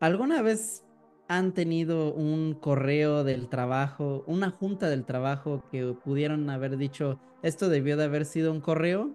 ¿alguna 0.00 0.42
vez 0.42 0.84
han 1.28 1.54
tenido 1.54 2.12
un 2.12 2.54
correo 2.54 3.22
del 3.22 3.48
trabajo, 3.48 4.24
una 4.26 4.50
junta 4.50 4.88
del 4.88 5.04
trabajo 5.04 5.62
que 5.70 5.94
pudieron 6.04 6.50
haber 6.50 6.76
dicho, 6.76 7.20
esto 7.42 7.68
debió 7.68 7.96
de 7.96 8.04
haber 8.04 8.24
sido 8.24 8.50
un 8.50 8.60
correo? 8.60 9.14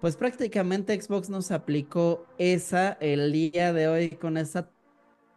Pues 0.00 0.16
prácticamente 0.16 1.00
Xbox 1.00 1.28
nos 1.28 1.50
aplicó 1.50 2.26
esa 2.38 2.92
el 3.00 3.30
día 3.32 3.72
de 3.72 3.86
hoy 3.86 4.10
con 4.10 4.38
esa 4.38 4.70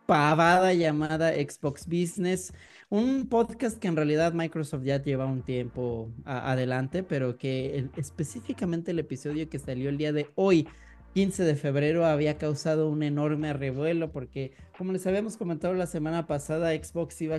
pavada 0.06 0.74
llamada 0.74 1.34
Xbox 1.34 1.86
Business, 1.86 2.54
un 2.90 3.28
podcast 3.28 3.78
que 3.78 3.88
en 3.88 3.96
realidad 3.96 4.34
Microsoft 4.34 4.84
ya 4.84 5.02
lleva 5.02 5.26
un 5.26 5.44
tiempo 5.44 6.12
adelante, 6.26 7.04
pero 7.04 7.38
que 7.38 7.90
específicamente 7.98 8.92
el 8.92 9.00
episodio 9.00 9.50
que 9.50 9.60
salió 9.60 9.90
el 9.90 9.98
día 9.98 10.14
de 10.14 10.30
hoy 10.36 10.68
15 11.14 11.44
de 11.44 11.56
febrero 11.56 12.06
había 12.06 12.40
causado 12.40 12.90
un 12.90 13.04
enorme 13.04 13.54
revuelo 13.54 14.12
porque, 14.12 14.52
como 14.78 14.92
les 14.94 15.06
habíamos 15.06 15.38
comentado 15.38 15.76
la 15.76 15.86
semana 15.86 16.26
pasada, 16.26 16.72
Xbox 16.72 17.22
iba 17.22 17.36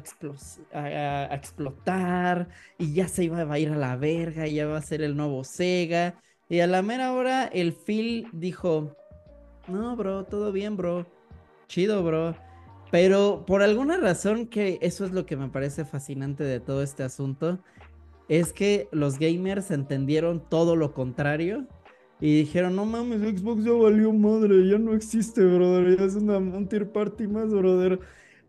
a, 0.73 1.35
explotar 1.35 2.49
y 2.79 2.95
ya 2.95 3.09
se 3.09 3.25
iba 3.25 3.41
a 3.43 3.59
ir 3.59 3.71
a 3.71 3.77
la 3.77 3.97
verga, 3.97 4.47
y 4.47 4.55
ya 4.55 4.67
va 4.67 4.79
a 4.79 4.83
ser 4.83 5.03
el 5.03 5.17
nuevo 5.17 5.43
Sega. 5.43 6.21
Y 6.49 6.61
a 6.61 6.69
la 6.69 6.83
mera 6.83 7.13
hora 7.13 7.47
el 7.47 7.73
Phil 7.73 8.29
dijo, 8.33 8.95
no, 9.67 9.97
bro, 9.97 10.25
todo 10.25 10.53
bien, 10.53 10.77
bro. 10.77 11.07
Chido, 11.67 12.05
bro. 12.05 12.37
Pero 12.93 13.45
por 13.45 13.63
alguna 13.63 13.97
razón 13.97 14.47
que 14.47 14.79
eso 14.83 15.05
es 15.05 15.11
lo 15.11 15.27
que 15.27 15.37
me 15.37 15.49
parece 15.49 15.85
fascinante 15.85 16.45
de 16.45 16.61
todo 16.61 16.83
este 16.83 17.03
asunto, 17.03 17.59
es 18.29 18.53
que 18.53 18.89
los 18.93 19.19
gamers 19.19 19.73
entendieron 19.73 20.49
todo 20.49 20.77
lo 20.77 20.95
contrario 20.95 21.67
y 22.25 22.39
dijeron, 22.39 22.75
no 22.75 22.87
mames, 22.87 23.21
Xbox 23.21 23.65
ya 23.65 23.73
valió 23.73 24.11
madre, 24.11 24.67
ya 24.67 24.79
no 24.79 24.95
existe, 24.95 25.45
brother, 25.45 25.99
ya 25.99 26.07
es 26.07 26.15
una, 26.15 26.39
un 26.39 26.67
party 26.91 27.29
más, 27.29 27.51
brother. 27.51 28.01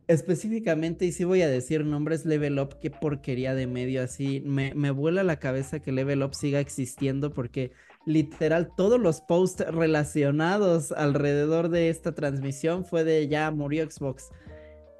Específicamente, 0.07 1.03
y 1.03 1.11
sí 1.11 1.25
voy 1.25 1.41
a 1.41 1.49
decir 1.49 1.83
nombres, 1.83 2.25
Level 2.25 2.57
Up, 2.59 2.79
qué 2.79 2.89
porquería 2.89 3.53
de 3.53 3.67
medio 3.67 4.01
así. 4.01 4.41
Me, 4.45 4.73
me 4.75 4.91
vuela 4.91 5.25
la 5.25 5.39
cabeza 5.39 5.81
que 5.81 5.91
Level 5.91 6.23
Up 6.23 6.35
siga 6.35 6.61
existiendo 6.61 7.33
porque 7.33 7.73
literal 8.05 8.71
todos 8.77 8.97
los 8.97 9.19
posts 9.19 9.65
relacionados 9.69 10.93
alrededor 10.93 11.67
de 11.67 11.89
esta 11.89 12.15
transmisión 12.15 12.85
fue 12.85 13.03
de 13.03 13.27
ya 13.27 13.51
murió 13.51 13.91
Xbox. 13.91 14.29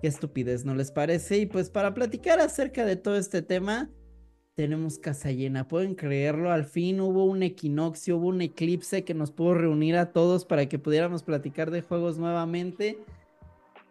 Qué 0.02 0.09
estupidez, 0.09 0.66
¿no 0.66 0.76
les 0.76 0.92
parece? 0.92 1.38
Y 1.38 1.46
pues 1.46 1.70
para 1.70 1.94
platicar 1.94 2.42
acerca 2.42 2.84
de 2.84 2.98
todo 2.98 3.16
este 3.16 3.42
tema, 3.42 3.90
tenemos 4.56 4.98
casa 4.98 5.31
llena. 5.31 5.67
¿Pueden 5.67 5.95
creerlo? 5.95 6.52
Al 6.52 6.66
fin 6.66 7.02
hubo 7.02 7.25
un 7.25 7.44
equinoccio, 7.44 8.17
hubo 8.17 8.28
un 8.28 8.42
eclipse 8.42 9.03
que 9.03 9.14
nos 9.14 9.31
pudo 9.31 9.53
reunir 9.53 9.97
a 9.97 10.12
todos 10.12 10.45
para 10.45 10.67
que 10.67 10.80
pudiéramos 10.80 11.23
platicar 11.23 11.72
de 11.72 11.81
juegos 11.81 12.17
nuevamente. 12.17 12.97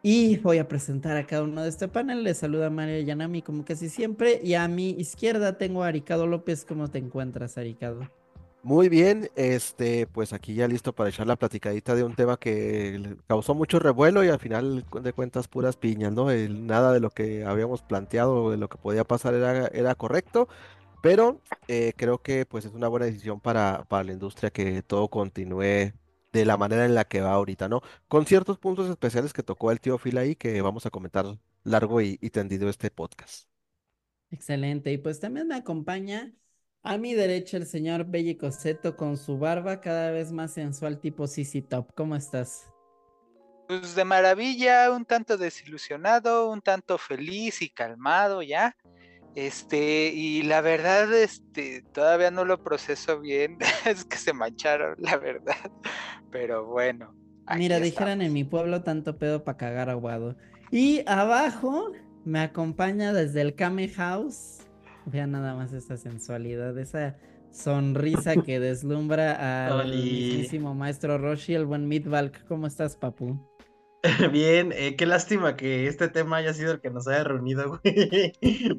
Y 0.02 0.38
voy 0.38 0.58
a 0.58 0.68
presentar 0.68 1.16
a 1.16 1.26
cada 1.26 1.44
uno 1.44 1.62
de 1.62 1.68
este 1.68 1.88
panel. 1.88 2.24
Les 2.24 2.38
saluda 2.38 2.68
María 2.70 3.00
Yanami 3.00 3.42
como 3.42 3.64
casi 3.64 3.88
siempre. 3.88 4.40
Y 4.42 4.54
a 4.54 4.66
mi 4.68 4.90
izquierda 4.90 5.56
tengo 5.56 5.82
a 5.82 5.88
Aricado 5.88 6.26
López. 6.26 6.64
¿Cómo 6.64 6.88
te 6.90 6.98
encuentras, 6.98 7.56
Aricado? 7.56 8.10
Muy 8.64 8.88
bien, 8.88 9.28
este, 9.36 10.06
pues 10.06 10.32
aquí 10.32 10.54
ya 10.54 10.66
listo 10.66 10.94
para 10.94 11.10
echar 11.10 11.26
la 11.26 11.36
platicadita 11.36 11.94
de 11.94 12.02
un 12.02 12.14
tema 12.14 12.38
que 12.38 13.14
causó 13.26 13.54
mucho 13.54 13.78
revuelo 13.78 14.24
y 14.24 14.28
al 14.28 14.38
final 14.38 14.86
de 15.02 15.12
cuentas 15.12 15.48
puras 15.48 15.76
piñas, 15.76 16.12
¿no? 16.12 16.28
nada 16.32 16.94
de 16.94 17.00
lo 17.00 17.10
que 17.10 17.44
habíamos 17.44 17.82
planteado, 17.82 18.50
de 18.50 18.56
lo 18.56 18.70
que 18.70 18.78
podía 18.78 19.04
pasar 19.04 19.34
era, 19.34 19.94
correcto, 19.96 20.48
pero 21.02 21.42
eh, 21.68 21.92
creo 21.94 22.22
que 22.22 22.46
pues 22.46 22.64
es 22.64 22.72
una 22.72 22.88
buena 22.88 23.04
decisión 23.04 23.38
para, 23.38 23.84
para 23.86 24.04
la 24.04 24.12
industria 24.14 24.48
que 24.50 24.80
todo 24.80 25.08
continúe 25.08 25.92
de 26.32 26.44
la 26.46 26.56
manera 26.56 26.86
en 26.86 26.94
la 26.94 27.04
que 27.04 27.20
va 27.20 27.32
ahorita, 27.32 27.68
¿no? 27.68 27.82
Con 28.08 28.24
ciertos 28.24 28.56
puntos 28.58 28.88
especiales 28.88 29.34
que 29.34 29.42
tocó 29.42 29.72
el 29.72 29.80
tío 29.80 29.98
Phil 29.98 30.16
ahí 30.16 30.36
que 30.36 30.62
vamos 30.62 30.86
a 30.86 30.90
comentar 30.90 31.26
largo 31.64 32.00
y 32.00 32.16
tendido 32.30 32.70
este 32.70 32.90
podcast. 32.90 33.46
Excelente, 34.30 34.90
y 34.90 34.98
pues 34.98 35.20
también 35.20 35.48
me 35.48 35.55
acompaña 35.55 36.33
a 36.84 36.98
mi 36.98 37.14
derecha 37.14 37.56
el 37.56 37.67
señor 37.67 38.05
Belly 38.05 38.36
Coseto 38.36 38.95
con 38.95 39.17
su 39.17 39.39
barba 39.39 39.80
cada 39.80 40.11
vez 40.11 40.30
más 40.30 40.52
sensual 40.52 41.00
tipo 41.00 41.27
CC 41.27 41.62
Top. 41.62 41.90
¿Cómo 41.96 42.14
estás? 42.14 42.70
Pues 43.67 43.95
de 43.95 44.05
maravilla, 44.05 44.90
un 44.92 45.06
tanto 45.06 45.39
desilusionado, 45.39 46.50
un 46.50 46.61
tanto 46.61 46.98
feliz 46.98 47.62
y 47.62 47.70
calmado 47.70 48.42
ya. 48.42 48.77
Este, 49.34 50.12
y 50.14 50.42
la 50.42 50.61
verdad, 50.61 51.12
este, 51.14 51.83
todavía 51.95 52.30
no 52.30 52.45
lo 52.45 52.62
proceso 52.62 53.18
bien. 53.18 53.56
es 53.86 54.05
que 54.05 54.18
se 54.18 54.34
mancharon, 54.34 54.95
la 54.98 55.16
verdad. 55.16 55.56
Pero 56.30 56.66
bueno. 56.66 57.16
Mira, 57.56 57.80
dijeran 57.80 58.20
en 58.20 58.34
mi 58.34 58.45
pueblo 58.45 58.83
tanto 58.83 59.18
pedo 59.18 59.42
para 59.42 59.56
cagar 59.56 59.89
aguado. 59.89 60.36
Y 60.70 61.02
abajo 61.06 61.92
me 62.27 62.40
acompaña 62.40 63.14
desde 63.14 63.40
el 63.40 63.55
Kame 63.55 63.89
House 63.89 64.64
Vean 65.06 65.32
nada 65.32 65.54
más 65.54 65.72
esa 65.72 65.96
sensualidad, 65.96 66.76
esa 66.78 67.16
sonrisa 67.50 68.36
que 68.36 68.58
deslumbra 68.58 69.66
al 69.66 69.88
mismísimo 69.88 70.74
maestro 70.74 71.18
Roshi, 71.18 71.54
el 71.54 71.66
buen 71.66 71.86
Midvalk. 71.88 72.44
¿Cómo 72.46 72.66
estás, 72.66 72.96
papu? 72.96 73.38
Bien, 74.32 74.72
eh, 74.74 74.96
qué 74.96 75.06
lástima 75.06 75.56
que 75.56 75.86
este 75.86 76.08
tema 76.08 76.36
haya 76.36 76.52
sido 76.52 76.72
el 76.72 76.80
que 76.80 76.90
nos 76.90 77.08
haya 77.08 77.24
reunido, 77.24 77.80
güey. 77.84 78.32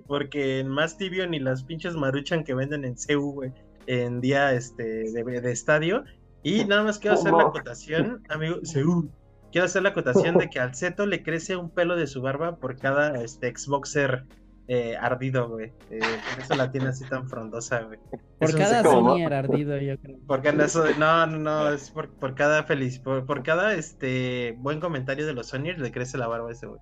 Porque 0.07 0.59
en 0.59 0.67
más 0.67 0.97
tibio 0.97 1.27
ni 1.27 1.39
las 1.39 1.63
pinches 1.63 1.95
maruchan 1.95 2.43
que 2.43 2.53
venden 2.53 2.85
en 2.85 2.97
CEU, 2.97 3.31
güey, 3.31 3.51
en 3.87 4.21
día 4.21 4.53
este, 4.53 4.83
de, 4.83 5.51
estadio. 5.51 6.03
Y 6.43 6.65
nada 6.65 6.83
más 6.83 6.99
quiero 6.99 7.15
hacer 7.15 7.33
la 7.33 7.43
acotación, 7.43 8.23
amigo, 8.29 8.57
CEU. 8.63 9.09
Quiero 9.51 9.65
hacer 9.65 9.83
la 9.83 9.89
acotación 9.89 10.37
de 10.37 10.49
que 10.49 10.59
al 10.59 10.75
Zeto 10.75 11.05
le 11.05 11.23
crece 11.23 11.55
un 11.55 11.69
pelo 11.69 11.95
de 11.95 12.07
su 12.07 12.21
barba 12.21 12.57
por 12.57 12.77
cada 12.77 13.21
este, 13.23 13.55
Xboxer 13.55 14.25
eh, 14.67 14.95
ardido, 14.99 15.47
güey. 15.47 15.73
Eh, 15.91 15.99
por 15.99 16.43
eso 16.43 16.55
la 16.55 16.71
tiene 16.71 16.87
así 16.87 17.05
tan 17.05 17.29
frondosa, 17.29 17.81
güey. 17.81 17.99
Por 18.39 18.57
cada 18.57 18.81
Sonyer 18.81 19.33
ardido, 19.33 19.77
yo 19.77 19.97
creo. 19.99 20.17
Porque 20.27 20.51
no, 20.51 20.65
no, 20.97 21.37
no, 21.37 21.69
es 21.71 21.91
por, 21.91 22.09
por 22.09 22.33
cada 22.35 22.63
feliz, 22.63 22.99
por, 22.99 23.25
por, 23.25 23.43
cada 23.43 23.75
este 23.75 24.55
buen 24.57 24.79
comentario 24.79 25.25
de 25.25 25.33
los 25.33 25.47
Sonyers 25.47 25.79
le 25.79 25.91
crece 25.91 26.17
la 26.17 26.27
barba 26.27 26.49
a 26.49 26.51
ese 26.53 26.67
güey. 26.67 26.81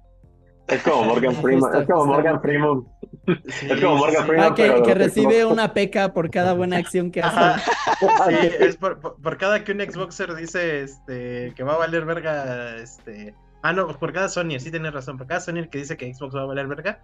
Es 0.68 0.82
como 0.82 1.04
Morgan 1.04 1.36
Freeman, 1.42 1.76
es 1.76 1.88
como 1.88 2.06
Morgan 2.06 2.42
Freeman. 2.42 2.86
es 3.28 3.82
como 3.82 3.98
Morgan 3.98 4.28
Freeman. 4.28 4.52
Ah, 4.52 4.56
que, 4.56 4.82
que 4.82 4.94
recibe 4.94 5.46
una 5.46 5.74
peca 5.74 6.14
por 6.14 6.30
cada 6.30 6.54
buena 6.54 6.78
acción 6.78 7.12
que 7.12 7.22
hace. 7.22 7.62
Sí, 8.04 8.36
es 8.60 8.76
por, 8.76 9.00
por, 9.00 9.38
cada 9.38 9.64
que 9.64 9.72
un 9.72 9.80
Xboxer 9.80 10.36
dice 10.36 10.82
este 10.82 11.54
que 11.56 11.64
va 11.64 11.76
a 11.76 11.78
valer 11.78 12.04
verga, 12.04 12.76
este. 12.76 13.34
Ah, 13.62 13.72
no, 13.72 13.88
por 13.88 14.12
cada 14.12 14.28
Sony, 14.28 14.60
sí 14.60 14.72
tienes 14.72 14.94
razón. 14.94 15.18
Por 15.18 15.26
cada 15.26 15.40
Sony 15.40 15.70
que 15.72 15.78
dice 15.78 15.96
que 15.96 16.14
Xbox 16.14 16.36
va 16.36 16.42
a 16.42 16.46
valer 16.46 16.68
verga, 16.68 17.02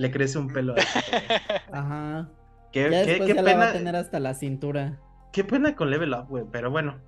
le 0.00 0.10
crece 0.10 0.38
un 0.38 0.48
pelo. 0.48 0.74
Ajá. 1.72 2.30
Qué, 2.72 2.90
ya 2.90 3.04
qué, 3.04 3.20
qué 3.26 3.34
pena. 3.34 3.54
va 3.54 3.68
a 3.68 3.72
tener 3.72 3.96
hasta 3.96 4.18
la 4.18 4.32
cintura. 4.32 4.98
Qué 5.30 5.44
pena 5.44 5.76
con 5.76 5.90
Level 5.90 6.14
Up, 6.14 6.28
güey, 6.28 6.44
pero 6.50 6.70
bueno. 6.70 6.98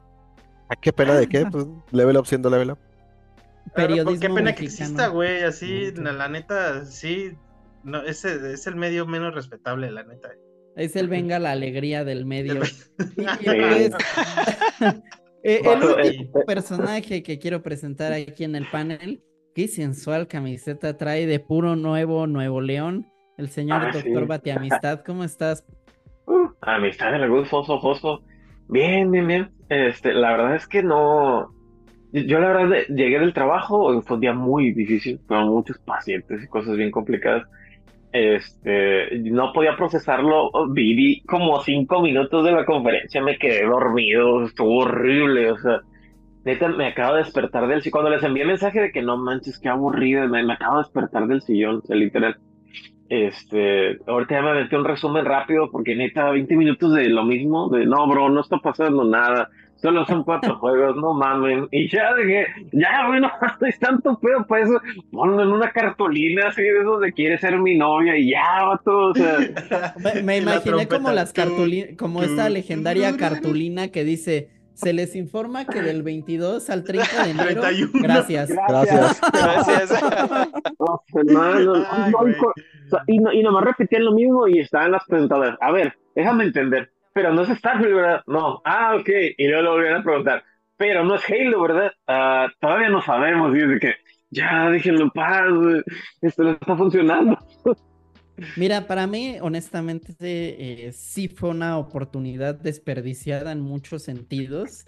¿Qué 0.83 0.93
pena 0.93 1.15
de 1.15 1.27
qué? 1.27 1.47
Pues 1.51 1.67
Level 1.91 2.19
Up 2.19 2.27
siendo 2.27 2.51
Level 2.51 2.73
Up. 2.73 2.79
Periodismo 3.75 4.21
qué 4.21 4.29
pena 4.29 4.55
que 4.55 4.65
exista, 4.65 5.09
güey, 5.09 5.43
así, 5.43 5.93
la, 5.93 6.29
neta, 6.29 6.85
sí, 6.85 7.33
no, 7.85 8.03
ese 8.03 8.53
es 8.53 8.67
el 8.67 8.75
medio 8.75 9.07
menos 9.07 9.35
respetable, 9.35 9.91
la 9.91 10.03
neta. 10.03 10.31
Es 10.77 10.97
el 10.97 11.09
venga 11.09 11.39
la 11.39 11.53
alegría 11.53 12.05
del 12.05 12.27
medio. 12.27 12.61
Eh, 15.45 15.61
el 15.65 15.83
último 15.83 16.45
personaje 16.47 17.25
que 17.25 17.41
quiero 17.41 17.65
presentar 17.65 18.13
aquí 18.13 18.45
en 18.45 18.55
el 18.55 18.65
panel 18.71 19.25
Qué 19.55 19.69
sensual 19.69 20.29
camiseta 20.29 20.97
trae 20.97 21.27
de 21.27 21.39
puro 21.39 21.77
nuevo 21.77 22.27
Nuevo 22.27 22.63
León. 22.63 23.07
El 23.37 23.49
señor 23.49 23.83
ah, 23.83 23.91
doctor 23.93 24.27
Batiamistad, 24.27 25.01
¿cómo 25.05 25.25
estás? 25.25 25.67
Uh, 26.27 26.49
amistad 26.63 27.15
el 27.15 27.29
gusto, 27.29 27.63
Fosfo. 27.63 28.23
Bien, 28.69 29.11
bien, 29.11 29.27
bien. 29.27 29.51
Este, 29.69 30.15
la 30.15 30.31
verdad 30.31 30.57
es 30.57 30.67
que 30.67 30.83
no. 30.83 31.51
Yo, 32.13 32.41
la 32.41 32.49
verdad, 32.49 32.79
llegué 32.89 33.19
del 33.19 33.35
trabajo, 33.35 34.01
fue 34.03 34.15
un 34.15 34.21
día 34.23 34.33
muy 34.33 34.73
difícil, 34.73 35.21
con 35.27 35.49
muchos 35.49 35.79
pacientes 35.81 36.43
y 36.43 36.49
cosas 36.49 36.79
bien 36.79 36.91
complicadas. 36.91 37.47
Este, 38.13 39.19
no 39.19 39.53
podía 39.53 39.77
procesarlo. 39.77 40.51
Viví 40.71 41.23
como 41.25 41.61
cinco 41.61 42.01
minutos 42.01 42.43
de 42.47 42.53
la 42.53 42.65
conferencia, 42.65 43.23
me 43.23 43.37
quedé 43.37 43.67
dormido, 43.67 44.45
estuvo 44.45 44.79
horrible, 44.79 45.51
o 45.51 45.59
sea 45.59 45.83
Neta, 46.45 46.69
me 46.69 46.89
acabo 46.89 47.15
de 47.15 47.23
despertar 47.23 47.69
del 47.69 47.83
sillón. 47.83 47.93
Cuando 47.93 48.11
les 48.11 48.23
envié 48.23 48.45
mensaje 48.45 48.81
de 48.81 48.93
que 48.93 49.03
no 49.03 49.17
manches, 49.17 49.59
qué 49.59 49.69
aburrido, 49.69 50.27
me, 50.29 50.41
acabo 50.53 50.79
de 50.79 50.83
despertar 50.83 51.27
del 51.29 51.41
sillón, 51.43 51.83
literal. 51.89 52.37
Este, 53.09 53.99
ahorita 54.07 54.37
ya 54.37 54.43
me 54.43 54.51
aventé 54.51 54.77
un 54.77 54.87
resumen 54.87 55.25
rápido 55.25 55.71
porque 55.71 55.95
neta, 55.95 56.31
20 56.31 56.57
minutos 56.57 56.95
de 56.95 57.11
lo 57.11 57.25
mismo, 57.25 57.69
de 57.69 57.85
no, 57.85 58.09
bro, 58.09 58.31
no 58.31 58.41
está 58.41 58.57
pasando 58.57 59.05
nada, 59.05 59.51
solo 59.77 60.07
son 60.07 60.25
cuatro 60.25 60.57
juegos, 60.59 60.97
no 60.97 61.13
mamen. 61.13 61.69
Y 61.71 61.91
ya 61.91 62.15
dije, 62.15 62.47
ya, 62.73 63.07
bueno, 63.07 63.31
no 63.61 63.67
es 63.67 63.79
tanto 63.79 64.19
pedo 64.19 64.47
para 64.47 64.65
eso, 64.65 64.81
ponlo 65.11 65.43
en 65.43 65.49
una 65.49 65.71
cartulina 65.71 66.49
así 66.49 66.63
de 66.63 66.81
eso 66.81 66.99
de 67.01 67.13
quiere 67.13 67.37
ser 67.37 67.59
mi 67.59 67.77
novia 67.77 68.17
y 68.17 68.31
ya, 68.31 68.65
vato, 68.65 69.11
o 69.11 69.15
sea. 69.15 69.37
Me, 70.03 70.23
me 70.23 70.39
imaginé 70.39 70.89
como 70.89 71.13
las 71.13 71.35
cartulinas, 71.35 71.91
como 71.99 72.23
esta 72.23 72.49
legendaria 72.49 73.15
cartulina 73.17 73.89
que 73.89 74.05
dice 74.05 74.49
Se 74.75 74.93
les 74.93 75.15
informa 75.17 75.65
que 75.65 75.83
del 75.83 76.03
22 76.03 76.71
al 76.71 76.85
30 76.85 77.25
de 77.25 77.31
enero. 77.31 77.63
31. 77.63 77.91
Gracias. 78.03 78.51
Gracias. 78.51 79.21
Gracias. 79.33 80.03
Hermano, 81.15 81.85
Ay, 81.91 82.13
y, 83.07 83.19
no, 83.19 83.33
y 83.33 83.43
nomás 83.43 83.65
repetían 83.65 84.05
lo 84.05 84.13
mismo 84.13 84.49
y 84.49 84.61
estaban 84.61 84.93
las 84.93 85.05
presentadoras. 85.07 85.57
A 85.61 85.73
ver, 85.73 85.95
déjame 86.15 86.45
entender. 86.45 86.91
Pero 87.15 87.33
no 87.33 87.43
es 87.43 87.59
Starfield, 87.59 87.95
¿verdad? 87.95 88.23
No. 88.27 88.63
Ah, 88.65 88.97
ok. 88.99 89.09
Y 89.37 89.47
luego 89.47 89.63
lo 89.63 89.73
volvieron 89.73 90.01
a 90.01 90.05
preguntar. 90.05 90.45
Pero 90.77 91.05
no 91.05 91.17
es 91.17 91.23
Halo, 91.29 91.63
¿verdad? 91.63 91.93
Ah, 92.07 92.49
todavía 92.61 92.89
no 92.89 93.03
sabemos. 93.03 93.55
Y 93.55 93.61
es 93.61 93.69
de 93.69 93.79
que, 93.79 93.95
ya, 94.31 94.71
déjenlo 94.71 95.03
en 95.03 95.11
paz. 95.11 95.45
Esto 96.23 96.45
no 96.45 96.53
está 96.53 96.77
funcionando. 96.77 97.39
Mira, 98.55 98.87
para 98.87 99.07
mí, 99.07 99.39
honestamente, 99.41 100.15
eh, 100.89 100.93
sí 100.93 101.29
fue 101.29 101.51
una 101.51 101.79
oportunidad 101.79 102.55
desperdiciada 102.55 103.53
en 103.53 103.61
muchos 103.61 104.03
sentidos. 104.03 104.85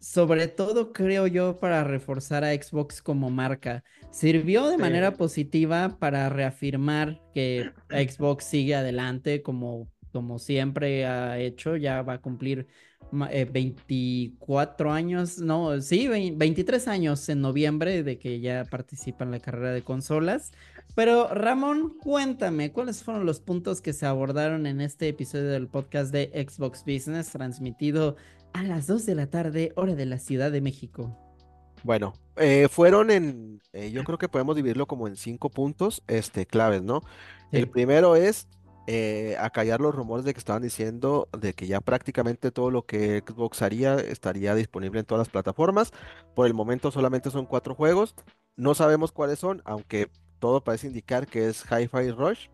Sobre 0.00 0.48
todo, 0.48 0.92
creo 0.92 1.26
yo, 1.26 1.58
para 1.60 1.82
reforzar 1.84 2.44
a 2.44 2.52
Xbox 2.52 3.00
como 3.02 3.30
marca. 3.30 3.84
Sirvió 4.10 4.68
de 4.68 4.76
Sí. 4.76 4.82
manera 4.82 5.16
positiva 5.16 5.96
para 5.98 6.28
reafirmar 6.28 7.22
que 7.32 7.72
Xbox 7.90 8.44
sigue 8.44 8.74
adelante 8.74 9.42
como, 9.42 9.90
como 10.12 10.38
siempre 10.38 11.06
ha 11.06 11.38
hecho. 11.38 11.76
Ya 11.76 12.02
va 12.02 12.14
a 12.14 12.20
cumplir 12.20 12.66
eh, 13.30 13.44
24 13.44 14.90
años, 14.92 15.38
no, 15.38 15.80
sí, 15.80 16.08
vein- 16.08 16.38
23 16.38 16.88
años 16.88 17.28
en 17.28 17.40
noviembre 17.40 18.02
de 18.02 18.18
que 18.18 18.40
ya 18.40 18.64
participa 18.64 19.24
en 19.24 19.30
la 19.30 19.40
carrera 19.40 19.72
de 19.72 19.82
consolas. 19.82 20.52
Pero 20.94 21.28
Ramón, 21.34 21.94
cuéntame, 22.00 22.72
¿cuáles 22.72 23.02
fueron 23.02 23.26
los 23.26 23.40
puntos 23.40 23.80
que 23.80 23.92
se 23.92 24.06
abordaron 24.06 24.66
en 24.66 24.80
este 24.80 25.08
episodio 25.08 25.46
del 25.50 25.66
podcast 25.68 26.12
de 26.12 26.30
Xbox 26.48 26.84
Business 26.86 27.30
transmitido 27.30 28.16
a 28.52 28.62
las 28.62 28.86
2 28.86 29.04
de 29.06 29.14
la 29.16 29.26
tarde, 29.28 29.72
hora 29.74 29.94
de 29.96 30.06
la 30.06 30.18
Ciudad 30.18 30.52
de 30.52 30.60
México? 30.60 31.18
Bueno, 31.82 32.14
eh, 32.36 32.68
fueron 32.70 33.10
en, 33.10 33.60
eh, 33.72 33.90
yo 33.90 34.04
creo 34.04 34.16
que 34.18 34.28
podemos 34.28 34.54
dividirlo 34.56 34.86
como 34.86 35.08
en 35.08 35.16
cinco 35.16 35.50
puntos, 35.50 36.02
este, 36.06 36.46
claves, 36.46 36.82
¿no? 36.82 37.02
El 37.52 37.68
primero 37.68 38.16
es 38.16 38.48
eh, 38.86 39.36
acallar 39.40 39.80
los 39.80 39.94
rumores 39.94 40.24
de 40.24 40.34
que 40.34 40.38
estaban 40.38 40.62
diciendo 40.62 41.28
de 41.38 41.54
que 41.54 41.66
ya 41.66 41.80
prácticamente 41.80 42.50
todo 42.50 42.70
lo 42.70 42.84
que 42.84 43.22
Xbox 43.26 43.62
haría 43.62 43.94
estaría 43.96 44.54
disponible 44.54 45.00
en 45.00 45.06
todas 45.06 45.20
las 45.20 45.30
plataformas. 45.30 45.92
Por 46.34 46.46
el 46.46 46.54
momento 46.54 46.90
solamente 46.90 47.30
son 47.30 47.46
cuatro 47.46 47.74
juegos. 47.74 48.14
No 48.56 48.74
sabemos 48.74 49.10
cuáles 49.12 49.38
son, 49.38 49.62
aunque 49.64 50.08
todo 50.38 50.62
parece 50.62 50.86
indicar 50.86 51.26
que 51.26 51.48
es 51.48 51.64
Hi-Fi 51.64 52.10
Rush, 52.10 52.48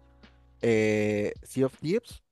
eh, 0.63 1.33
Sea 1.43 1.67
of 1.67 1.77
Thieves, 1.79 2.23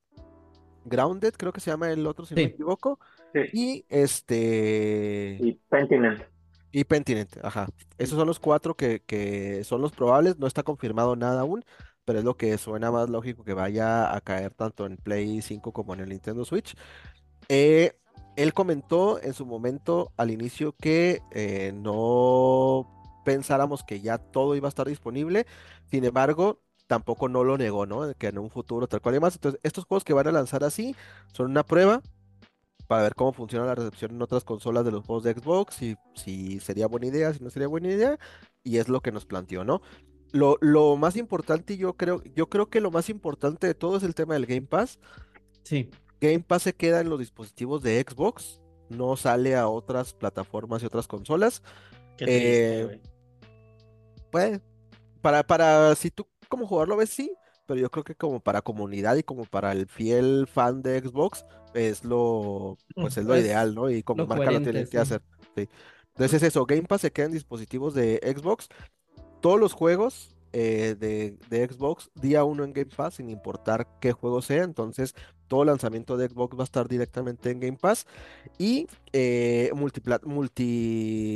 Grounded, 0.85 1.33
creo 1.37 1.51
que 1.51 1.59
se 1.59 1.69
llama 1.71 1.91
el 1.91 2.07
otro, 2.07 2.25
si 2.25 2.35
no 2.35 2.41
me 2.41 2.47
equivoco, 2.47 2.99
Sí. 3.33 3.41
y 3.53 3.85
este... 3.89 5.37
Y 5.39 5.53
Pentiment. 5.69 6.23
Y 6.71 6.83
Pentinent, 6.83 7.37
ajá. 7.43 7.67
Esos 7.97 8.17
son 8.17 8.27
los 8.27 8.39
cuatro 8.39 8.75
que, 8.75 9.01
que 9.05 9.63
son 9.63 9.81
los 9.81 9.91
probables. 9.91 10.37
No 10.37 10.47
está 10.47 10.63
confirmado 10.63 11.15
nada 11.15 11.41
aún, 11.41 11.63
pero 12.09 12.17
es 12.17 12.25
lo 12.25 12.37
que 12.37 12.57
suena 12.57 12.89
más 12.89 13.07
lógico 13.07 13.43
que 13.43 13.53
vaya 13.53 14.15
a 14.15 14.19
caer 14.19 14.51
tanto 14.55 14.87
en 14.87 14.97
Play 14.97 15.43
5 15.43 15.71
como 15.71 15.93
en 15.93 15.99
el 15.99 16.09
Nintendo 16.09 16.43
Switch. 16.43 16.75
Eh, 17.49 17.99
él 18.35 18.51
comentó 18.55 19.21
en 19.21 19.35
su 19.35 19.45
momento 19.45 20.11
al 20.17 20.31
inicio 20.31 20.71
que 20.71 21.21
eh, 21.29 21.71
no 21.71 22.89
pensáramos 23.23 23.83
que 23.83 24.01
ya 24.01 24.17
todo 24.17 24.55
iba 24.55 24.67
a 24.67 24.69
estar 24.69 24.87
disponible. 24.87 25.45
Sin 25.91 26.03
embargo, 26.03 26.63
tampoco 26.87 27.29
no 27.29 27.43
lo 27.43 27.59
negó, 27.59 27.85
¿no? 27.85 28.11
Que 28.15 28.29
en 28.29 28.39
un 28.39 28.49
futuro 28.49 28.87
tal 28.87 29.01
cual 29.01 29.13
y 29.13 29.19
más. 29.19 29.35
Entonces, 29.35 29.61
estos 29.61 29.85
juegos 29.85 30.03
que 30.03 30.13
van 30.13 30.29
a 30.29 30.31
lanzar 30.31 30.63
así 30.63 30.95
son 31.31 31.51
una 31.51 31.63
prueba 31.63 32.01
para 32.87 33.03
ver 33.03 33.13
cómo 33.13 33.33
funciona 33.33 33.67
la 33.67 33.75
recepción 33.75 34.13
en 34.15 34.21
otras 34.23 34.43
consolas 34.43 34.83
de 34.83 34.89
los 34.89 35.05
juegos 35.05 35.25
de 35.25 35.35
Xbox, 35.35 35.75
si, 35.75 35.95
si 36.15 36.59
sería 36.59 36.87
buena 36.87 37.05
idea, 37.05 37.31
si 37.35 37.43
no 37.43 37.51
sería 37.51 37.67
buena 37.67 37.89
idea, 37.89 38.17
y 38.63 38.77
es 38.77 38.89
lo 38.89 38.99
que 39.01 39.11
nos 39.11 39.27
planteó, 39.27 39.63
¿no? 39.63 39.83
Lo, 40.31 40.57
lo 40.61 40.95
más 40.95 41.15
importante, 41.15 41.77
yo 41.77 41.93
creo, 41.93 42.21
yo 42.35 42.49
creo 42.49 42.69
que 42.69 42.81
lo 42.81 42.91
más 42.91 43.09
importante 43.09 43.65
de 43.67 43.73
todo 43.73 43.97
es 43.97 44.03
el 44.03 44.15
tema 44.15 44.35
del 44.35 44.45
Game 44.45 44.67
Pass. 44.67 44.99
Sí, 45.63 45.89
Game 46.21 46.41
Pass 46.41 46.63
se 46.63 46.73
queda 46.73 47.01
en 47.01 47.09
los 47.09 47.19
dispositivos 47.19 47.81
de 47.81 48.03
Xbox, 48.07 48.61
no 48.89 49.15
sale 49.15 49.55
a 49.55 49.67
otras 49.67 50.13
plataformas 50.13 50.83
y 50.83 50.85
otras 50.85 51.07
consolas. 51.07 51.63
Qué 52.17 52.25
triste, 52.25 52.81
Eh. 52.81 53.01
Pues, 54.31 54.61
para, 55.21 55.43
para, 55.43 55.95
si 55.95 56.11
tú 56.11 56.27
como 56.49 56.67
jugador 56.67 56.89
lo 56.89 56.97
ves, 56.97 57.09
sí, 57.09 57.31
pero 57.65 57.79
yo 57.79 57.89
creo 57.89 58.03
que 58.03 58.15
como 58.15 58.39
para 58.39 58.61
comunidad 58.61 59.15
y 59.15 59.23
como 59.23 59.45
para 59.45 59.71
el 59.71 59.87
fiel 59.87 60.47
fan 60.47 60.81
de 60.81 60.99
Xbox, 60.99 61.45
es 61.73 62.03
lo, 62.03 62.77
pues 62.95 63.17
es 63.17 63.25
lo 63.25 63.37
ideal, 63.37 63.73
¿no? 63.73 63.89
Y 63.89 64.03
como 64.03 64.23
lo 64.23 64.27
marca 64.27 64.51
lo 64.51 64.61
tienen 64.61 64.85
que 64.85 64.91
sí. 64.91 64.97
hacer. 64.97 65.21
sí. 65.55 65.69
Entonces 66.09 66.41
es 66.41 66.49
eso, 66.49 66.65
Game 66.65 66.83
Pass 66.83 67.01
se 67.01 67.11
queda 67.11 67.27
en 67.27 67.31
dispositivos 67.31 67.93
de 67.93 68.19
Xbox. 68.35 68.67
Todos 69.41 69.59
los 69.59 69.73
juegos 69.73 70.35
eh, 70.53 70.95
de, 70.99 71.67
Xbox, 71.67 72.09
día 72.15 72.43
uno 72.43 72.63
en 72.63 72.73
Game 72.73 72.91
Pass, 72.95 73.15
sin 73.15 73.29
importar 73.29 73.87
qué 73.99 74.11
juego 74.11 74.41
sea. 74.41 74.63
Entonces, 74.63 75.15
todo 75.47 75.65
lanzamiento 75.65 76.17
de 76.17 76.27
Xbox 76.29 76.57
va 76.57 76.61
a 76.61 76.65
estar 76.65 76.87
directamente 76.87 77.51
en 77.51 77.59
Game 77.59 77.77
Pass. 77.77 78.05
Y 78.57 78.87
eh, 79.13 79.71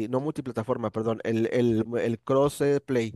no 0.09 0.19
multiplataforma, 0.19 0.89
perdón, 0.91 1.19
el, 1.23 1.47
el, 1.51 1.85
el 1.99 2.19
cross 2.19 2.61
eh, 2.61 2.79
play. 2.81 3.13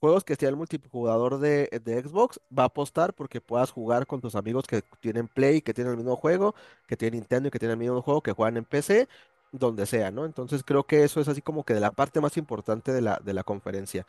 Juegos 0.00 0.24
que 0.24 0.34
sea 0.34 0.48
el 0.48 0.56
multijugador 0.56 1.38
de, 1.38 1.68
de 1.84 2.02
Xbox 2.02 2.40
va 2.56 2.64
a 2.64 2.66
apostar 2.66 3.14
porque 3.14 3.40
puedas 3.40 3.70
jugar 3.70 4.06
con 4.06 4.20
tus 4.20 4.34
amigos 4.34 4.66
que 4.66 4.82
tienen 5.00 5.28
Play, 5.28 5.62
que 5.62 5.72
tienen 5.72 5.92
el 5.92 5.98
mismo 5.98 6.16
juego, 6.16 6.56
que 6.88 6.96
tienen 6.96 7.20
Nintendo 7.20 7.48
y 7.48 7.50
que 7.52 7.60
tienen 7.60 7.74
el 7.74 7.78
mismo 7.78 8.02
juego, 8.02 8.20
que 8.20 8.32
juegan 8.32 8.56
en 8.56 8.64
PC, 8.64 9.08
donde 9.52 9.86
sea, 9.86 10.10
¿no? 10.10 10.24
Entonces 10.24 10.62
creo 10.64 10.84
que 10.84 11.04
eso 11.04 11.20
es 11.20 11.28
así 11.28 11.42
como 11.42 11.64
que 11.64 11.74
de 11.74 11.80
la 11.80 11.92
parte 11.92 12.20
más 12.20 12.36
importante 12.36 12.92
de 12.92 13.02
la, 13.02 13.20
de 13.24 13.34
la 13.34 13.44
conferencia. 13.44 14.06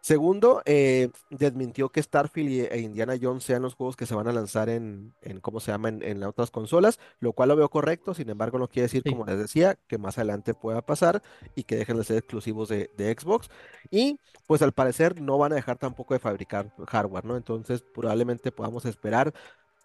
Segundo, 0.00 0.60
eh, 0.66 1.08
desmintió 1.30 1.88
que 1.88 2.02
Starfield 2.02 2.50
y- 2.50 2.60
e 2.60 2.80
Indiana 2.80 3.14
Jones 3.20 3.42
sean 3.42 3.62
los 3.62 3.74
juegos 3.74 3.96
que 3.96 4.04
se 4.04 4.14
van 4.14 4.28
a 4.28 4.32
lanzar 4.32 4.68
en, 4.68 5.14
en 5.22 5.40
¿cómo 5.40 5.60
se 5.60 5.72
llama?, 5.72 5.88
en, 5.88 6.02
en 6.02 6.20
las 6.20 6.28
otras 6.28 6.50
consolas, 6.50 6.98
lo 7.20 7.32
cual 7.32 7.48
lo 7.48 7.56
veo 7.56 7.70
correcto, 7.70 8.12
sin 8.12 8.28
embargo 8.28 8.58
no 8.58 8.68
quiere 8.68 8.82
decir, 8.82 9.02
Sí. 9.02 9.10
como 9.12 9.24
les 9.24 9.38
decía, 9.38 9.76
que 9.88 9.96
más 9.96 10.18
adelante 10.18 10.52
pueda 10.52 10.82
pasar 10.82 11.22
y 11.54 11.64
que 11.64 11.76
dejen 11.76 11.96
de 11.96 12.04
ser 12.04 12.18
exclusivos 12.18 12.68
de, 12.68 12.90
de 12.98 13.16
Xbox. 13.18 13.48
Y 13.90 14.20
pues 14.46 14.60
al 14.60 14.72
parecer 14.72 15.22
no 15.22 15.38
van 15.38 15.52
a 15.52 15.56
dejar 15.56 15.78
tampoco 15.78 16.12
de 16.12 16.20
fabricar 16.20 16.70
hardware, 16.86 17.24
¿no? 17.24 17.38
Entonces 17.38 17.82
probablemente 17.94 18.52
podamos 18.52 18.84
esperar 18.84 19.32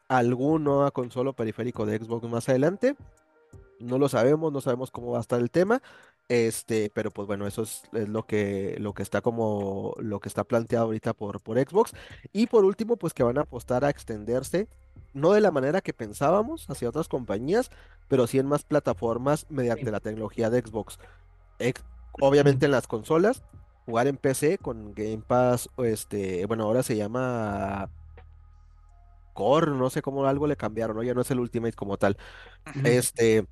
algún 0.09 0.65
nueva 0.65 0.91
consola 0.91 1.29
o 1.29 1.33
periférico 1.33 1.85
de 1.85 1.97
Xbox 1.97 2.27
más 2.27 2.49
adelante. 2.49 2.95
No 3.79 3.97
lo 3.97 4.09
sabemos, 4.09 4.51
no 4.51 4.61
sabemos 4.61 4.91
cómo 4.91 5.11
va 5.11 5.17
a 5.19 5.21
estar 5.21 5.39
el 5.39 5.51
tema. 5.51 5.81
Este, 6.27 6.91
pero 6.93 7.09
pues 7.11 7.27
bueno, 7.27 7.47
eso 7.47 7.63
es, 7.63 7.83
es 7.94 8.07
lo 8.07 8.23
que, 8.27 8.75
lo 8.80 8.94
que 8.94 9.01
está 9.04 9.21
como, 9.21 9.95
lo 9.99 10.19
que 10.19 10.30
está 10.30 10.44
planteado 10.44 10.85
ahorita 10.85 11.13
por, 11.13 11.42
por 11.42 11.57
Xbox. 11.59 11.94
Y 12.33 12.47
por 12.47 12.65
último, 12.65 12.97
pues 12.97 13.13
que 13.13 13.23
van 13.23 13.37
a 13.37 13.42
apostar 13.42 13.83
a 13.85 13.89
extenderse, 13.89 14.68
no 15.13 15.31
de 15.31 15.42
la 15.42 15.49
manera 15.51 15.81
que 15.81 15.94
pensábamos 15.94 16.69
hacia 16.69 16.89
otras 16.89 17.07
compañías, 17.07 17.71
pero 18.07 18.27
sí 18.27 18.37
en 18.37 18.45
más 18.47 18.63
plataformas 18.63 19.47
mediante 19.49 19.85
Sí. 19.85 19.92
la 19.92 19.99
tecnología 20.01 20.49
de 20.49 20.61
Xbox. 20.61 20.99
Ex- 21.57 21.83
obviamente 22.21 22.65
en 22.65 22.71
las 22.73 22.85
consolas, 22.87 23.42
jugar 23.85 24.07
en 24.07 24.18
PC 24.18 24.57
con 24.59 24.94
Game 24.94 25.23
Pass, 25.25 25.69
este, 25.77 26.45
bueno, 26.45 26.65
ahora 26.65 26.83
se 26.83 26.95
llama 26.95 27.89
Core, 29.33 29.71
no 29.71 29.89
sé 29.89 30.01
cómo 30.01 30.25
algo 30.25 30.47
le 30.47 30.57
cambiaron, 30.57 30.97
¿no? 30.97 31.04
Ya 31.04 31.13
no 31.13 31.21
es 31.21 31.31
el 31.31 31.39
Ultimate 31.39 31.73
como 31.73 31.97
tal. 31.97 32.18
Este, 32.83 33.45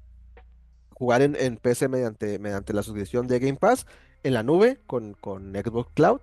jugar 0.97 1.21
en, 1.21 1.35
en 1.35 1.57
PC 1.57 1.87
mediante, 1.87 2.39
mediante 2.39 2.73
la 2.73 2.81
suscripción 2.83 3.27
de 3.27 3.39
Game 3.39 3.57
Pass, 3.57 3.85
en 4.23 4.33
la 4.33 4.43
nube 4.43 4.79
con, 4.87 5.13
con 5.13 5.53
Xbox 5.53 5.91
Cloud. 5.93 6.21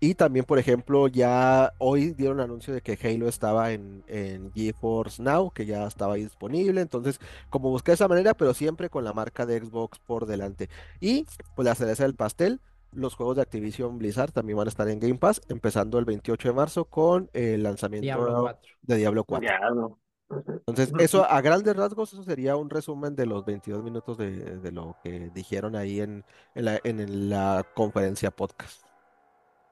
Y 0.00 0.14
también, 0.16 0.44
por 0.44 0.58
ejemplo, 0.58 1.08
ya 1.08 1.72
hoy 1.78 2.12
dieron 2.12 2.40
anuncio 2.40 2.74
de 2.74 2.82
que 2.82 2.98
Halo 3.02 3.28
estaba 3.28 3.72
en, 3.72 4.04
en 4.06 4.52
GeForce 4.52 5.22
Now, 5.22 5.50
que 5.50 5.66
ya 5.66 5.86
estaba 5.86 6.14
ahí 6.14 6.24
disponible. 6.24 6.80
Entonces, 6.80 7.20
como 7.48 7.70
busqué 7.70 7.92
de 7.92 7.94
esa 7.94 8.08
manera, 8.08 8.34
pero 8.34 8.52
siempre 8.54 8.90
con 8.90 9.04
la 9.04 9.12
marca 9.12 9.46
de 9.46 9.60
Xbox 9.60 9.98
por 10.00 10.26
delante. 10.26 10.68
Y 11.00 11.26
pues 11.54 11.64
la 11.64 11.74
cereza 11.74 12.02
del 12.02 12.14
pastel, 12.14 12.60
los 12.92 13.14
juegos 13.14 13.36
de 13.36 13.42
Activision 13.42 13.98
Blizzard 13.98 14.32
también 14.32 14.58
van 14.58 14.68
a 14.68 14.70
estar 14.70 14.88
en 14.88 15.00
Game 15.00 15.16
Pass, 15.16 15.40
empezando 15.48 15.98
el 15.98 16.04
28 16.04 16.48
de 16.48 16.54
marzo 16.54 16.84
con 16.84 17.30
el 17.32 17.62
lanzamiento 17.62 18.04
Diablo 18.04 18.40
4. 18.42 18.72
de 18.82 18.96
Diablo 18.96 19.24
4. 19.24 19.48
Ya, 19.48 19.70
no. 19.70 19.98
Entonces, 20.30 20.92
eso 20.98 21.24
a 21.30 21.40
grandes 21.40 21.76
rasgos, 21.76 22.12
eso 22.12 22.22
sería 22.22 22.56
un 22.56 22.70
resumen 22.70 23.14
de 23.14 23.26
los 23.26 23.44
22 23.44 23.82
minutos 23.84 24.16
de, 24.18 24.30
de 24.58 24.72
lo 24.72 24.96
que 25.02 25.30
dijeron 25.34 25.76
ahí 25.76 26.00
en, 26.00 26.24
en 26.54 26.64
la, 26.64 26.80
en 26.82 27.28
la 27.30 27.64
conferencia 27.74 28.30
podcast. 28.30 28.82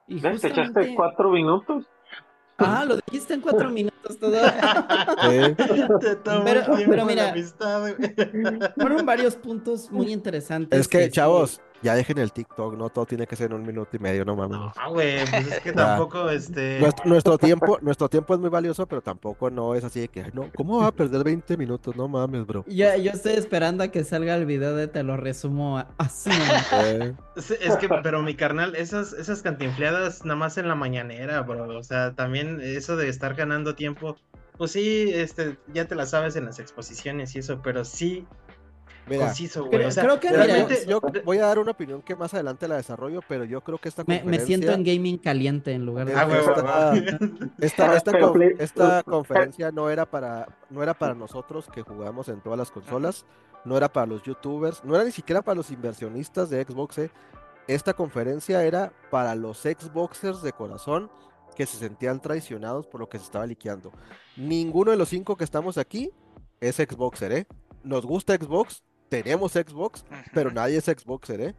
Y 0.07 0.19
¿Ves? 0.19 0.41
Te 0.41 0.47
echaste 0.47 0.63
justamente... 0.63 0.95
cuatro 0.95 1.29
minutos. 1.31 1.85
Ah, 2.59 2.85
lo 2.87 2.97
dijiste 2.97 3.33
en 3.33 3.41
cuatro 3.41 3.69
minutos 3.71 4.19
todo. 4.19 4.31
Te 5.21 5.55
Pero- 6.23 7.05
mira, 7.05 7.31
amistad. 7.31 7.95
Fueron 8.77 9.05
varios 9.05 9.35
puntos 9.35 9.91
muy 9.91 10.11
interesantes. 10.13 10.79
Es 10.79 10.87
que, 10.87 11.05
sí- 11.05 11.11
chavos, 11.11 11.61
Ya 11.83 11.95
dejen 11.95 12.17
el 12.17 12.31
TikTok, 12.31 12.77
no 12.77 12.89
todo 12.89 13.05
tiene 13.05 13.27
que 13.27 13.35
ser 13.35 13.51
en 13.51 13.57
un 13.57 13.65
minuto 13.65 13.95
y 13.95 13.99
medio, 13.99 14.23
no 14.25 14.35
mames. 14.35 14.57
Ah, 14.77 14.87
güey, 14.89 15.17
pues 15.29 15.47
es 15.51 15.59
que 15.59 15.71
tampoco, 15.73 16.29
este... 16.29 16.79
Nuestro, 16.79 17.05
nuestro 17.09 17.37
tiempo, 17.37 17.77
nuestro 17.81 18.07
tiempo 18.09 18.33
es 18.33 18.39
muy 18.39 18.49
valioso, 18.49 18.87
pero 18.87 19.01
tampoco 19.01 19.49
no 19.51 19.75
es 19.75 19.83
así 19.83 19.99
de 20.01 20.07
que, 20.07 20.23
"Ay, 20.23 20.31
no, 20.33 20.49
¿cómo 20.55 20.79
va 20.79 20.87
a 20.87 20.91
perder 20.91 21.23
20 21.23 21.57
minutos? 21.57 21.95
No 21.95 22.07
mames, 22.07 22.45
bro. 22.47 22.63
Yo, 22.67 22.95
yo 22.95 23.11
estoy 23.11 23.33
esperando 23.33 23.83
a 23.83 23.89
que 23.89 24.03
salga 24.03 24.35
el 24.35 24.45
video 24.45 24.75
de 24.75 24.87
te 24.87 25.03
lo 25.03 25.17
resumo 25.17 25.83
así. 25.97 26.29
Eh, 26.73 27.13
Es, 27.35 27.51
es 27.51 27.75
que, 27.77 27.89
pero 27.89 28.21
mi 28.21 28.35
carnal, 28.35 28.75
esas, 28.75 29.13
esas 29.13 29.41
cantinfleadas 29.41 30.23
nada 30.23 30.35
más 30.37 30.57
en 30.57 30.67
la 30.67 30.75
mañanera, 30.75 31.41
bro. 31.41 31.77
O 31.77 31.83
sea, 31.83 32.13
también 32.13 32.59
eso 32.61 32.95
de 32.95 33.09
estar 33.09 33.35
ganando 33.35 33.75
tiempo, 33.75 34.17
pues 34.57 34.71
sí, 34.71 35.11
este, 35.13 35.57
ya 35.73 35.85
te 35.85 35.95
la 35.95 36.05
sabes 36.05 36.35
en 36.35 36.45
las 36.45 36.59
exposiciones 36.59 37.35
y 37.35 37.39
eso, 37.39 37.59
pero 37.63 37.83
sí, 37.83 38.25
mira, 39.07 39.25
conciso, 39.27 39.61
güey. 39.65 39.71
Creo, 39.77 39.87
O 39.87 39.91
sea, 39.91 40.03
creo 40.03 40.19
que, 40.19 40.85
yo, 40.87 41.01
yo 41.01 41.21
voy 41.23 41.37
a 41.39 41.45
dar 41.47 41.59
una 41.59 41.71
opinión 41.71 42.01
que 42.01 42.15
más 42.15 42.33
adelante 42.33 42.67
la 42.67 42.75
desarrollo, 42.77 43.21
pero 43.27 43.43
yo 43.45 43.61
creo 43.61 43.77
que 43.77 43.89
esta 43.89 44.03
me, 44.07 44.23
me 44.23 44.39
siento 44.39 44.67
en 44.67 44.73
conferencia, 44.77 44.93
gaming 44.93 45.17
caliente 45.17 45.71
en 45.73 45.85
lugar 45.85 46.07
de... 46.07 46.13
Ah, 46.15 46.25
güey, 46.25 46.39
esta- 47.59 47.95
esta, 47.97 48.11
esta 48.59 49.03
conferencia 49.03 49.71
no 49.71 49.89
era 49.89 50.05
para, 50.05 50.47
no 50.69 50.81
era 50.83 50.93
para 50.93 51.13
nosotros 51.13 51.67
que 51.73 51.81
jugamos 51.81 52.27
en 52.29 52.41
todas 52.41 52.57
las 52.59 52.71
consolas, 52.71 53.25
no 53.65 53.77
era 53.77 53.91
para 53.91 54.07
los 54.07 54.23
youtubers, 54.23 54.83
no 54.83 54.95
era 54.95 55.03
ni 55.03 55.11
siquiera 55.11 55.41
para 55.41 55.55
los 55.55 55.71
inversionistas 55.71 56.49
de 56.49 56.63
Xbox. 56.63 56.97
eh. 56.99 57.11
Esta 57.67 57.93
conferencia 57.93 58.63
era 58.63 58.91
para 59.09 59.35
los 59.35 59.59
Xboxers 59.59 60.41
de 60.41 60.51
corazón 60.51 61.09
que 61.55 61.65
se 61.65 61.77
sentían 61.77 62.19
traicionados 62.19 62.87
por 62.87 62.99
lo 62.99 63.07
que 63.07 63.19
se 63.19 63.25
estaba 63.25 63.45
liqueando. 63.45 63.91
Ninguno 64.35 64.91
de 64.91 64.97
los 64.97 65.07
cinco 65.09 65.37
que 65.37 65.43
estamos 65.43 65.77
aquí 65.77 66.11
es 66.59 66.75
Xboxer, 66.77 67.31
¿eh? 67.31 67.47
Nos 67.83 68.05
gusta 68.05 68.35
Xbox, 68.35 68.83
tenemos 69.21 69.51
Xbox, 69.53 70.03
pero 70.33 70.51
nadie 70.51 70.77
es 70.77 70.85
Xboxer, 70.85 71.41
¿eh? 71.41 71.55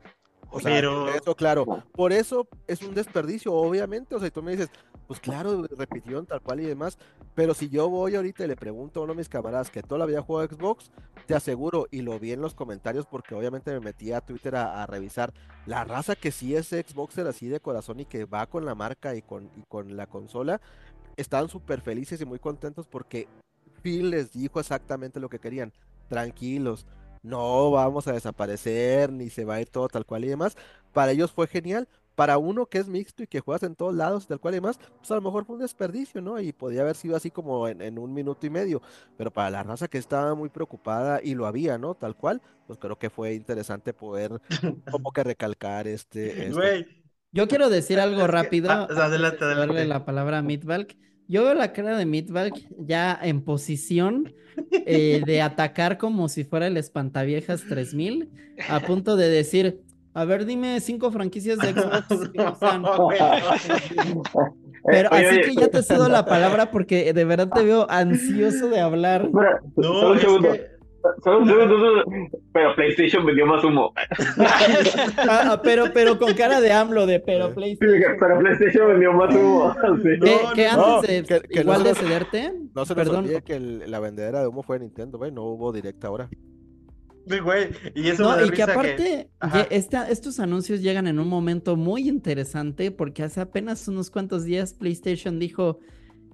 O 0.51 0.61
sea, 0.61 0.71
Pero- 0.73 1.09
eso 1.09 1.35
claro. 1.35 1.67
Por 1.93 2.13
eso 2.13 2.47
es 2.69 2.81
un 2.83 2.95
desperdicio, 2.95 3.53
obviamente. 3.53 4.15
O 4.15 4.19
sea, 4.21 4.29
y 4.29 4.31
tú 4.31 4.41
me 4.41 4.53
dices, 4.53 4.69
pues 5.09 5.19
claro, 5.19 5.67
repitieron 5.77 6.27
tal 6.27 6.41
cual 6.43 6.61
y 6.61 6.65
demás. 6.67 6.97
Pero 7.35 7.55
si 7.55 7.69
yo 7.69 7.89
voy 7.89 8.15
ahorita 8.15 8.45
y 8.45 8.47
le 8.47 8.55
pregunto 8.55 9.01
a 9.01 9.03
uno 9.03 9.15
de 9.15 9.19
mis 9.19 9.29
camaradas 9.29 9.71
que 9.71 9.83
todo 9.83 10.01
había 10.05 10.23
jugado 10.23 10.47
a 10.49 10.55
Xbox, 10.55 10.93
te 11.27 11.35
aseguro, 11.35 11.89
y 11.91 12.03
lo 12.03 12.21
vi 12.21 12.31
en 12.33 12.41
los 12.41 12.55
comentarios 12.55 13.05
porque 13.07 13.35
obviamente 13.35 13.73
me 13.73 13.81
metí 13.81 14.13
a 14.13 14.21
Twitter 14.21 14.55
a, 14.55 14.83
a 14.83 14.87
revisar, 14.87 15.33
la 15.67 15.83
raza 15.83 16.15
que 16.15 16.31
sí 16.31 16.55
es 16.55 16.69
Xboxer 16.69 17.27
así 17.27 17.49
de 17.49 17.59
corazón 17.59 17.99
y 17.99 18.05
que 18.05 18.25
va 18.25 18.47
con 18.47 18.65
la 18.65 18.77
marca 18.77 19.17
y 19.17 19.23
con, 19.23 19.51
y 19.57 19.63
con 19.69 19.97
la 19.97 20.07
consola, 20.07 20.61
estaban 21.17 21.49
súper 21.49 21.81
felices 21.81 22.21
y 22.21 22.25
muy 22.27 22.39
contentos 22.39 22.87
porque 22.87 23.27
Phil 23.83 24.11
les 24.11 24.33
dijo 24.33 24.61
exactamente 24.61 25.19
lo 25.19 25.29
que 25.29 25.41
querían. 25.41 25.73
Tranquilos, 26.09 26.87
no 27.25 27.73
vamos 27.73 28.07
a 28.09 28.13
desaparecer, 28.13 29.13
ni 29.13 29.31
se 29.31 29.45
va 29.45 29.57
a 29.57 29.63
ir 29.63 29.69
todo 29.71 29.89
tal 29.89 30.07
cual 30.07 30.25
y 30.25 30.29
demás. 30.29 30.57
Para 30.93 31.13
ellos 31.13 31.33
fue 31.33 31.49
genial. 31.49 31.89
Para 32.15 32.39
uno 32.39 32.67
que 32.67 32.79
es 32.79 32.87
mixto 32.89 33.25
y 33.25 33.27
que 33.27 33.41
juegas 33.41 33.65
en 33.65 33.75
todos 33.75 33.93
lados, 33.95 34.29
tal 34.29 34.39
cual 34.41 34.55
y 34.55 34.59
demás, 34.59 34.79
pues 34.99 35.11
a 35.11 35.17
lo 35.17 35.21
mejor 35.23 35.45
fue 35.47 35.57
un 35.57 35.63
desperdicio, 35.63 36.23
¿no? 36.23 36.39
Y 36.41 36.53
podía 36.53 36.83
haber 36.83 36.95
sido 36.97 37.17
así 37.17 37.33
como 37.33 37.67
en, 37.69 37.83
en 37.83 37.99
un 37.99 38.15
minuto 38.15 38.47
y 38.47 38.51
medio. 38.51 38.83
Pero 39.17 39.33
para 39.33 39.51
la 39.51 39.65
raza 39.65 39.89
que 39.89 39.99
estaba 39.99 40.35
muy 40.37 40.49
preocupada 40.49 41.21
y 41.23 41.35
lo 41.35 41.47
había, 41.47 41.77
¿no? 41.79 41.95
Tal 41.97 42.17
cual, 42.17 42.41
pues 42.69 42.79
creo 42.79 42.99
que 42.99 43.11
fue 43.11 43.35
interesante 43.35 43.93
poder 43.95 44.41
como 44.91 45.13
que 45.13 45.25
recalcar 45.25 45.89
este, 45.89 46.49
este 46.49 46.87
Yo 47.33 47.49
quiero 47.49 47.69
decir 47.71 48.01
algo 48.01 48.27
rápido. 48.27 48.71
ah, 48.71 48.75
antes 48.75 48.97
de 48.97 49.03
adelante, 49.03 49.45
adelante. 49.45 49.85
la 49.87 50.05
palabra 50.05 50.39
a 50.39 50.43
Meatbalk. 50.43 50.97
Yo 51.29 51.45
veo 51.45 51.55
la 51.55 51.73
cara 51.73 51.97
de 51.97 52.07
Meatbalk 52.07 52.55
ya 52.79 53.19
en 53.23 53.43
posición 53.43 54.33
eh, 54.71 55.23
de 55.25 55.43
atacar 55.43 55.99
como 55.99 56.29
si 56.29 56.45
fuera 56.45 56.67
el 56.67 56.77
Espantaviejas 56.77 57.65
3000, 57.69 58.29
a 58.69 58.81
punto 58.81 59.17
de 59.17 59.29
decir, 59.29 59.81
a 60.13 60.25
ver, 60.25 60.45
dime 60.45 60.81
cinco 60.81 61.11
franquicias 61.11 61.59
de 61.59 61.73
Xbox 61.73 62.31
que 62.31 62.39
no 62.39 62.55
sean 62.57 62.85
Pero 64.87 65.09
Oye, 65.13 65.27
así 65.27 65.39
oye, 65.39 65.43
que 65.47 65.55
ya 65.55 65.69
te 65.69 65.83
cedo 65.83 66.11
la 66.11 66.27
palabra 66.27 66.71
porque 66.71 67.15
de 67.15 67.25
verdad 67.25 67.49
te 67.49 67.65
veo 67.65 67.91
ansioso 67.91 68.69
de 68.69 68.81
hablar. 68.81 69.25
espera, 69.25 69.61
No, 69.77 69.83
solo 69.95 70.11
un 70.11 70.17
es 70.17 70.21
segundo. 70.23 70.53
que... 70.53 70.74
Pero 72.53 72.75
PlayStation 72.77 73.27
vendió 73.27 73.47
más 73.47 73.63
humo. 73.65 73.93
Ah, 75.17 75.53
ah, 75.53 75.61
pero, 75.63 75.87
pero 75.93 76.19
con 76.19 76.35
cara 76.35 76.61
de 76.61 76.73
AMLO 76.73 77.07
de 77.07 77.21
pero 77.21 77.49
Sí, 77.49 77.55
PlayStation. 77.55 78.17
pero 78.21 78.39
PlayStation 78.39 78.89
vendió 78.89 79.13
más 79.13 79.35
humo. 79.35 79.75
Sí. 80.03 80.09
Que, 80.21 80.37
No, 80.43 80.53
que 80.55 80.69
no, 80.73 80.97
antes 80.97 81.11
de 81.11 81.41
que- 81.41 81.49
que 81.49 81.55
no 81.57 81.61
igual 81.63 81.83
se 81.83 81.89
de 81.89 81.95
cederte, 81.95 82.53
No 82.75 82.85
se 82.85 82.95
nos 82.95 83.05
perdón, 83.05 83.25
olvide 83.25 83.43
que 83.43 83.57
el- 83.57 83.91
la 83.91 84.01
vendedera 84.01 84.41
de 84.41 84.47
humo 84.49 84.63
fue 84.63 84.79
Nintendo, 84.79 85.19
güey, 85.19 85.33
no 85.33 85.43
hubo 85.45 85.73
directa 85.73 86.09
ahora. 86.09 86.29
Sí, 87.27 87.39
güey, 87.39 87.69
y 87.95 88.09
eso 88.11 88.23
No, 88.23 88.45
y 88.45 88.51
que 88.51 88.63
aparte, 88.63 89.31
esta- 89.71 90.11
estos 90.11 90.41
anuncios 90.41 90.83
llegan 90.83 91.07
en 91.07 91.19
un 91.19 91.29
momento 91.29 91.75
muy 91.77 92.07
interesante 92.09 92.91
porque 92.91 93.23
hace 93.23 93.41
apenas 93.41 93.89
unos 93.89 94.11
cuantos 94.11 94.45
días 94.45 94.75
PlayStation 94.75 95.39
dijo, 95.39 95.79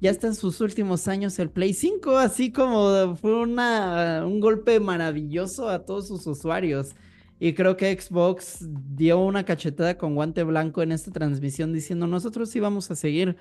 ya 0.01 0.11
está 0.11 0.27
en 0.29 0.35
sus 0.35 0.61
últimos 0.61 1.09
años 1.09 1.39
el 1.39 1.51
Play 1.51 1.75
5, 1.75 2.17
así 2.17 2.53
como 2.53 3.17
fue 3.17 3.35
una, 3.41 4.25
un 4.27 4.41
golpe 4.41 4.81
maravilloso 4.81 5.69
a 5.69 5.85
todos 5.85 6.09
sus 6.09 6.27
usuarios. 6.27 6.95
Y 7.39 7.55
creo 7.55 7.77
que 7.77 7.99
Xbox 7.99 8.67
dio 8.95 9.19
una 9.19 9.45
cachetada 9.45 9.97
con 9.97 10.15
guante 10.15 10.43
blanco 10.45 10.83
en 10.83 10.93
esta 10.93 11.11
transmisión 11.11 11.73
diciendo, 11.73 12.07
nosotros 12.07 12.51
sí 12.51 12.61
vamos 12.61 12.91
a 12.91 12.97
seguir. 12.97 13.37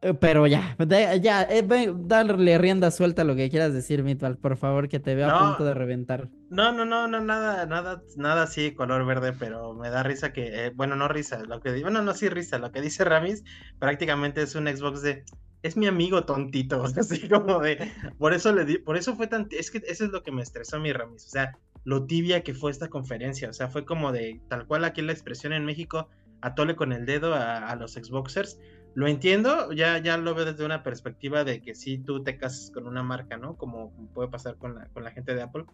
Eh, 0.00 0.14
Pero 0.14 0.46
ya, 0.46 0.76
ya, 1.20 1.42
eh, 1.42 1.66
darle 1.96 2.58
rienda 2.58 2.92
suelta 2.92 3.22
a 3.22 3.24
lo 3.24 3.34
que 3.34 3.50
quieras 3.50 3.72
decir, 3.72 4.04
Mitval, 4.04 4.38
por 4.38 4.56
favor, 4.56 4.88
que 4.88 5.00
te 5.00 5.16
veo 5.16 5.28
a 5.28 5.34
punto 5.34 5.64
de 5.64 5.74
reventar. 5.74 6.28
No, 6.48 6.72
no, 6.72 6.84
no, 6.84 7.08
no, 7.08 7.20
nada, 7.20 7.66
nada, 7.66 8.02
nada 8.16 8.44
así 8.44 8.72
color 8.74 9.04
verde, 9.04 9.32
pero 9.32 9.74
me 9.74 9.90
da 9.90 10.04
risa 10.04 10.32
que, 10.32 10.66
eh, 10.66 10.70
bueno, 10.74 10.94
no 10.94 11.08
risa, 11.08 11.42
lo 11.44 11.60
que, 11.60 11.82
bueno, 11.82 12.02
no 12.02 12.14
sí 12.14 12.28
risa, 12.28 12.58
lo 12.58 12.70
que 12.70 12.80
dice 12.80 13.04
Ramis 13.04 13.42
prácticamente 13.80 14.42
es 14.42 14.54
un 14.54 14.68
Xbox 14.68 15.02
de, 15.02 15.24
es 15.62 15.76
mi 15.76 15.86
amigo 15.86 16.24
tontito, 16.24 16.82
así 16.96 17.28
como 17.28 17.60
de, 17.60 17.90
por 18.18 18.34
eso 18.34 18.52
le 18.52 18.64
di, 18.64 18.78
por 18.78 18.96
eso 18.96 19.14
fue 19.16 19.26
tan, 19.26 19.48
es 19.50 19.70
que 19.70 19.82
eso 19.86 20.04
es 20.04 20.10
lo 20.10 20.22
que 20.22 20.32
me 20.32 20.42
estresó 20.42 20.76
a 20.76 20.80
mi 20.80 20.92
Ramis, 20.92 21.26
o 21.26 21.28
sea, 21.28 21.56
lo 21.84 22.06
tibia 22.06 22.42
que 22.42 22.54
fue 22.54 22.70
esta 22.70 22.88
conferencia, 22.88 23.48
o 23.48 23.52
sea, 23.52 23.68
fue 23.68 23.84
como 23.84 24.12
de, 24.12 24.40
tal 24.48 24.66
cual 24.66 24.84
aquí 24.84 25.02
la 25.02 25.12
expresión 25.12 25.52
en 25.52 25.64
México, 25.64 26.08
atole 26.40 26.76
con 26.76 26.92
el 26.92 27.06
dedo 27.06 27.34
a, 27.34 27.68
a 27.68 27.76
los 27.76 27.92
Xboxers, 27.94 28.58
lo 28.94 29.06
entiendo, 29.06 29.72
ya, 29.72 29.98
ya 29.98 30.16
lo 30.16 30.34
veo 30.34 30.44
desde 30.44 30.64
una 30.64 30.82
perspectiva 30.82 31.44
de 31.44 31.62
que 31.62 31.74
si 31.74 31.98
tú 31.98 32.22
te 32.24 32.36
casas 32.36 32.70
con 32.72 32.86
una 32.86 33.02
marca, 33.02 33.36
¿no? 33.36 33.56
Como 33.56 33.92
puede 34.12 34.28
pasar 34.28 34.56
con 34.56 34.74
la, 34.74 34.88
con 34.88 35.04
la 35.04 35.12
gente 35.12 35.34
de 35.34 35.42
Apple, 35.42 35.66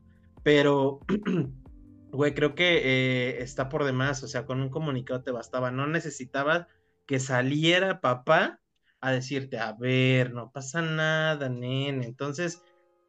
pero, 0.43 1.01
güey, 2.13 2.35
creo 2.35 2.55
que 2.55 2.83
eh, 2.85 3.43
está 3.43 3.69
por 3.69 3.85
demás, 3.85 4.23
o 4.23 4.29
sea, 4.29 4.45
con 4.45 4.61
un 4.61 4.69
comunicado 4.69 5.23
te 5.23 5.31
bastaba, 5.31 5.71
no 5.71 5.87
necesitabas 5.87 6.67
que 7.07 7.19
saliera 7.19 8.01
papá 8.01 8.61
a 9.05 9.13
decirte, 9.13 9.59
a 9.59 9.73
ver, 9.75 10.33
no 10.33 10.51
pasa 10.51 10.81
nada, 10.81 11.51
nene. 11.51 12.07
Entonces, 12.07 12.63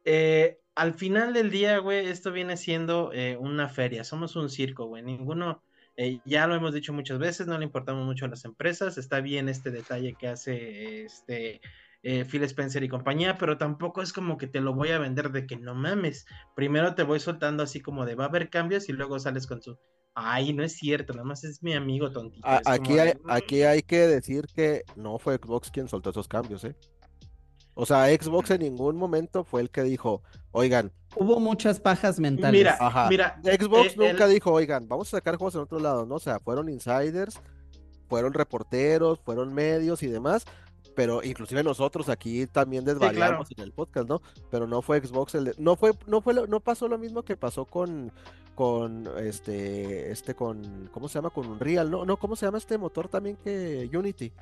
eh, 0.04 0.58
al 0.74 0.92
final 0.94 1.32
del 1.32 1.50
día, 1.50 1.78
güey, 1.78 2.06
esto 2.06 2.32
viene 2.32 2.58
siendo 2.58 3.12
eh, 3.14 3.38
una 3.38 3.68
feria, 3.70 4.04
somos 4.04 4.36
un 4.36 4.50
circo, 4.50 4.86
güey, 4.86 5.02
ninguno, 5.02 5.62
eh, 5.96 6.20
ya 6.26 6.46
lo 6.46 6.54
hemos 6.54 6.74
dicho 6.74 6.92
muchas 6.92 7.18
veces, 7.18 7.46
no 7.46 7.56
le 7.56 7.64
importamos 7.64 8.04
mucho 8.04 8.26
a 8.26 8.28
las 8.28 8.44
empresas, 8.44 8.98
está 8.98 9.20
bien 9.20 9.48
este 9.48 9.70
detalle 9.70 10.14
que 10.14 10.28
hace 10.28 11.04
este 11.04 11.60
Phil 12.02 12.44
Spencer 12.44 12.84
y 12.84 12.88
compañía, 12.88 13.36
pero 13.36 13.58
tampoco 13.58 14.00
es 14.02 14.12
como 14.12 14.36
que 14.36 14.46
te 14.46 14.60
lo 14.60 14.74
voy 14.74 14.90
a 14.90 14.98
vender 14.98 15.30
de 15.32 15.46
que 15.46 15.56
no 15.56 15.74
mames, 15.74 16.26
primero 16.54 16.94
te 16.94 17.02
voy 17.02 17.20
soltando 17.20 17.62
así 17.64 17.80
como 17.80 18.04
de 18.06 18.14
va 18.14 18.24
a 18.24 18.28
haber 18.28 18.48
cambios 18.50 18.88
y 18.88 18.92
luego 18.92 19.18
sales 19.18 19.46
con 19.46 19.62
su, 19.62 19.78
ay, 20.18 20.52
no 20.54 20.64
es 20.64 20.72
cierto, 20.72 21.12
nada 21.12 21.24
más 21.26 21.44
es 21.44 21.62
mi 21.62 21.74
amigo 21.74 22.10
tontito. 22.10 22.44
A- 22.46 22.56
es 22.56 22.62
como 22.62 22.74
aquí, 22.74 22.98
hay, 22.98 23.12
"Mm". 23.14 23.30
aquí 23.30 23.62
hay 23.62 23.82
que 23.82 23.98
decir 24.08 24.46
que 24.54 24.82
no 24.96 25.18
fue 25.18 25.36
Xbox 25.36 25.70
quien 25.70 25.88
soltó 25.88 26.10
esos 26.10 26.26
cambios, 26.26 26.64
¿eh? 26.64 26.74
O 27.74 27.84
sea, 27.84 28.06
Xbox 28.08 28.50
en 28.52 28.62
ningún 28.62 28.96
momento 28.96 29.44
fue 29.44 29.60
el 29.60 29.68
que 29.70 29.82
dijo, 29.82 30.22
oigan, 30.52 30.90
Hubo 31.14 31.38
muchas 31.40 31.78
pajas 31.80 32.18
mentales. 32.18 32.58
Mira, 32.58 32.76
ajá. 32.80 33.08
mira, 33.08 33.38
Xbox 33.42 33.92
eh, 33.92 33.94
nunca 33.96 34.24
el- 34.24 34.32
dijo, 34.32 34.52
oigan, 34.52 34.88
vamos 34.88 35.08
a 35.08 35.18
sacar 35.18 35.36
juegos 35.36 35.54
en 35.54 35.60
otro 35.62 35.78
lado, 35.78 36.04
¿no? 36.06 36.14
O 36.16 36.18
sea, 36.20 36.38
fueron 36.40 36.68
insiders, 36.70 37.38
fueron 38.08 38.32
reporteros, 38.32 39.18
fueron 39.20 39.52
medios 39.52 40.02
y 40.02 40.06
demás, 40.08 40.44
pero 40.96 41.22
inclusive 41.22 41.62
nosotros 41.62 42.08
aquí 42.08 42.46
también 42.48 42.84
desvariamos 42.84 43.48
en 43.56 43.62
el 43.62 43.70
podcast, 43.72 44.08
¿no? 44.08 44.20
Pero 44.50 44.66
no 44.66 44.82
fue 44.82 45.00
Xbox 45.00 45.36
el 45.36 45.44
de- 45.44 45.54
no 45.58 45.76
fue, 45.76 45.92
no 46.08 46.20
fue, 46.20 46.34
lo- 46.34 46.48
no 46.48 46.58
pasó 46.58 46.88
lo 46.88 46.98
mismo 46.98 47.22
que 47.22 47.36
pasó 47.36 47.64
con, 47.66 48.10
con 48.56 49.06
este, 49.18 50.10
este, 50.10 50.34
con, 50.34 50.88
¿cómo 50.92 51.08
se 51.08 51.14
llama? 51.18 51.30
Con 51.30 51.46
Unreal, 51.46 51.90
¿no? 51.90 52.04
No, 52.04 52.16
¿cómo 52.16 52.34
se 52.34 52.46
llama 52.46 52.58
este 52.58 52.78
motor 52.78 53.08
también 53.08 53.36
que 53.36 53.88
Unity? 53.92 54.32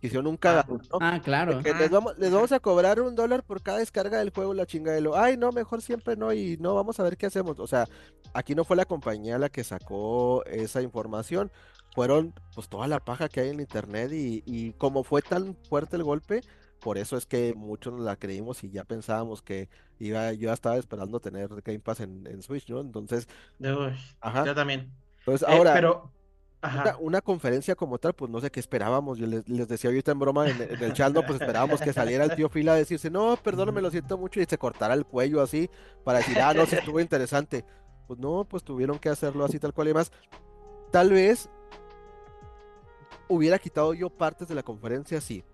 Que 0.00 0.08
hicieron 0.08 0.26
un 0.26 0.36
cagadón, 0.36 0.82
¿no? 0.92 0.98
Ah, 1.00 1.20
claro. 1.24 1.60
Que 1.62 1.72
les 1.74 1.90
vamos, 1.90 2.16
les 2.18 2.30
vamos 2.30 2.52
a 2.52 2.60
cobrar 2.60 3.00
un 3.00 3.14
dólar 3.16 3.42
por 3.42 3.62
cada 3.62 3.78
descarga 3.78 4.18
del 4.18 4.30
juego, 4.30 4.52
la 4.54 4.66
chinga 4.66 4.92
de 4.92 5.00
lo, 5.00 5.16
ay, 5.16 5.36
no, 5.36 5.50
mejor 5.52 5.80
siempre 5.82 6.16
no, 6.16 6.32
y 6.32 6.56
no, 6.60 6.74
vamos 6.74 7.00
a 7.00 7.02
ver 7.02 7.16
qué 7.16 7.26
hacemos. 7.26 7.58
O 7.58 7.66
sea, 7.66 7.86
aquí 8.34 8.54
no 8.54 8.64
fue 8.64 8.76
la 8.76 8.84
compañía 8.84 9.38
la 9.38 9.48
que 9.48 9.64
sacó 9.64 10.44
esa 10.44 10.82
información, 10.82 11.50
fueron 11.96 12.34
pues 12.54 12.68
toda 12.68 12.86
la 12.88 13.00
paja 13.04 13.28
que 13.28 13.40
hay 13.40 13.50
en 13.50 13.60
internet 13.60 14.12
y, 14.12 14.42
y 14.46 14.72
como 14.74 15.04
fue 15.04 15.22
tan 15.22 15.56
fuerte 15.68 15.96
el 15.96 16.04
golpe, 16.04 16.44
por 16.80 16.98
eso 16.98 17.16
es 17.16 17.26
que 17.26 17.54
muchos 17.56 17.92
nos 17.94 18.02
la 18.02 18.16
creímos 18.16 18.62
y 18.64 18.70
ya 18.70 18.84
pensábamos 18.84 19.42
que 19.42 19.68
iba, 19.98 20.32
yo 20.34 20.48
ya 20.48 20.52
estaba 20.54 20.76
esperando 20.76 21.20
tener 21.20 21.48
Game 21.62 21.80
Pass 21.80 22.00
en, 22.00 22.26
en 22.26 22.42
Switch, 22.42 22.68
¿no? 22.70 22.80
Entonces, 22.80 23.28
Uy, 23.60 23.94
ajá. 24.20 24.44
yo 24.44 24.54
también. 24.54 24.92
Entonces, 25.20 25.48
Eh, 25.48 25.52
ahora, 25.52 25.72
pero, 25.72 26.12
una, 26.62 26.92
ajá. 26.92 26.96
una 26.98 27.20
conferencia 27.22 27.74
como 27.76 27.98
tal, 27.98 28.14
pues 28.14 28.30
no 28.30 28.40
sé 28.40 28.50
qué 28.50 28.60
esperábamos. 28.60 29.18
Yo 29.18 29.26
les, 29.26 29.48
les 29.48 29.68
decía 29.68 29.90
ahorita 29.90 30.12
en 30.12 30.18
broma 30.18 30.50
en, 30.50 30.62
en 30.62 30.82
el 30.82 30.92
chat, 30.92 31.12
no, 31.12 31.24
pues 31.24 31.40
esperábamos 31.40 31.82
que 31.82 31.92
saliera 31.92 32.24
el 32.24 32.34
tío 32.34 32.48
Phil 32.50 32.68
a 32.68 32.74
decirse, 32.76 33.10
no, 33.10 33.36
perdóname, 33.42 33.80
lo 33.82 33.90
siento 33.90 34.18
mucho, 34.18 34.40
y 34.40 34.46
se 34.46 34.58
cortara 34.58 34.94
el 34.94 35.06
cuello 35.06 35.42
así 35.42 35.70
para 36.04 36.18
decir, 36.18 36.40
ah, 36.40 36.54
no, 36.54 36.66
sí 36.66 36.76
estuvo 36.76 37.00
interesante. 37.00 37.64
Pues 38.06 38.18
no, 38.20 38.44
pues 38.44 38.64
tuvieron 38.64 38.98
que 38.98 39.08
hacerlo 39.10 39.44
así 39.44 39.58
tal 39.58 39.74
cual 39.74 39.88
y 39.88 39.94
más. 39.94 40.12
Tal 40.90 41.10
vez 41.10 41.50
hubiera 43.28 43.58
quitado 43.58 43.94
yo 43.94 44.10
partes 44.10 44.48
de 44.48 44.54
la 44.54 44.62
conferencia, 44.62 45.20
sí. 45.20 45.44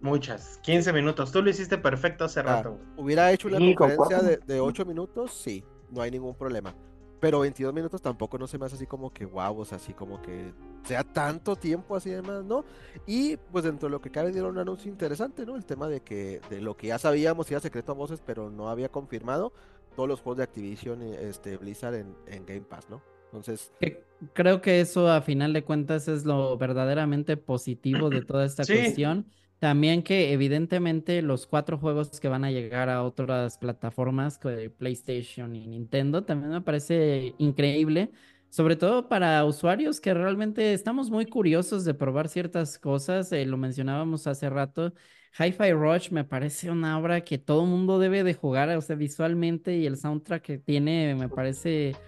Muchas. 0.00 0.58
15 0.62 0.92
minutos. 0.92 1.32
Tú 1.32 1.42
lo 1.42 1.50
hiciste 1.50 1.78
perfecto 1.78 2.24
hace 2.24 2.40
Ah, 2.40 2.62
rato. 2.62 2.78
hubiera 2.96 3.30
hecho 3.32 3.48
una 3.48 3.58
Sí, 3.58 3.74
conferencia 3.74 4.20
de, 4.20 4.36
de 4.38 4.60
8 4.60 4.84
minutos, 4.84 5.32
sí, 5.32 5.64
no 5.90 6.02
hay 6.02 6.10
ningún 6.10 6.34
problema. 6.34 6.74
Pero 7.20 7.40
22 7.40 7.72
minutos 7.72 8.02
tampoco 8.02 8.36
no 8.36 8.46
se 8.46 8.58
me 8.58 8.66
hace 8.66 8.74
así 8.76 8.86
como 8.86 9.10
que 9.10 9.24
guau, 9.24 9.60
o 9.60 9.64
sea, 9.64 9.76
así 9.76 9.94
como 9.94 10.20
que 10.20 10.52
sea 10.82 11.04
tanto 11.04 11.56
tiempo 11.56 11.96
así 11.96 12.10
demás, 12.10 12.44
¿no? 12.44 12.66
Y 13.06 13.38
pues 13.38 13.64
dentro 13.64 13.88
de 13.88 13.92
lo 13.92 14.00
que 14.02 14.10
cabe 14.10 14.30
dieron 14.30 14.50
un 14.50 14.58
anuncio 14.58 14.90
interesante, 14.90 15.46
¿no? 15.46 15.56
El 15.56 15.64
tema 15.64 15.88
de 15.88 16.02
que 16.02 16.42
de 16.50 16.60
lo 16.60 16.76
que 16.76 16.88
ya 16.88 16.98
sabíamos 16.98 17.50
era 17.50 17.60
secreto 17.60 17.92
a 17.92 17.94
voces, 17.94 18.20
pero 18.26 18.50
no 18.50 18.68
había 18.68 18.90
confirmado 18.90 19.54
todos 19.96 20.06
los 20.08 20.20
juegos 20.20 20.36
de 20.38 20.42
Activision 20.44 21.02
y 21.02 21.14
este 21.14 21.56
Blizzard 21.56 21.94
en, 21.94 22.14
en 22.26 22.44
Game 22.44 22.62
Pass, 22.62 22.90
¿no? 22.90 23.00
Entonces, 23.34 23.72
Que 23.80 24.06
creo 24.32 24.60
que 24.60 24.80
eso 24.80 25.10
a 25.10 25.20
final 25.22 25.52
de 25.52 25.64
cuentas 25.64 26.08
es 26.08 26.24
lo 26.24 26.56
verdaderamente 26.56 27.36
positivo 27.36 28.10
de 28.10 28.22
toda 28.22 28.44
esta 28.46 28.66
Sí. 28.66 28.74
cuestión. 28.74 29.30
También 29.58 30.02
que 30.02 30.32
evidentemente 30.32 31.22
los 31.22 31.46
cuatro 31.46 31.78
juegos 31.78 32.20
que 32.20 32.28
van 32.28 32.44
a 32.44 32.50
llegar 32.50 32.88
a 32.90 33.02
otras 33.02 33.58
plataformas, 33.58 34.38
PlayStation 34.78 35.54
y 35.56 35.66
Nintendo, 35.66 36.24
también 36.24 36.52
me 36.52 36.60
parece 36.60 37.34
increíble, 37.38 38.12
sobre 38.50 38.76
todo 38.76 39.08
para 39.08 39.44
usuarios 39.44 40.00
que 40.00 40.12
realmente 40.14 40.74
estamos 40.74 41.10
muy 41.10 41.26
curiosos 41.26 41.84
de 41.84 41.94
probar 41.94 42.28
ciertas 42.28 42.78
cosas. 42.78 43.32
eh, 43.32 43.46
lo 43.46 43.56
mencionábamos 43.56 44.26
hace 44.26 44.50
rato. 44.50 44.92
Hi-Fi 45.38 45.72
Rush 45.72 46.10
me 46.10 46.24
parece 46.24 46.70
una 46.70 46.98
obra 46.98 47.22
que 47.22 47.38
todo 47.38 47.64
mundo 47.66 47.98
debe 47.98 48.22
de 48.22 48.34
jugar, 48.34 48.68
o 48.76 48.80
sea, 48.80 48.96
visualmente 48.96 49.76
y 49.76 49.86
el 49.86 49.96
soundtrack 49.96 50.42
que 50.42 50.58
tiene 50.58 51.14
me 51.16 51.28
parece 51.28 52.00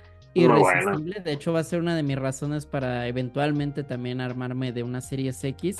Irresistible. 0.42 1.20
De 1.20 1.32
hecho, 1.32 1.52
va 1.52 1.60
a 1.60 1.64
ser 1.64 1.80
una 1.80 1.96
de 1.96 2.02
mis 2.02 2.16
razones 2.16 2.66
para 2.66 3.06
eventualmente 3.06 3.82
también 3.82 4.20
armarme 4.20 4.72
de 4.72 4.82
una 4.82 5.00
Series 5.00 5.42
X. 5.42 5.78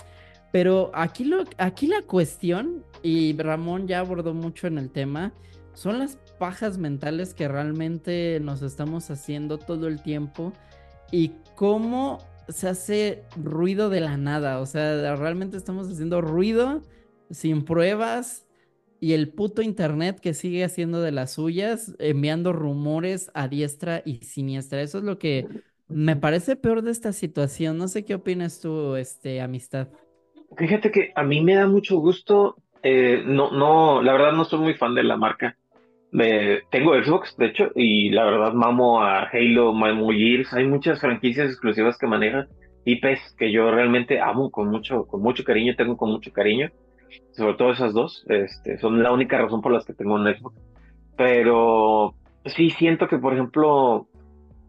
Pero 0.53 0.91
aquí, 0.95 1.25
lo, 1.25 1.45
aquí 1.59 1.87
la 1.87 2.03
cuestión, 2.03 2.85
y 3.03 3.37
Ramón 3.37 3.87
ya 3.87 4.01
abordó 4.01 4.33
mucho 4.33 4.67
en 4.67 4.79
el 4.79 4.91
tema, 4.91 5.33
son 5.75 5.99
las 5.99 6.17
pajas 6.39 6.79
mentales 6.79 7.35
que 7.35 7.49
realmente 7.49 8.39
nos 8.41 8.63
estamos 8.63 9.11
haciendo 9.11 9.59
todo 9.59 9.89
el 9.89 10.03
tiempo 10.03 10.53
y 11.11 11.33
cómo 11.55 12.19
se 12.49 12.69
hace 12.69 13.25
ruido 13.37 13.91
de 13.91 14.01
la 14.01 14.17
nada. 14.17 14.61
O 14.61 14.67
sea, 14.67 15.17
realmente 15.17 15.57
estamos 15.57 15.89
haciendo 15.89 16.21
ruido 16.21 16.81
sin 17.31 17.65
pruebas 17.65 18.46
y 19.01 19.13
el 19.13 19.33
puto 19.33 19.63
internet 19.63 20.21
que 20.21 20.35
sigue 20.35 20.65
haciendo 20.65 21.01
de 21.03 21.13
las 21.13 21.33
suyas, 21.35 21.95
enviando 21.99 22.53
rumores 22.53 23.31
a 23.35 23.49
diestra 23.49 24.03
y 24.05 24.17
siniestra. 24.25 24.81
Eso 24.83 24.99
es 24.99 25.05
lo 25.05 25.19
que 25.19 25.49
me 25.89 26.17
parece 26.17 26.57
peor 26.57 26.83
de 26.83 26.91
esta 26.93 27.13
situación. 27.13 27.79
No 27.79 27.89
sé 27.89 28.05
qué 28.05 28.15
opinas 28.15 28.61
tú, 28.61 28.97
este, 28.97 29.41
amistad. 29.41 29.89
Fíjate 30.57 30.91
que 30.91 31.13
a 31.15 31.23
mí 31.23 31.41
me 31.43 31.55
da 31.55 31.67
mucho 31.67 31.99
gusto. 31.99 32.57
eh, 32.83 33.23
no, 33.27 33.51
no, 33.51 34.01
la 34.03 34.13
verdad 34.13 34.33
no 34.33 34.45
soy 34.45 34.61
muy 34.61 34.75
fan 34.75 34.95
de 34.95 35.03
la 35.03 35.17
marca. 35.17 35.57
Me- 36.13 36.63
tengo 36.71 36.95
Xbox, 36.95 37.37
de 37.37 37.47
hecho, 37.47 37.71
y 37.75 38.11
la 38.11 38.25
verdad 38.25 38.53
mamo 38.55 39.03
a 39.03 39.25
Halo, 39.25 39.73
mamo 39.75 40.11
Gears. 40.13 40.53
Hay 40.55 40.67
muchas 40.67 41.01
franquicias 41.01 41.49
exclusivas 41.51 41.99
que 41.99 42.07
manejan 42.07 42.47
IPs 42.85 43.35
que 43.37 43.51
yo 43.53 43.71
realmente 43.71 44.21
amo 44.21 44.51
con 44.51 44.69
mucho, 44.71 45.07
con 45.07 45.21
mucho 45.23 45.45
cariño, 45.45 45.75
tengo 45.77 45.97
con 45.97 46.11
mucho 46.13 46.31
cariño. 46.33 46.71
Sobre 47.33 47.55
todo 47.55 47.71
esas 47.73 47.93
dos, 47.93 48.25
este, 48.29 48.79
son 48.79 49.03
la 49.03 49.13
única 49.13 49.39
razón 49.39 49.61
por 49.61 49.73
las 49.73 49.85
que 49.85 49.93
tengo 49.93 50.15
un 50.15 50.27
Xbox. 50.27 50.57
Pero 51.17 52.15
sí 52.45 52.71
siento 52.71 53.09
que, 53.09 53.19
por 53.19 53.33
ejemplo, 53.35 54.07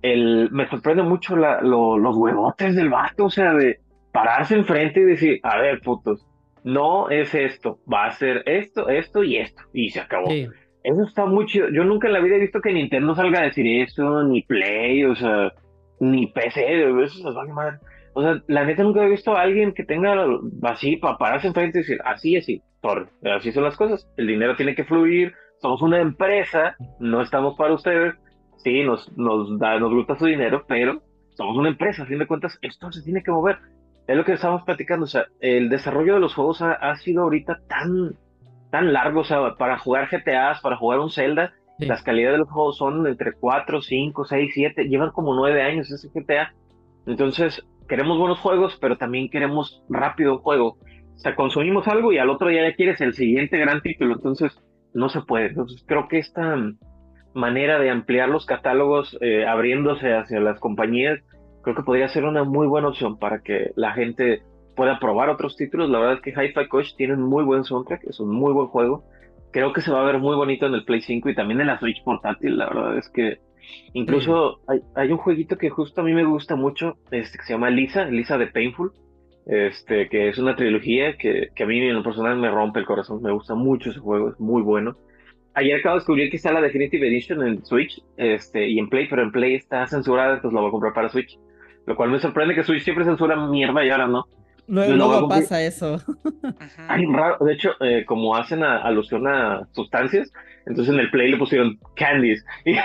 el, 0.01 0.49
me 0.51 0.67
sorprende 0.67 1.03
mucho 1.03 1.35
la- 1.35 1.61
lo- 1.61 1.97
los 1.97 2.15
huevotes 2.15 2.75
del 2.75 2.89
vato, 2.89 3.25
o 3.25 3.29
sea, 3.29 3.53
de 3.53 3.79
pararse 4.11 4.55
enfrente 4.55 5.01
y 5.01 5.05
decir, 5.05 5.39
a 5.43 5.57
ver, 5.59 5.81
putos, 5.81 6.25
no 6.63 7.09
es 7.09 7.33
esto, 7.35 7.79
va 7.91 8.05
a 8.07 8.11
ser 8.11 8.43
esto, 8.45 8.89
esto 8.89 9.23
y 9.23 9.37
esto, 9.37 9.61
y 9.73 9.89
se 9.89 9.99
acabó. 9.99 10.27
Sí. 10.29 10.47
Eso 10.83 11.03
está 11.03 11.25
muy 11.25 11.45
chido. 11.45 11.67
Yo 11.69 11.83
nunca 11.83 12.07
en 12.07 12.13
la 12.13 12.19
vida 12.21 12.35
he 12.35 12.39
visto 12.39 12.61
que 12.61 12.71
Nintendo 12.73 13.13
salga 13.13 13.39
a 13.41 13.43
decir 13.43 13.65
eso, 13.81 14.23
ni 14.23 14.41
Play, 14.43 15.03
o 15.03 15.15
sea, 15.15 15.51
ni 15.99 16.27
PC, 16.27 16.83
eso 17.03 17.17
se 17.17 17.31
vale 17.35 17.51
madre. 17.51 17.77
O 18.17 18.21
sea, 18.23 18.41
la 18.47 18.65
neta 18.65 18.81
nunca 18.81 19.03
he 19.03 19.09
visto 19.09 19.35
a 19.37 19.41
alguien 19.41 19.73
que 19.73 19.83
tenga 19.83 20.25
así 20.63 20.97
para 20.97 21.19
pararse 21.19 21.47
enfrente 21.49 21.77
y 21.77 21.81
decir, 21.81 21.99
así, 22.03 22.35
así, 22.35 22.63
sorry, 22.81 23.05
así 23.31 23.51
son 23.51 23.63
las 23.63 23.77
cosas. 23.77 24.09
El 24.17 24.25
dinero 24.25 24.55
tiene 24.55 24.73
que 24.73 24.85
fluir, 24.85 25.33
somos 25.61 25.83
una 25.83 25.99
empresa, 25.99 26.75
no 26.99 27.21
estamos 27.21 27.55
para 27.55 27.75
ustedes, 27.75 28.15
sí, 28.57 28.83
nos, 28.83 29.15
nos, 29.15 29.59
da, 29.59 29.77
nos 29.79 29.93
gusta 29.93 30.17
su 30.17 30.25
dinero, 30.25 30.65
pero 30.67 31.03
somos 31.35 31.55
una 31.57 31.69
empresa, 31.69 32.01
a 32.01 32.05
fin 32.07 32.17
de 32.17 32.25
cuentas, 32.25 32.57
esto 32.63 32.91
se 32.91 33.03
tiene 33.03 33.21
que 33.21 33.29
mover. 33.29 33.59
Es 34.07 34.17
lo 34.17 34.25
que 34.25 34.33
estamos 34.33 34.63
platicando, 34.63 35.03
o 35.03 35.07
sea, 35.07 35.25
el 35.39 35.69
desarrollo 35.69 36.15
de 36.15 36.19
los 36.19 36.33
juegos 36.33 36.63
ha, 36.63 36.71
ha 36.71 36.95
sido 36.95 37.21
ahorita 37.21 37.59
tan, 37.69 38.15
tan 38.71 38.93
largo, 38.93 39.19
o 39.19 39.25
sea, 39.25 39.53
para 39.59 39.77
jugar 39.77 40.09
GTAs, 40.09 40.61
para 40.61 40.77
jugar 40.77 40.99
un 41.01 41.11
Zelda, 41.11 41.53
Sí. 41.79 41.85
las 41.85 42.01
calidades 42.01 42.33
de 42.33 42.39
los 42.39 42.49
juegos 42.49 42.77
son 42.77 43.05
entre 43.05 43.33
4, 43.33 43.83
5, 43.83 44.25
6, 44.25 44.51
7, 44.51 44.85
llevan 44.85 45.11
como 45.11 45.35
9 45.35 45.61
años 45.61 45.91
ese 45.91 46.09
GTA. 46.09 46.51
Entonces, 47.05 47.63
queremos 47.87 48.17
buenos 48.17 48.39
juegos, 48.39 48.77
pero 48.81 48.97
también 48.97 49.29
queremos 49.29 49.83
rápido 49.89 50.39
juego. 50.39 50.77
O 51.15 51.19
sea, 51.19 51.35
consumimos 51.35 51.87
algo 51.87 52.11
y 52.11 52.19
al 52.19 52.29
otro 52.29 52.49
día 52.49 52.69
ya 52.69 52.75
quieres 52.75 53.01
el 53.01 53.13
siguiente 53.13 53.57
gran 53.57 53.81
título, 53.81 54.15
entonces 54.15 54.57
no 54.93 55.09
se 55.09 55.21
puede. 55.21 55.47
Entonces, 55.47 55.83
creo 55.87 56.07
que 56.07 56.19
esta 56.19 56.55
manera 57.33 57.79
de 57.79 57.89
ampliar 57.89 58.29
los 58.29 58.45
catálogos 58.45 59.17
eh, 59.21 59.45
abriéndose 59.47 60.13
hacia 60.13 60.39
las 60.39 60.59
compañías, 60.59 61.19
creo 61.63 61.75
que 61.75 61.83
podría 61.83 62.07
ser 62.09 62.25
una 62.25 62.43
muy 62.43 62.67
buena 62.67 62.89
opción 62.89 63.17
para 63.17 63.39
que 63.39 63.71
la 63.75 63.93
gente 63.93 64.43
pueda 64.75 64.99
probar 64.99 65.29
otros 65.29 65.55
títulos. 65.55 65.89
La 65.89 65.99
verdad 65.99 66.15
es 66.15 66.21
que 66.21 66.29
Hi-Fi 66.31 66.67
Coach 66.67 66.95
tiene 66.95 67.13
un 67.13 67.23
muy 67.23 67.43
buen 67.43 67.63
soundtrack, 67.63 68.05
es 68.05 68.19
un 68.19 68.29
muy 68.29 68.53
buen 68.53 68.67
juego. 68.67 69.03
Creo 69.51 69.73
que 69.73 69.81
se 69.81 69.91
va 69.91 70.01
a 70.01 70.05
ver 70.05 70.19
muy 70.19 70.35
bonito 70.35 70.67
en 70.67 70.73
el 70.75 70.85
Play 70.85 71.01
5 71.01 71.29
y 71.29 71.35
también 71.35 71.61
en 71.61 71.67
la 71.67 71.79
Switch 71.79 72.03
portátil. 72.03 72.57
La 72.57 72.67
verdad 72.67 72.97
es 72.97 73.09
que 73.09 73.39
incluso 73.93 74.59
hay, 74.67 74.79
hay 74.95 75.11
un 75.11 75.17
jueguito 75.17 75.57
que 75.57 75.69
justo 75.69 76.01
a 76.01 76.03
mí 76.03 76.13
me 76.13 76.25
gusta 76.25 76.55
mucho, 76.55 76.97
este, 77.11 77.37
que 77.37 77.43
se 77.43 77.53
llama 77.53 77.69
Lisa, 77.69 78.05
Lisa 78.05 78.37
de 78.37 78.47
Painful, 78.47 78.91
este, 79.45 80.09
que 80.09 80.29
es 80.29 80.37
una 80.37 80.55
trilogía 80.55 81.17
que, 81.17 81.49
que 81.55 81.63
a 81.63 81.67
mí 81.67 81.79
en 81.79 81.95
lo 81.95 82.03
personal 82.03 82.37
me 82.37 82.51
rompe 82.51 82.79
el 82.79 82.85
corazón. 82.85 83.21
Me 83.21 83.31
gusta 83.31 83.55
mucho 83.55 83.89
ese 83.89 83.99
juego, 83.99 84.29
es 84.29 84.39
muy 84.39 84.61
bueno. 84.61 84.95
Ayer 85.53 85.79
acabo 85.79 85.95
de 85.95 85.99
descubrir 86.01 86.29
que 86.29 86.37
está 86.37 86.51
la 86.51 86.61
Definitive 86.61 87.07
Edition 87.07 87.47
en 87.47 87.65
Switch 87.65 87.99
este, 88.17 88.67
y 88.67 88.77
en 88.77 88.89
Play, 88.89 89.07
pero 89.09 89.23
en 89.23 89.31
Play 89.31 89.55
está 89.55 89.87
censurada, 89.87 90.35
entonces 90.35 90.53
la 90.53 90.61
voy 90.61 90.67
a 90.67 90.71
comprar 90.71 90.93
para 90.93 91.09
Switch. 91.09 91.39
Lo 91.85 91.95
cual 91.95 92.11
me 92.11 92.19
sorprende 92.19 92.53
que 92.53 92.63
Switch 92.63 92.83
siempre 92.83 93.05
censura 93.05 93.35
mierda 93.47 93.83
y 93.83 93.89
ahora 93.89 94.07
no. 94.07 94.25
Luego, 94.67 94.93
luego 94.93 95.29
pasa 95.29 95.61
eso. 95.61 96.01
Ay, 96.89 97.05
raro. 97.05 97.37
De 97.45 97.53
hecho, 97.53 97.71
eh, 97.79 98.03
como 98.05 98.35
hacen 98.35 98.63
a- 98.63 98.81
alusión 98.81 99.25
a 99.27 99.67
sustancias, 99.71 100.31
entonces 100.65 100.93
en 100.93 100.99
el 100.99 101.09
Play 101.09 101.31
le 101.31 101.37
pusieron 101.37 101.79
candies. 101.95 102.43
Y. 102.65 102.75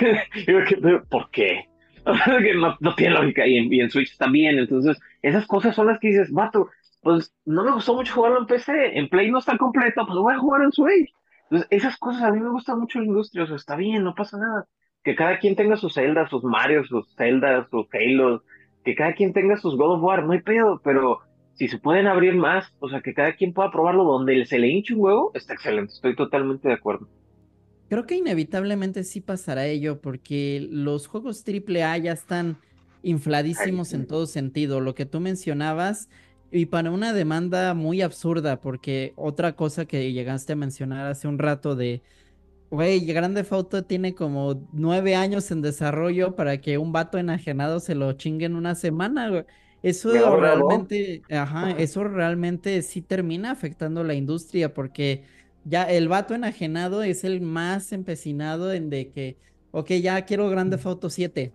¿por 1.10 1.30
qué? 1.30 1.64
No, 2.56 2.76
no 2.80 2.94
tiene 2.94 3.14
lógica. 3.14 3.46
Y 3.46 3.56
en, 3.58 3.72
y 3.72 3.80
en 3.80 3.90
Switch 3.90 4.16
también. 4.18 4.58
Entonces, 4.58 4.98
esas 5.22 5.46
cosas 5.46 5.74
son 5.76 5.86
las 5.86 5.98
que 6.00 6.08
dices, 6.08 6.32
vato, 6.32 6.68
pues 7.00 7.32
no 7.44 7.64
me 7.64 7.72
gustó 7.72 7.94
mucho 7.94 8.12
jugarlo 8.14 8.40
en 8.40 8.46
PC. 8.46 8.98
En 8.98 9.08
Play 9.08 9.30
no 9.30 9.38
está 9.38 9.56
completo, 9.56 10.04
pues 10.06 10.18
voy 10.18 10.34
a 10.34 10.38
jugar 10.38 10.62
en 10.62 10.72
Switch. 10.72 11.12
Entonces, 11.44 11.68
esas 11.70 11.96
cosas 11.98 12.22
a 12.22 12.30
mí 12.32 12.40
me 12.40 12.50
gustan 12.50 12.80
mucho 12.80 12.98
en 12.98 13.04
la 13.04 13.08
industria. 13.10 13.44
O 13.44 13.46
sea, 13.46 13.56
está 13.56 13.76
bien, 13.76 14.02
no 14.04 14.14
pasa 14.14 14.36
nada. 14.38 14.66
Que 15.04 15.14
cada 15.14 15.38
quien 15.38 15.54
tenga 15.56 15.76
sus 15.76 15.94
Zelda, 15.94 16.28
sus 16.28 16.42
Mario, 16.44 16.84
sus 16.84 17.12
Zelda, 17.16 17.66
sus 17.70 17.86
Halo. 17.92 18.42
Que 18.84 18.94
cada 18.96 19.12
quien 19.14 19.32
tenga 19.32 19.56
sus 19.56 19.76
God 19.76 19.96
of 19.96 20.02
War, 20.02 20.24
no 20.24 20.32
hay 20.32 20.40
pedo, 20.42 20.80
pero 20.82 21.20
si 21.54 21.68
se 21.68 21.78
pueden 21.78 22.06
abrir 22.06 22.34
más, 22.34 22.72
o 22.80 22.88
sea, 22.88 23.00
que 23.00 23.14
cada 23.14 23.34
quien 23.34 23.52
pueda 23.52 23.70
probarlo 23.70 24.04
donde 24.04 24.44
se 24.46 24.58
le 24.58 24.68
hinche 24.68 24.94
un 24.94 25.00
huevo, 25.00 25.30
está 25.34 25.54
excelente, 25.54 25.92
estoy 25.92 26.16
totalmente 26.16 26.68
de 26.68 26.74
acuerdo. 26.74 27.08
Creo 27.88 28.06
que 28.06 28.16
inevitablemente 28.16 29.04
sí 29.04 29.20
pasará 29.20 29.66
ello 29.66 30.00
porque 30.00 30.66
los 30.70 31.06
juegos 31.06 31.44
AAA 31.46 31.98
ya 31.98 32.12
están 32.12 32.56
infladísimos 33.02 33.92
en 33.92 34.06
todo 34.06 34.26
sentido. 34.26 34.80
Lo 34.80 34.94
que 34.94 35.04
tú 35.04 35.20
mencionabas 35.20 36.08
y 36.50 36.66
para 36.66 36.90
una 36.90 37.12
demanda 37.12 37.74
muy 37.74 38.02
absurda 38.02 38.60
porque 38.60 39.12
otra 39.16 39.56
cosa 39.56 39.86
que 39.86 40.12
llegaste 40.12 40.54
a 40.54 40.56
mencionar 40.56 41.06
hace 41.06 41.28
un 41.28 41.38
rato 41.38 41.76
de, 41.76 42.02
güey, 42.70 43.04
Grande 43.04 43.46
Auto 43.50 43.84
tiene 43.84 44.14
como 44.14 44.66
nueve 44.72 45.14
años 45.14 45.50
en 45.50 45.62
desarrollo 45.62 46.34
para 46.34 46.60
que 46.60 46.78
un 46.78 46.92
vato 46.92 47.18
enajenado 47.18 47.80
se 47.80 47.94
lo 47.94 48.12
chingue 48.14 48.46
en 48.46 48.56
una 48.56 48.74
semana, 48.74 49.28
güey. 49.28 49.44
Eso 49.82 50.36
realmente, 50.36 51.22
ajá, 51.30 51.72
eso 51.72 52.04
realmente 52.04 52.82
sí 52.82 53.02
termina 53.02 53.50
afectando 53.50 54.04
la 54.04 54.14
industria 54.14 54.72
porque 54.74 55.24
ya 55.64 55.82
el 55.84 56.08
vato 56.08 56.34
enajenado 56.34 57.02
es 57.02 57.24
el 57.24 57.40
más 57.40 57.92
empecinado 57.92 58.72
en 58.72 58.90
de 58.90 59.10
que, 59.10 59.38
ok, 59.72 59.90
ya 59.94 60.24
quiero 60.24 60.48
Grande 60.48 60.78
Auto 60.84 61.10
7. 61.10 61.52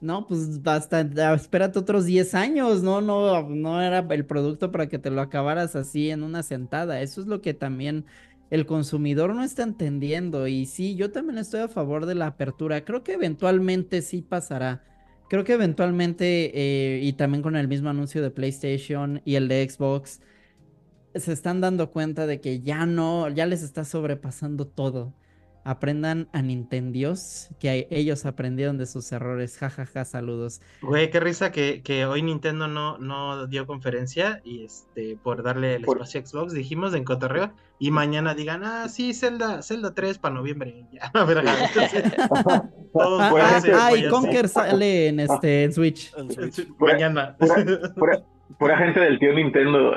No, 0.00 0.26
pues 0.28 0.62
basta, 0.62 1.08
ah, 1.18 1.34
espérate 1.34 1.78
otros 1.80 2.04
10 2.04 2.34
años, 2.34 2.82
no, 2.84 3.00
no, 3.00 3.48
no 3.48 3.82
era 3.82 3.98
el 3.98 4.26
producto 4.26 4.70
para 4.70 4.88
que 4.88 4.98
te 5.00 5.10
lo 5.10 5.20
acabaras 5.20 5.74
así 5.74 6.10
en 6.10 6.22
una 6.22 6.44
sentada. 6.44 7.00
Eso 7.02 7.20
es 7.20 7.26
lo 7.26 7.40
que 7.40 7.54
también 7.54 8.06
el 8.50 8.66
consumidor 8.66 9.34
no 9.34 9.42
está 9.42 9.64
entendiendo. 9.64 10.46
Y 10.46 10.66
sí, 10.66 10.94
yo 10.94 11.10
también 11.10 11.38
estoy 11.38 11.60
a 11.62 11.68
favor 11.68 12.06
de 12.06 12.14
la 12.14 12.28
apertura. 12.28 12.84
Creo 12.84 13.02
que 13.02 13.14
eventualmente 13.14 14.02
sí 14.02 14.22
pasará. 14.22 14.84
Creo 15.28 15.44
que 15.44 15.52
eventualmente, 15.54 16.52
eh, 16.54 17.00
y 17.02 17.12
también 17.14 17.42
con 17.42 17.56
el 17.56 17.68
mismo 17.68 17.90
anuncio 17.90 18.22
de 18.22 18.30
PlayStation 18.30 19.20
y 19.24 19.34
el 19.36 19.48
de 19.48 19.68
Xbox, 19.68 20.20
se 21.14 21.32
están 21.32 21.60
dando 21.60 21.90
cuenta 21.90 22.26
de 22.26 22.40
que 22.40 22.60
ya 22.60 22.86
no, 22.86 23.28
ya 23.28 23.46
les 23.46 23.62
está 23.62 23.84
sobrepasando 23.84 24.66
todo. 24.66 25.14
Aprendan 25.64 26.28
a 26.32 26.40
Nintendios, 26.40 27.48
que 27.60 27.86
ellos 27.90 28.24
aprendieron 28.26 28.78
de 28.78 28.86
sus 28.86 29.12
errores. 29.12 29.58
Ja, 29.58 29.68
ja, 29.70 29.84
ja, 29.86 30.04
saludos. 30.04 30.60
Güey, 30.82 31.10
qué 31.10 31.20
risa 31.20 31.52
que, 31.52 31.82
que 31.82 32.06
hoy 32.06 32.22
Nintendo 32.22 32.68
no, 32.68 32.96
no 32.98 33.46
dio 33.46 33.66
conferencia 33.66 34.40
y 34.44 34.64
este 34.64 35.16
por 35.22 35.42
darle 35.42 35.74
el 35.76 35.82
Por- 35.82 35.96
espacio 35.98 36.20
a 36.20 36.26
Xbox, 36.26 36.52
dijimos 36.54 36.94
en 36.94 37.04
cotorreo, 37.04 37.52
y 37.78 37.90
mañana 37.90 38.34
digan, 38.34 38.64
ah, 38.64 38.88
sí, 38.88 39.12
Zelda, 39.14 39.62
Zelda 39.62 39.94
3 39.94 40.18
para 40.18 40.34
noviembre. 40.34 40.84
Ya. 40.92 41.10
Entonces, 41.14 42.02
todos 42.92 43.20
Ah, 43.22 43.28
Pues, 43.30 43.44
ah, 43.44 43.88
ah, 43.88 43.96
y 43.96 44.08
Conker 44.08 44.48
sale 44.48 45.08
en 45.08 45.20
este 45.20 45.64
en 45.64 45.72
Switch. 45.72 46.12
Mañana. 46.78 47.36
Pura, 47.38 47.54
pura- 47.94 48.22
pura 48.58 48.78
gente 48.78 49.00
del 49.00 49.18
tío 49.18 49.32
Nintendo. 49.34 49.92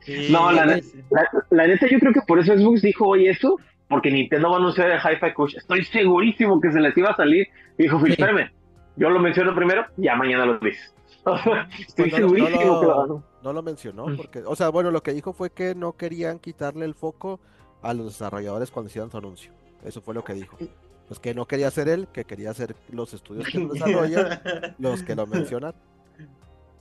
Sí, 0.00 0.28
No, 0.32 0.50
la 0.50 0.78
sí. 0.80 1.02
La, 1.10 1.28
la 1.50 1.66
neta, 1.66 1.86
yo 1.90 1.98
creo 1.98 2.12
que 2.12 2.22
por 2.26 2.38
eso 2.38 2.56
Xbox 2.56 2.82
dijo 2.82 3.06
hoy 3.06 3.28
eso, 3.28 3.56
porque 3.88 4.10
Nintendo 4.10 4.50
va 4.50 4.56
a 4.56 4.58
anunciar 4.58 4.90
el 4.90 4.98
Hi-Fi 4.98 5.32
Kush. 5.34 5.56
Estoy 5.56 5.84
segurísimo 5.84 6.60
que 6.60 6.70
se 6.72 6.80
les 6.80 6.96
iba 6.96 7.10
a 7.10 7.16
salir. 7.16 7.48
Y 7.78 7.84
dijo, 7.84 7.98
Phil, 7.98 8.14
Sí. 8.14 8.22
espérame, 8.22 8.50
yo 8.96 9.10
lo 9.10 9.18
menciono 9.20 9.54
primero, 9.54 9.86
ya 9.96 10.14
mañana 10.16 10.44
lo 10.46 10.58
dices. 10.58 10.94
Estoy 11.78 12.10
Pues 12.10 12.20
no, 12.20 12.28
lo- 12.28 12.28
no 12.28 12.46
segurísimo 12.46 12.74
lo- 12.74 12.80
que 12.80 12.86
lo 12.86 12.96
van 13.08 13.24
No 13.42 13.52
lo 13.52 13.62
mencionó, 13.62 14.06
Mm. 14.06 14.16
porque, 14.16 14.40
o 14.44 14.54
sea, 14.56 14.68
bueno, 14.70 14.90
lo 14.90 15.02
que 15.02 15.12
dijo 15.12 15.32
fue 15.32 15.50
que 15.50 15.74
no 15.74 15.92
querían 15.92 16.38
quitarle 16.38 16.84
el 16.84 16.94
foco 16.94 17.40
a 17.82 17.94
los 17.94 18.06
desarrolladores 18.06 18.70
cuando 18.70 18.88
hicieran 18.88 19.10
su 19.10 19.16
anuncio. 19.18 19.52
Eso 19.84 20.00
fue 20.02 20.12
lo 20.14 20.24
que 20.24 20.34
dijo. 20.34 20.56
Pues 21.06 21.20
que 21.20 21.34
no 21.34 21.46
quería 21.46 21.70
ser 21.70 21.88
él, 21.88 22.08
que 22.12 22.24
quería 22.24 22.52
ser 22.52 22.74
los 22.92 23.14
estudios 23.14 23.46
que 23.48 23.58
lo 23.58 23.72
desarrollan, 23.72 24.40
los 24.78 25.02
que 25.02 25.14
lo 25.14 25.26
mencionan. 25.26 25.72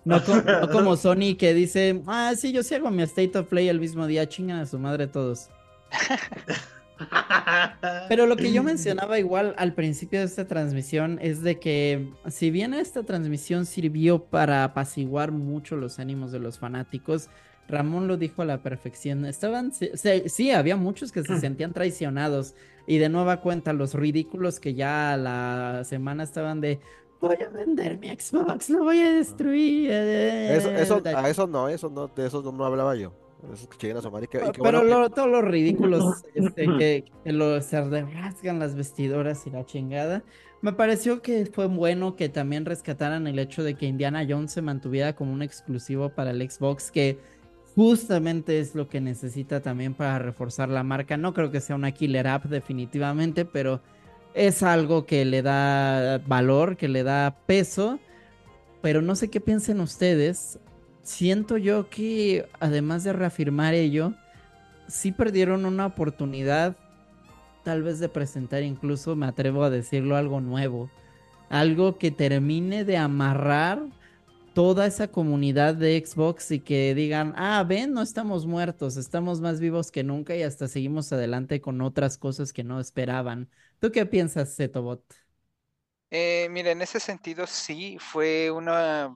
No, 0.04 0.22
co- 0.24 0.36
no 0.62 0.70
como 0.70 0.98
Sony 0.98 1.36
que 1.38 1.54
dice, 1.54 2.02
ah, 2.08 2.34
sí, 2.36 2.52
yo 2.52 2.64
sí 2.64 2.76
hago 2.76 2.90
mi 2.92 3.04
State 3.04 3.38
of 3.38 3.48
Play 3.48 3.70
el 3.70 3.80
mismo 3.80 4.08
día, 4.08 4.28
chingan 4.28 4.60
a 4.60 4.66
su 4.66 4.80
madre 4.80 5.08
todos. 5.08 5.50
Pero 8.10 8.26
lo 8.26 8.36
que 8.36 8.52
yo 8.52 8.64
mencionaba 8.64 9.20
igual 9.20 9.54
al 9.58 9.74
principio 9.74 10.20
de 10.20 10.26
esta 10.26 10.48
transmisión 10.48 11.20
es 11.22 11.42
de 11.42 11.60
que 11.60 12.12
si 12.28 12.52
bien 12.52 12.74
esta 12.74 13.04
transmisión 13.04 13.66
sirvió 13.66 14.24
para 14.24 14.64
apaciguar 14.64 15.32
mucho 15.32 15.76
los 15.76 16.00
ánimos 16.00 16.32
de 16.32 16.40
los 16.40 16.60
fanáticos, 16.60 17.30
Ramón 17.68 18.08
lo 18.08 18.18
dijo 18.18 18.42
a 18.42 18.46
la 18.46 18.62
perfección. 18.64 19.26
Estaban, 19.26 19.74
sí, 19.74 19.90
sí, 20.28 20.52
había 20.52 20.78
muchos 20.78 21.12
que 21.12 21.24
se 21.24 21.40
sentían 21.40 21.74
traicionados 21.74 22.56
y 22.88 22.98
de 22.98 23.10
nueva 23.10 23.42
cuenta 23.42 23.74
los 23.74 23.94
ridículos 23.94 24.60
que 24.60 24.74
ya 24.74 25.14
a 25.14 25.18
la 25.18 25.84
semana 25.84 26.24
estaban 26.24 26.62
de 26.62 26.80
voy 27.20 27.38
a 27.46 27.50
vender 27.50 27.98
mi 27.98 28.10
Xbox, 28.10 28.70
lo 28.70 28.84
voy 28.84 29.00
a 29.00 29.12
destruir. 29.12 29.92
Eso, 29.92 30.72
eso, 30.72 31.02
a 31.04 31.30
eso 31.30 31.48
no, 31.48 31.68
eso 31.68 31.90
no, 31.90 32.08
de 32.08 32.28
eso 32.28 32.42
no, 32.42 32.52
no 32.52 32.66
hablaba 32.66 32.96
yo. 32.96 33.12
Eso 33.54 33.70
que 33.70 33.78
lleguen 33.78 33.98
a 33.98 34.02
su 34.02 34.12
madre 34.12 34.26
y 34.26 34.28
que- 34.28 34.38
y 34.46 34.52
que 34.52 34.62
Pero 34.62 34.80
bueno 34.80 34.82
que- 34.82 34.90
lo- 34.90 35.10
todos 35.10 35.30
los 35.30 35.44
ridículos 35.44 36.24
este, 36.36 36.66
que, 36.78 37.06
que 37.24 37.32
lo, 37.32 37.62
se 37.62 37.82
rasgan 37.82 38.60
las 38.60 38.76
vestidoras 38.76 39.46
y 39.48 39.52
la 39.52 39.66
chingada. 39.66 40.24
Me 40.62 40.74
pareció 40.74 41.22
que 41.22 41.46
fue 41.46 41.68
bueno 41.68 42.16
que 42.16 42.30
también 42.30 42.66
rescataran 42.66 43.28
el 43.28 43.38
hecho 43.40 43.64
de 43.64 43.76
que 43.76 43.86
Indiana 43.86 44.26
Jones 44.28 44.52
se 44.52 44.62
mantuviera 44.62 45.16
como 45.16 45.32
un 45.32 45.42
exclusivo 45.44 46.10
para 46.10 46.32
el 46.32 46.50
Xbox, 46.50 46.92
que 46.92 47.20
justamente 47.76 48.60
es 48.60 48.74
lo 48.74 48.88
que 48.90 49.00
necesita 49.00 49.62
también 49.62 49.94
para 49.94 50.18
reforzar 50.20 50.70
la 50.70 50.84
marca. 50.84 51.16
No 51.16 51.34
creo 51.34 51.52
que 51.52 51.62
sea 51.62 51.76
una 51.76 51.92
killer 51.92 52.28
app 52.28 52.46
definitivamente, 52.46 53.46
pero 53.46 53.82
es 54.34 54.64
algo 54.64 55.06
que 55.06 55.26
le 55.26 55.44
da 55.44 56.18
valor, 56.26 56.76
que 56.76 56.88
le 56.88 57.04
da 57.04 57.38
peso. 57.46 58.00
Pero 58.82 59.02
no 59.04 59.16
sé 59.16 59.30
qué 59.30 59.40
piensen 59.40 59.80
ustedes. 59.80 60.60
Siento 61.08 61.56
yo 61.56 61.90
que 61.90 62.50
además 62.60 63.06
de 63.06 63.14
reafirmar 63.14 63.74
ello, 63.74 64.14
sí 64.90 65.14
perdieron 65.14 65.66
una 65.66 65.86
oportunidad 65.86 66.76
tal 67.64 67.82
vez 67.82 68.00
de 68.00 68.10
presentar 68.10 68.62
incluso, 68.62 69.16
me 69.16 69.26
atrevo 69.26 69.64
a 69.64 69.70
decirlo, 69.70 70.18
algo 70.18 70.42
nuevo. 70.42 70.92
Algo 71.48 71.98
que 71.98 72.12
termine 72.12 72.84
de 72.84 72.98
amarrar 72.98 73.88
toda 74.54 74.86
esa 74.86 75.08
comunidad 75.08 75.76
de 75.76 76.04
Xbox 76.06 76.52
y 76.52 76.60
que 76.60 76.94
digan, 76.94 77.34
ah, 77.38 77.64
ven, 77.66 77.94
no 77.94 78.02
estamos 78.02 78.46
muertos, 78.46 78.98
estamos 78.98 79.40
más 79.40 79.62
vivos 79.62 79.92
que 79.92 80.04
nunca 80.04 80.36
y 80.36 80.44
hasta 80.44 80.68
seguimos 80.68 81.14
adelante 81.14 81.62
con 81.62 81.80
otras 81.80 82.18
cosas 82.18 82.52
que 82.52 82.66
no 82.66 82.82
esperaban. 82.82 83.50
¿Tú 83.80 83.94
qué 83.94 84.06
piensas, 84.06 84.58
Zetobot? 84.58 85.02
Eh, 86.12 86.50
mira, 86.52 86.72
en 86.72 86.82
ese 86.82 87.00
sentido 87.00 87.48
sí 87.48 87.98
fue 87.98 88.52
una, 88.52 89.16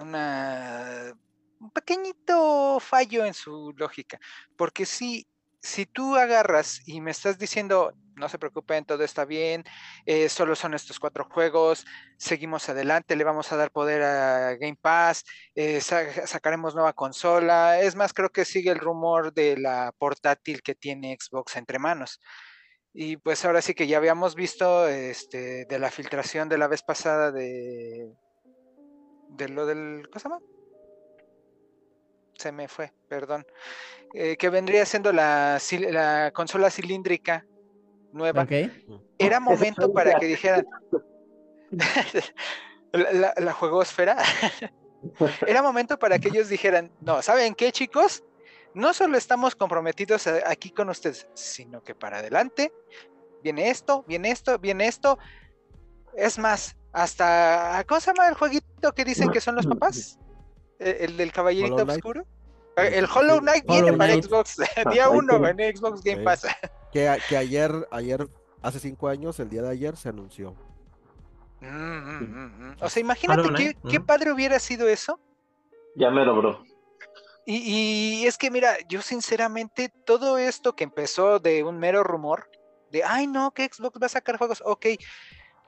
una, 0.00 1.12
un 1.60 1.70
pequeñito 1.70 2.78
fallo 2.80 3.24
en 3.24 3.34
su 3.34 3.72
lógica, 3.76 4.18
porque 4.56 4.86
si, 4.86 5.26
si 5.60 5.86
tú 5.86 6.16
agarras 6.16 6.80
y 6.86 7.00
me 7.00 7.10
estás 7.10 7.38
diciendo, 7.38 7.92
no 8.16 8.28
se 8.28 8.38
preocupen, 8.38 8.84
todo 8.84 9.02
está 9.04 9.24
bien, 9.24 9.64
eh, 10.06 10.28
solo 10.28 10.54
son 10.54 10.74
estos 10.74 10.98
cuatro 11.00 11.24
juegos, 11.30 11.84
seguimos 12.18 12.68
adelante, 12.68 13.16
le 13.16 13.24
vamos 13.24 13.50
a 13.52 13.56
dar 13.56 13.70
poder 13.70 14.02
a 14.02 14.56
Game 14.56 14.78
Pass, 14.80 15.24
eh, 15.54 15.80
sa- 15.80 16.26
sacaremos 16.26 16.74
nueva 16.74 16.92
consola, 16.92 17.80
es 17.80 17.96
más, 17.96 18.12
creo 18.12 18.30
que 18.30 18.44
sigue 18.44 18.70
el 18.70 18.78
rumor 18.78 19.32
de 19.32 19.56
la 19.56 19.92
portátil 19.98 20.62
que 20.62 20.74
tiene 20.74 21.16
Xbox 21.18 21.56
entre 21.56 21.78
manos. 21.78 22.20
Y 22.92 23.16
pues 23.18 23.44
ahora 23.44 23.62
sí 23.62 23.74
que 23.74 23.86
ya 23.86 23.98
habíamos 23.98 24.34
visto 24.34 24.88
este, 24.88 25.64
de 25.66 25.78
la 25.78 25.90
filtración 25.90 26.48
de 26.48 26.58
la 26.58 26.66
vez 26.66 26.82
pasada 26.82 27.30
de, 27.30 28.12
de 29.36 29.48
lo 29.48 29.66
del... 29.66 30.08
¿Cómo 30.08 30.20
se 30.20 30.28
llama? 30.28 30.40
Se 32.34 32.52
me 32.52 32.68
fue, 32.68 32.92
perdón. 33.08 33.46
Eh, 34.14 34.36
que 34.36 34.48
vendría 34.48 34.84
siendo 34.86 35.12
la, 35.12 35.60
consola 36.34 36.70
cilíndrica 36.70 37.46
nueva. 38.12 38.42
¿Ok? 38.42 38.52
Era 39.18 39.40
momento 39.40 39.92
para 39.92 40.18
que 40.18 40.26
dijeran... 40.26 40.66
la, 42.92 43.12
la, 43.12 43.34
la 43.36 43.52
juegosfera. 43.52 44.16
Era 45.46 45.62
momento 45.62 45.98
para 45.98 46.18
que 46.18 46.28
ellos 46.28 46.48
dijeran, 46.48 46.90
no, 47.00 47.22
¿saben 47.22 47.54
qué 47.54 47.72
chicos? 47.72 48.24
No 48.74 48.92
solo 48.94 49.16
estamos 49.16 49.56
comprometidos 49.56 50.26
aquí 50.26 50.70
con 50.70 50.90
ustedes, 50.90 51.26
sino 51.34 51.82
que 51.82 51.94
para 51.94 52.18
adelante 52.18 52.72
viene 53.42 53.70
esto, 53.70 54.04
viene 54.06 54.30
esto, 54.30 54.58
viene 54.58 54.86
esto. 54.86 55.18
Es 56.14 56.38
más, 56.38 56.76
hasta, 56.92 57.84
¿cómo 57.88 58.00
se 58.00 58.12
llama 58.12 58.28
el 58.28 58.34
jueguito 58.34 58.66
que 58.92 59.04
dicen 59.04 59.30
que 59.30 59.40
son 59.40 59.54
los 59.54 59.66
papás? 59.66 60.18
¿El, 60.78 61.10
el 61.10 61.16
del 61.16 61.32
caballerito 61.32 61.76
oscuro? 61.84 62.26
Eh, 62.76 62.90
El 62.94 63.06
Hollow 63.06 63.40
Knight 63.40 63.66
viene 63.66 63.88
Hollow 63.88 63.98
para 63.98 64.12
Knight. 64.12 64.24
Xbox, 64.24 64.56
día 64.92 65.04
Ahí 65.04 65.10
uno 65.12 65.40
tiene. 65.40 65.68
en 65.68 65.76
Xbox 65.76 66.02
Game. 66.02 66.22
Pass. 66.22 66.46
Que, 66.92 67.08
a- 67.08 67.18
que 67.18 67.36
ayer, 67.36 67.70
ayer, 67.92 68.26
hace 68.62 68.80
cinco 68.80 69.06
años, 69.06 69.38
el 69.38 69.48
día 69.48 69.62
de 69.62 69.68
ayer, 69.68 69.96
se 69.96 70.08
anunció. 70.08 70.56
Mm, 71.60 71.66
mm, 71.68 72.24
mm, 72.24 72.70
mm. 72.70 72.76
O 72.80 72.88
sea, 72.88 73.00
imagínate 73.00 73.76
qué, 73.88 74.00
padre 74.00 74.32
hubiera 74.32 74.58
sido 74.58 74.88
eso. 74.88 75.20
Ya 75.94 76.10
me 76.10 76.24
bro. 76.24 76.64
Y, 77.46 78.22
y 78.22 78.26
es 78.26 78.36
que 78.36 78.50
mira, 78.50 78.76
yo 78.88 79.02
sinceramente 79.02 79.92
todo 80.04 80.36
esto 80.36 80.74
que 80.74 80.82
empezó 80.84 81.38
de 81.38 81.62
un 81.62 81.78
mero 81.78 82.02
rumor, 82.02 82.50
de, 82.90 83.04
ay 83.04 83.26
no, 83.28 83.52
que 83.52 83.68
Xbox 83.72 84.00
va 84.02 84.06
a 84.06 84.10
sacar 84.10 84.36
juegos, 84.36 84.62
ok, 84.64 84.86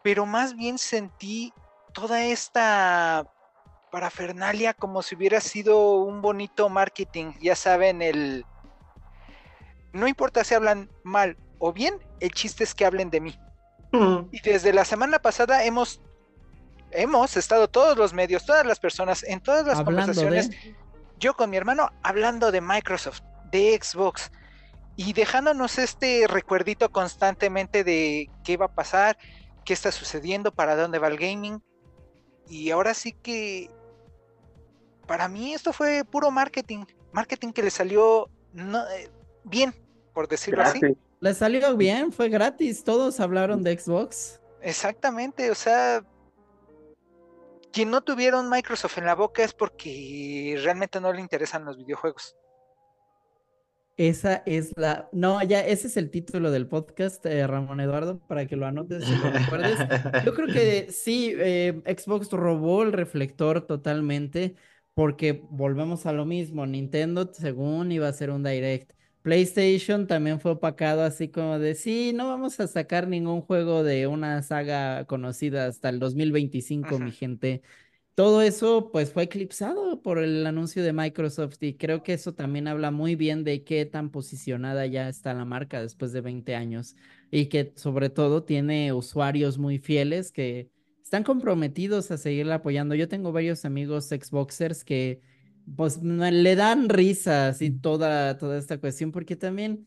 pero 0.03 0.27
más 0.27 0.57
bien 0.57 0.77
sentí 0.79 1.53
toda 1.93 2.25
esta 2.25 3.27
parafernalia 3.91 4.75
como 4.75 5.03
si 5.03 5.15
hubiera 5.15 5.41
sido 5.41 5.97
un 5.97 6.23
bonito 6.23 6.69
marketing, 6.69 7.33
ya 7.41 7.55
saben, 7.55 8.03
el... 8.03 8.45
No 9.93 10.09
importa 10.09 10.45
si 10.45 10.55
hablan 10.55 10.91
mal 11.05 11.37
o 11.59 11.73
bien, 11.73 11.95
el 12.21 12.31
chiste 12.33 12.65
es 12.65 12.75
que 12.75 12.87
hablen 12.87 13.11
de 13.11 13.21
mí. 13.21 13.39
Y 14.31 14.41
desde 14.41 14.73
la 14.73 14.85
semana 14.85 15.19
pasada 15.19 15.65
hemos... 15.65 16.01
Hemos 16.91 17.37
estado 17.39 17.69
todos 17.69 17.97
los 17.97 18.13
medios, 18.13 18.45
todas 18.45 18.67
las 18.67 18.79
personas, 18.79 19.23
en 19.23 19.41
todas 19.41 19.67
las 19.67 19.79
Hablando 19.79 20.13
conversaciones, 20.13 20.51
de... 20.51 20.77
yo 21.19 21.35
con 21.35 21.49
mi 21.49 21.57
hermano 21.57 21.91
hablando 22.03 22.53
de 22.53 22.61
Microsoft, 22.61 23.23
de 23.51 23.79
Xbox 23.81 24.31
y 24.97 25.15
dejándonos 25.15 25.79
este 25.79 26.27
recuerdito 26.29 26.93
constantemente 26.93 27.83
de 27.83 28.31
qué 28.45 28.59
va 28.59 28.67
a 28.67 28.75
pasar, 28.75 29.17
qué 29.65 29.73
está 29.73 29.91
sucediendo, 29.91 30.53
para 30.53 30.77
dónde 30.77 30.99
va 30.99 31.09
el 31.09 31.17
gaming. 31.17 31.63
Y 32.49 32.71
ahora 32.71 32.95
sí 32.95 33.13
que 33.13 33.71
para 35.07 35.29
mí 35.29 35.55
esto 35.55 35.73
fue 35.73 36.05
puro 36.05 36.31
marketing, 36.31 36.85
marketing 37.13 37.53
que 37.53 37.63
le 37.63 37.71
salió 37.71 38.29
no, 38.53 38.87
eh, 38.91 39.11
bien, 39.45 39.75
por 40.13 40.29
decirlo 40.29 40.63
así. 40.63 40.81
Le 41.21 41.35
salió 41.35 41.77
bien, 41.77 42.13
fue 42.13 42.29
gratis, 42.29 42.83
todos 42.83 43.21
hablaron 43.21 43.63
de 43.63 43.79
Xbox. 43.79 44.41
Exactamente, 44.61 45.51
o 45.51 45.55
sea, 45.55 46.05
quien 47.73 47.91
no 47.91 48.03
tuviera 48.03 48.39
un 48.39 48.51
Microsoft 48.51 48.99
en 48.99 49.07
la 49.07 49.15
boca 49.15 49.43
es 49.43 49.53
porque 49.55 50.59
realmente 50.63 51.01
no 51.01 51.13
le 51.13 51.21
interesan 51.21 51.65
los 51.65 51.77
videojuegos. 51.77 52.37
Esa 53.97 54.43
es 54.47 54.73
la. 54.77 55.09
No, 55.13 55.43
ya, 55.43 55.61
ese 55.61 55.87
es 55.87 55.97
el 55.97 56.11
título 56.11 56.51
del 56.51 56.67
podcast, 56.67 57.25
eh, 57.27 57.47
Ramón 57.47 57.81
Eduardo, 57.81 58.19
para 58.27 58.47
que 58.47 58.57
lo 58.57 58.67
anotes 58.67 59.07
y 59.07 59.15
lo 59.17 59.31
recuerdes. 59.31 59.79
Yo 60.25 60.35
creo 60.35 60.49
que 60.49 60.87
sí, 60.91 61.33
eh, 61.37 61.83
Xbox 61.87 62.31
robó 62.31 62.83
el 62.83 62.93
reflector 62.93 63.67
totalmente, 63.67 64.57
porque 64.95 65.45
volvemos 65.51 66.07
a 66.07 66.13
lo 66.13 66.25
mismo. 66.25 66.67
Nintendo, 66.67 67.31
según 67.33 67.93
iba 67.93 68.09
a 68.09 68.13
ser 68.13 68.31
un 68.31 68.43
direct. 68.43 68.93
PlayStation 69.23 70.09
también 70.09 70.41
fue 70.41 70.53
opacado, 70.53 71.03
así 71.03 71.29
como 71.29 71.61
de 71.61 71.77
sí, 71.77 72.13
no 72.13 72.27
vamos 72.27 72.59
a 72.59 72.67
sacar 72.67 73.07
ningún 73.07 73.41
juego 73.43 73.85
de 73.85 74.09
una 74.09 74.43
saga 74.43 75.05
conocida 75.05 75.67
hasta 75.67 75.91
el 75.91 76.01
2025, 76.01 76.99
mi 76.99 77.13
gente 77.13 77.63
todo 78.15 78.43
eso 78.43 78.91
pues 78.93 79.13
fue 79.13 79.25
eclipsado 79.25 80.03
por 80.03 80.19
el 80.19 80.47
anuncio 80.47 80.83
de 80.83 80.93
Microsoft 80.93 81.57
y 81.63 81.75
creo 81.75 82.03
que 82.03 82.13
eso 82.15 82.35
también 82.35 82.69
habla 82.69 82.91
muy 82.91 83.17
bien 83.17 83.45
de 83.45 83.65
qué 83.65 83.87
tan 83.87 84.11
posicionada 84.11 84.87
ya 84.87 85.09
está 85.09 85.35
la 85.35 85.45
marca 85.45 85.81
después 85.81 86.13
de 86.13 86.21
20 86.21 86.55
años 86.55 86.95
y 87.31 87.47
que 87.47 87.73
sobre 87.77 88.11
todo 88.11 88.45
tiene 88.45 88.93
usuarios 88.93 89.59
muy 89.59 89.79
fieles 89.79 90.33
que 90.33 90.71
están 91.03 91.25
comprometidos 91.25 92.11
a 92.11 92.19
seguirla 92.19 92.57
apoyando. 92.57 92.95
Yo 92.95 93.09
tengo 93.09 93.33
varios 93.33 93.65
amigos 93.65 94.09
Xboxers 94.09 94.85
que 94.85 95.21
pues 95.77 96.03
le 96.03 96.57
dan 96.57 96.89
risas 96.89 97.63
y 97.63 97.71
toda, 97.71 98.37
toda 98.39 98.59
esta 98.59 98.79
cuestión 98.79 99.13
porque 99.13 99.37
también 99.37 99.87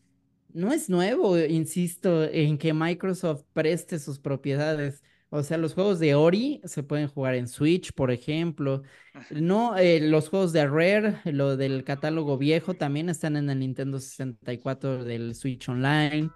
no 0.52 0.72
es 0.72 0.88
nuevo, 0.88 1.38
insisto, 1.38 2.24
en 2.24 2.58
que 2.58 2.72
Microsoft 2.72 3.44
preste 3.52 3.98
sus 3.98 4.18
propiedades. 4.18 5.02
O 5.30 5.42
sea, 5.42 5.58
los 5.58 5.74
juegos 5.74 5.98
de 5.98 6.14
Ori 6.14 6.60
se 6.64 6.84
pueden 6.84 7.08
jugar 7.08 7.34
en 7.34 7.48
Switch, 7.48 7.92
por 7.92 8.12
ejemplo. 8.12 8.82
No, 9.30 9.76
eh, 9.76 10.00
los 10.00 10.28
juegos 10.28 10.52
de 10.52 10.66
Rare, 10.66 11.20
lo 11.24 11.56
del 11.56 11.82
catálogo 11.82 12.38
viejo, 12.38 12.74
también 12.74 13.08
están 13.08 13.36
en 13.36 13.50
el 13.50 13.58
Nintendo 13.58 13.98
64 13.98 15.04
del 15.04 15.34
Switch 15.34 15.68
Online. 15.68 16.30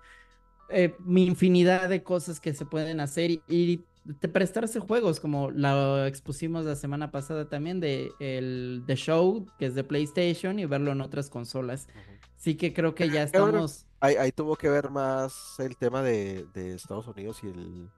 Eh, 0.70 0.94
mi 1.00 1.24
infinidad 1.24 1.88
de 1.88 2.02
cosas 2.02 2.40
que 2.40 2.52
se 2.52 2.66
pueden 2.66 3.00
hacer 3.00 3.30
y, 3.48 3.80
prestarse 4.32 4.80
juegos, 4.80 5.20
como 5.20 5.50
lo 5.50 6.04
expusimos 6.06 6.64
la 6.64 6.74
semana 6.74 7.12
pasada 7.12 7.48
también 7.48 7.80
de 7.80 8.10
el 8.18 8.82
The 8.86 8.96
Show, 8.96 9.46
que 9.58 9.66
es 9.66 9.74
de 9.74 9.84
PlayStation, 9.84 10.58
y 10.58 10.66
verlo 10.66 10.90
en 10.90 11.00
otras 11.00 11.30
consolas. 11.30 11.86
Sí 12.36 12.56
que 12.56 12.72
creo 12.72 12.94
que 12.94 13.08
ya 13.08 13.22
estamos. 13.22 13.86
Ahí, 14.00 14.32
tuvo 14.32 14.56
que 14.56 14.68
ver 14.68 14.90
más 14.90 15.60
el 15.60 15.76
tema 15.76 16.02
de 16.02 16.48
Estados 16.54 17.06
Unidos 17.06 17.40
y 17.44 17.48
el 17.48 17.90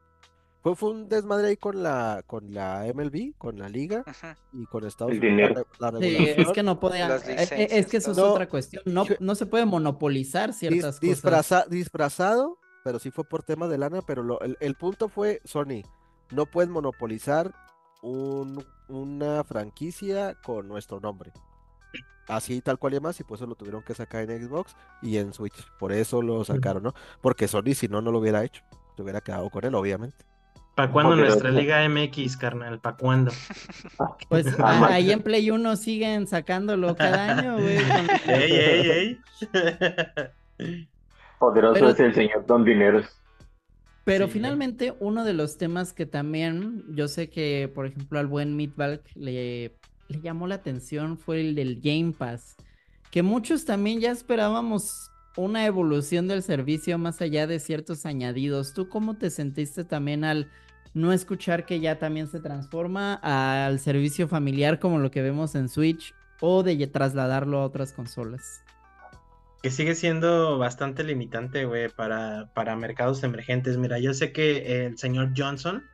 fue, 0.63 0.77
fue 0.77 0.91
un 0.91 1.09
desmadre 1.09 1.49
ahí 1.49 1.57
con 1.57 1.83
la, 1.83 2.23
con 2.25 2.55
la 2.55 2.85
MLB, 2.95 3.37
con 3.37 3.59
la 3.59 3.69
liga 3.69 4.05
y 4.53 4.65
con 4.67 4.85
Estados 4.87 5.13
Unidos. 5.13 5.67
sí, 6.01 6.17
es 6.37 6.49
que 6.53 6.63
no 6.63 6.79
podía, 6.79 7.17
eh, 7.17 7.21
eh, 7.51 7.69
es, 7.71 7.87
que 7.89 7.97
eso 7.97 8.13
es 8.13 8.19
otra 8.19 8.49
cuestión, 8.49 8.83
no, 8.87 9.05
no 9.19 9.35
se 9.35 9.47
puede 9.47 9.67
monopolizar 9.67 10.53
ciertas 10.53 11.01
cosas. 11.01 11.69
Disfrazado, 11.69 12.59
pero 12.85 13.01
sí 13.01 13.11
fue 13.11 13.25
por 13.25 13.43
tema 13.43 13.67
de 13.67 13.79
lana, 13.79 14.03
pero 14.07 14.23
lo, 14.23 14.41
el, 14.41 14.75
punto 14.77 15.09
fue, 15.09 15.41
Sony, 15.45 15.83
no 16.31 16.47
puedes 16.47 16.71
monopolizar 16.71 17.53
un, 18.01 18.65
una 18.87 19.43
franquicia 19.43 20.37
con 20.45 20.69
nuestro 20.69 21.01
nombre. 21.01 21.33
Así 22.29 22.61
tal 22.61 22.79
cual 22.79 22.95
y 22.95 23.01
más, 23.01 23.19
y 23.19 23.25
por 23.25 23.37
eso 23.37 23.47
lo 23.47 23.57
tuvieron 23.57 23.83
que 23.83 23.95
sacar 23.95 24.31
en 24.31 24.47
Xbox 24.47 24.77
y 25.03 25.17
en 25.17 25.33
Switch. 25.33 25.67
Por 25.81 25.93
eso 25.93 26.23
lo 26.23 26.45
sacaron, 26.45 26.85
¿no? 26.85 26.95
Porque 27.21 27.49
Sony 27.49 27.75
si 27.75 27.89
no, 27.89 28.01
no 28.01 28.13
lo 28.13 28.21
hubiera 28.21 28.45
hecho. 28.45 28.63
Se 28.95 29.03
hubiera 29.03 29.21
quedado 29.21 29.51
con 29.51 29.65
él, 29.65 29.75
obviamente. 29.75 30.32
¿Para 30.75 30.91
cuándo 30.91 31.17
nuestra 31.17 31.51
Liga 31.51 31.87
MX, 31.87 32.37
carnal? 32.37 32.81
¿Para 32.81 32.97
cuándo? 32.97 33.33
Pues 34.29 34.47
ah, 34.59 34.89
ahí 34.91 35.11
en 35.11 35.23
Play 35.23 35.51
1 35.51 35.77
siguen 35.77 36.27
sacándolo 36.27 36.97
cada 36.97 37.37
año, 37.37 37.55
güey. 37.61 37.77
¡Ey, 38.27 38.53
ey, 38.53 39.19
ey! 40.59 40.89
Poderoso 41.39 41.91
es 41.91 42.01
el 42.01 42.15
señor 42.15 42.47
Don 42.47 42.65
Dineros. 42.65 43.07
Pero 44.05 44.27
finalmente, 44.29 44.95
uno 44.99 45.25
de 45.25 45.33
los 45.33 45.59
temas 45.59 45.93
que 45.93 46.07
también 46.07 46.85
yo 46.89 47.07
sé 47.07 47.29
que, 47.29 47.71
por 47.73 47.87
ejemplo, 47.87 48.19
al 48.19 48.27
buen 48.27 48.57
Meatball 48.57 49.03
le, 49.15 49.77
le 50.09 50.21
llamó 50.21 50.47
la 50.47 50.57
atención 50.57 51.19
fue 51.19 51.41
el 51.41 51.55
del 51.55 51.81
Game 51.81 52.13
Pass. 52.13 52.57
Que 53.11 53.23
muchos 53.23 53.65
también 53.65 54.01
ya 54.01 54.11
esperábamos 54.11 55.12
una 55.37 55.67
evolución 55.67 56.29
del 56.29 56.43
servicio 56.43 56.99
más 56.99 57.21
allá 57.21 57.47
de 57.47 57.61
ciertos 57.61 58.07
añadidos. 58.07 58.75
¿Tú 58.75 58.89
cómo 58.89 59.17
te 59.17 59.31
sentiste 59.31 59.85
también 59.85 60.25
al 60.25 60.51
no 60.95 61.13
escuchar 61.13 61.65
que 61.65 61.81
ya 61.81 61.99
también 61.99 62.29
se 62.29 62.41
transforma 62.41 63.15
al 63.15 63.79
servicio 63.81 64.29
familiar 64.29 64.79
como 64.79 64.99
lo 64.99 65.11
que 65.11 65.23
vemos 65.23 65.55
en 65.55 65.69
Switch 65.69 66.15
o 66.41 66.63
de 66.63 66.87
trasladarlo 66.87 67.59
a 67.59 67.65
otras 67.65 67.93
consolas? 67.93 68.63
Que 69.63 69.71
sigue 69.71 69.95
siendo 69.95 70.59
bastante 70.59 71.05
limitante, 71.05 71.65
güey, 71.65 71.89
para, 71.89 72.51
para 72.53 72.77
mercados 72.77 73.23
emergentes. 73.23 73.79
Mira, 73.79 73.99
yo 74.01 74.13
sé 74.13 74.33
que 74.33 74.87
el 74.87 74.99
señor 74.99 75.31
Johnson, 75.37 75.85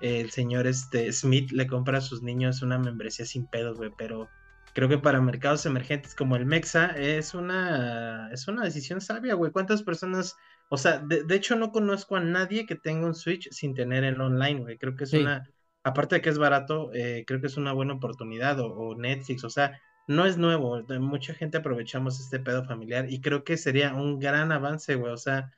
el 0.00 0.30
señor 0.30 0.66
este, 0.66 1.12
Smith, 1.12 1.52
le 1.52 1.68
compra 1.68 1.98
a 1.98 2.00
sus 2.00 2.22
niños 2.22 2.62
una 2.62 2.78
membresía 2.78 3.24
sin 3.24 3.46
pedos, 3.46 3.78
güey, 3.78 3.92
pero 3.96 4.28
creo 4.74 4.88
que 4.88 4.98
para 4.98 5.20
mercados 5.20 5.66
emergentes 5.66 6.14
como 6.14 6.36
el 6.36 6.46
Mexa 6.46 6.86
es 6.96 7.34
una, 7.34 8.30
es 8.32 8.48
una 8.48 8.64
decisión 8.64 9.00
sabia, 9.00 9.34
güey. 9.34 9.52
¿Cuántas 9.52 9.82
personas, 9.82 10.36
o 10.70 10.76
sea, 10.76 10.98
de, 10.98 11.24
hecho 11.34 11.56
no 11.56 11.72
conozco 11.72 12.16
a 12.16 12.20
nadie 12.20 12.66
que 12.66 12.76
tenga 12.76 13.06
un 13.06 13.14
Switch 13.14 13.48
sin 13.50 13.74
tener 13.74 14.04
el 14.04 14.20
online, 14.20 14.60
güey. 14.60 14.78
Creo 14.78 14.96
que 14.96 15.04
es 15.04 15.12
una, 15.12 15.48
aparte 15.84 16.16
de 16.16 16.20
que 16.22 16.30
es 16.30 16.38
barato, 16.38 16.90
eh, 16.94 17.24
creo 17.26 17.40
que 17.40 17.46
es 17.48 17.56
una 17.56 17.72
buena 17.72 17.94
oportunidad, 17.94 18.58
o, 18.60 18.94
Netflix, 18.96 19.44
o 19.44 19.50
sea, 19.50 19.80
no 20.08 20.26
es 20.26 20.36
nuevo, 20.38 20.82
mucha 21.00 21.34
gente 21.34 21.58
aprovechamos 21.58 22.20
este 22.20 22.40
pedo 22.40 22.64
familiar 22.64 23.06
y 23.10 23.20
creo 23.20 23.44
que 23.44 23.56
sería 23.56 23.94
un 23.94 24.18
gran 24.18 24.50
avance, 24.52 24.96
güey, 24.96 25.12
o 25.12 25.16
sea, 25.16 25.52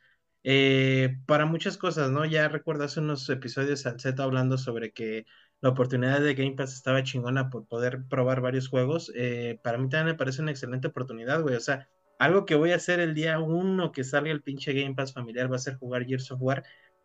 eh, 0.44 1.16
para 1.27 1.46
muchas 1.46 1.79
cosas, 1.79 2.11
¿no? 2.11 2.24
Ya 2.27 2.48
recuerdo 2.48 2.85
hace 2.85 3.00
unos 3.00 3.29
episodios 3.31 3.87
al 3.87 3.98
Z 4.00 4.22
hablando 4.22 4.59
sobre 4.59 4.92
que 4.92 5.24
la 5.64 5.70
oportunidad 5.70 6.20
de 6.20 6.35
Game 6.35 6.53
Pass 6.53 6.74
estaba 6.74 7.03
chingona 7.03 7.48
por 7.48 7.66
poder 7.66 8.05
probar 8.11 8.42
varios 8.42 8.68
juegos. 8.68 9.11
Eh, 9.14 9.59
para 9.62 9.79
mí 9.79 9.88
también 9.88 10.09
me 10.09 10.14
parece 10.14 10.42
una 10.42 10.50
excelente 10.50 10.88
oportunidad, 10.88 11.40
güey. 11.40 11.55
O 11.57 11.61
sea, 11.61 11.88
algo 12.18 12.44
que 12.44 12.55
voy 12.55 12.72
a 12.72 12.77
hacer 12.77 13.00
el 13.00 13.14
día 13.14 13.38
uno 13.38 13.90
que 13.90 14.05
salga 14.05 14.31
el 14.31 14.42
pinche 14.42 14.74
Game 14.74 14.94
Pass 14.94 15.14
familiar 15.14 15.50
va 15.50 15.57
a 15.57 15.59
ser 15.59 15.77
jugar 15.79 16.05
Gears 16.05 16.31
of 16.33 16.42
War. 16.42 16.64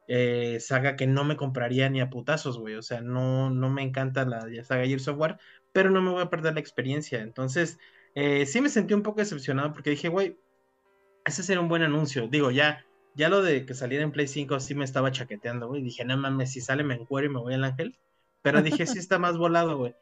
Eh, 0.09 0.59
saga 0.59 0.97
que 0.97 1.07
no 1.07 1.23
me 1.23 1.37
compraría 1.37 1.89
ni 1.89 2.01
a 2.01 2.09
putazos, 2.09 2.59
güey. 2.59 2.75
O 2.75 2.81
sea, 2.81 2.99
no, 2.99 3.49
no 3.49 3.69
me 3.69 3.81
encanta 3.81 4.25
la 4.25 4.41
saga 4.65 4.85
Gears 4.85 5.07
of 5.07 5.17
War, 5.17 5.39
pero 5.71 5.89
no 5.89 6.01
me 6.01 6.11
voy 6.11 6.21
a 6.21 6.29
perder 6.29 6.55
la 6.55 6.59
experiencia. 6.59 7.21
Entonces, 7.21 7.79
eh, 8.13 8.45
sí 8.45 8.59
me 8.59 8.67
sentí 8.67 8.93
un 8.93 9.03
poco 9.03 9.19
decepcionado 9.21 9.71
porque 9.71 9.91
dije, 9.91 10.09
güey, 10.09 10.37
ese 11.25 11.43
sería 11.43 11.61
un 11.61 11.69
buen 11.69 11.83
anuncio. 11.83 12.27
Digo, 12.27 12.51
ya, 12.51 12.85
ya 13.15 13.29
lo 13.29 13.41
de 13.41 13.65
que 13.65 13.73
saliera 13.73 14.03
en 14.03 14.11
Play 14.11 14.27
5 14.27 14.59
sí 14.59 14.75
me 14.75 14.83
estaba 14.83 15.13
chaqueteando, 15.13 15.69
güey. 15.69 15.81
Dije, 15.81 16.03
no 16.03 16.17
mames, 16.17 16.51
si 16.51 16.59
sale 16.59 16.83
me 16.83 16.95
encuero 16.95 17.27
y 17.27 17.29
me 17.29 17.39
voy 17.39 17.53
al 17.53 17.63
ángel. 17.63 17.97
Pero 18.41 18.61
dije, 18.61 18.85
sí 18.85 18.99
está 18.99 19.19
más 19.19 19.37
volado, 19.37 19.77
güey. 19.77 19.95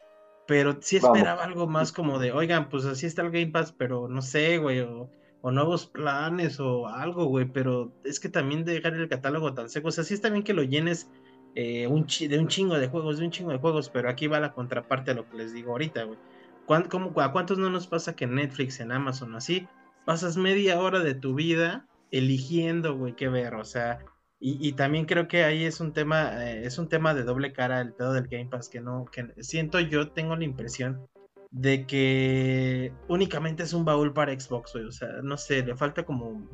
Pero 0.48 0.78
sí 0.80 0.98
esperaba 0.98 1.44
algo 1.44 1.68
más 1.68 1.92
como 1.92 2.20
de, 2.20 2.32
oigan, 2.32 2.70
pues 2.70 2.86
así 2.86 3.06
está 3.06 3.22
el 3.22 3.32
Game 3.32 3.48
Pass, 3.52 3.74
pero 3.74 4.08
no 4.08 4.22
sé, 4.22 4.58
güey, 4.60 4.80
o, 4.82 5.10
nuevos 5.44 5.88
planes 5.88 6.60
o 6.60 6.88
algo, 6.88 7.26
güey. 7.26 7.46
Pero 7.46 7.92
es 8.04 8.20
que 8.20 8.30
también 8.30 8.64
dejar 8.64 8.94
el 8.94 9.10
catálogo 9.10 9.54
tan 9.54 9.70
seco, 9.70 9.90
o 9.90 9.92
sea, 9.92 10.04
sí 10.04 10.14
está 10.14 10.30
bien 10.30 10.44
que 10.44 10.54
lo 10.54 10.64
llenes 10.64 11.10
eh, 11.56 11.88
un 11.88 12.06
de 12.06 12.40
un 12.40 12.48
chingo 12.48 12.78
de 12.78 12.88
juegos, 12.88 13.18
de 13.18 13.26
un 13.26 13.32
chingo 13.32 13.52
de 13.52 13.58
juegos, 13.58 13.90
pero 13.90 14.10
aquí 14.10 14.28
va 14.28 14.40
la 14.40 14.54
contraparte 14.54 15.12
a 15.12 15.16
lo 15.16 15.30
que 15.30 15.38
les 15.38 15.54
digo 15.54 15.72
ahorita, 15.72 16.04
güey. 16.04 16.20
¿A 16.70 17.32
cuántos 17.32 17.58
no 17.58 17.70
nos 17.70 17.88
pasa 17.88 18.16
que 18.16 18.26
en 18.26 18.36
Netflix, 18.36 18.80
en 18.80 18.92
Amazon, 18.92 19.36
así, 19.36 19.68
pasas 20.06 20.38
media 20.38 20.80
hora 20.80 21.00
de 21.00 21.14
tu 21.14 21.34
vida 21.34 21.88
eligiendo, 22.12 22.98
güey, 22.98 23.16
qué 23.16 23.30
ver? 23.30 23.56
O 23.56 23.66
sea, 23.66 24.00
y, 24.40 24.74
también 24.74 25.06
creo 25.06 25.28
que 25.28 25.44
ahí 25.44 25.66
es 25.66 25.80
un 25.80 25.94
tema, 25.94 26.46
eh, 26.46 26.64
es 26.64 26.78
un 26.78 26.88
tema 26.88 27.16
de 27.16 27.24
doble 27.24 27.54
cara 27.54 27.82
el 27.82 27.94
pedo 27.94 28.14
del 28.14 28.28
Game 28.28 28.46
Pass, 28.46 28.70
que 28.70 28.80
no, 28.80 29.06
que 29.12 29.34
siento 29.44 29.80
yo, 29.80 30.12
tengo 30.12 30.36
la 30.36 30.44
impresión 30.44 31.08
de 31.50 31.88
que 31.88 32.94
únicamente 33.08 33.64
es 33.64 33.74
un 33.74 33.84
baúl 33.84 34.14
para 34.14 34.38
Xbox, 34.40 34.74
güey. 34.74 34.86
O 34.86 34.92
sea, 34.92 35.10
no 35.24 35.38
sé, 35.38 35.64
le 35.64 35.76
falta 35.76 36.04
como, 36.04 36.48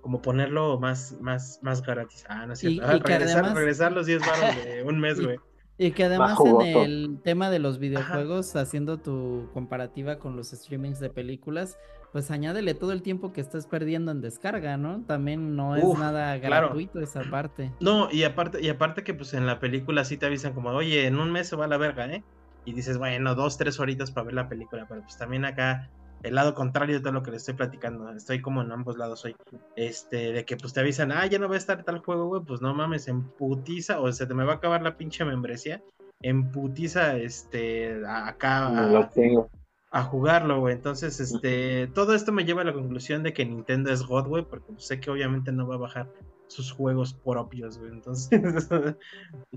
como 0.00 0.22
ponerlo 0.22 0.78
más, 0.78 1.16
más, 1.20 1.58
más 1.62 1.82
gratis. 1.82 2.24
Ah, 2.28 2.46
no 2.46 2.52
es 2.52 2.60
cierto. 2.60 2.82
Ah, 2.86 2.98
regresar, 3.02 3.92
los 3.92 4.06
10 4.06 4.20
baros 4.20 4.64
de 4.64 4.82
un 4.84 5.00
mes, 5.00 5.20
güey. 5.24 5.38
Y 5.76 5.90
que 5.90 6.04
además 6.04 6.38
en 6.44 6.76
el 6.76 7.20
tema 7.24 7.50
de 7.50 7.58
los 7.58 7.80
videojuegos, 7.80 8.54
haciendo 8.54 8.98
tu 8.98 9.50
comparativa 9.52 10.20
con 10.20 10.36
los 10.36 10.50
streamings 10.50 11.00
de 11.00 11.10
películas, 11.10 11.78
pues 12.14 12.30
añádele 12.30 12.74
todo 12.74 12.92
el 12.92 13.02
tiempo 13.02 13.32
que 13.32 13.40
estás 13.40 13.66
perdiendo 13.66 14.12
en 14.12 14.20
descarga, 14.20 14.76
¿no? 14.76 15.02
También 15.04 15.56
no 15.56 15.74
es 15.74 15.98
nada 15.98 16.38
gratuito 16.38 17.00
esa 17.00 17.22
parte. 17.28 17.72
No, 17.80 18.08
y 18.08 18.22
aparte, 18.22 18.62
y 18.62 18.68
aparte 18.68 19.02
que 19.02 19.14
pues 19.14 19.34
en 19.34 19.46
la 19.46 19.58
película 19.58 20.04
sí 20.04 20.16
te 20.16 20.26
avisan 20.26 20.52
como, 20.52 20.68
oye, 20.68 21.08
en 21.08 21.18
un 21.18 21.32
mes 21.32 21.48
se 21.48 21.56
va 21.56 21.64
a 21.64 21.66
la 21.66 21.76
verga, 21.76 22.06
¿eh? 22.06 22.22
Y 22.64 22.72
dices, 22.72 22.98
bueno, 22.98 23.34
dos, 23.34 23.58
tres 23.58 23.80
horitas 23.80 24.12
para 24.12 24.26
ver 24.26 24.34
la 24.34 24.48
película, 24.48 24.86
pero 24.88 25.02
pues 25.02 25.18
también 25.18 25.44
acá 25.44 25.90
el 26.22 26.36
lado 26.36 26.54
contrario 26.54 26.94
de 26.94 27.00
todo 27.00 27.12
lo 27.12 27.24
que 27.24 27.32
les 27.32 27.42
estoy 27.42 27.54
platicando. 27.54 28.08
Estoy 28.10 28.40
como 28.40 28.62
en 28.62 28.70
ambos 28.70 28.96
lados 28.96 29.24
hoy. 29.24 29.34
Este, 29.74 30.30
de 30.30 30.44
que 30.44 30.56
pues 30.56 30.72
te 30.72 30.78
avisan, 30.78 31.10
ah, 31.10 31.26
ya 31.26 31.40
no 31.40 31.48
va 31.48 31.56
a 31.56 31.58
estar 31.58 31.82
tal 31.82 31.98
juego, 31.98 32.28
güey, 32.28 32.42
pues 32.44 32.60
no 32.60 32.72
mames, 32.74 33.08
en 33.08 33.24
putiza, 33.24 33.98
o 33.98 34.12
se 34.12 34.24
te 34.24 34.34
me 34.34 34.44
va 34.44 34.52
a 34.52 34.56
acabar 34.58 34.82
la 34.82 34.96
pinche 34.96 35.24
membresía. 35.24 35.82
En 36.22 36.52
putiza, 36.52 37.16
este, 37.16 38.00
acá. 38.06 38.68
No 38.70 38.86
lo 38.86 39.08
tengo. 39.08 39.50
A 39.96 40.02
jugarlo, 40.02 40.58
güey. 40.58 40.74
Entonces, 40.74 41.20
este, 41.20 41.86
todo 41.94 42.14
esto 42.14 42.32
me 42.32 42.44
lleva 42.44 42.62
a 42.62 42.64
la 42.64 42.72
conclusión 42.72 43.22
de 43.22 43.32
que 43.32 43.44
Nintendo 43.46 43.92
es 43.92 44.02
God, 44.04 44.26
güey, 44.26 44.44
porque 44.44 44.72
sé 44.78 44.98
que 44.98 45.08
obviamente 45.10 45.52
no 45.52 45.68
va 45.68 45.76
a 45.76 45.78
bajar 45.78 46.10
sus 46.48 46.72
juegos 46.72 47.14
propios, 47.14 47.78
güey. 47.78 47.92
Entonces, 47.92 48.28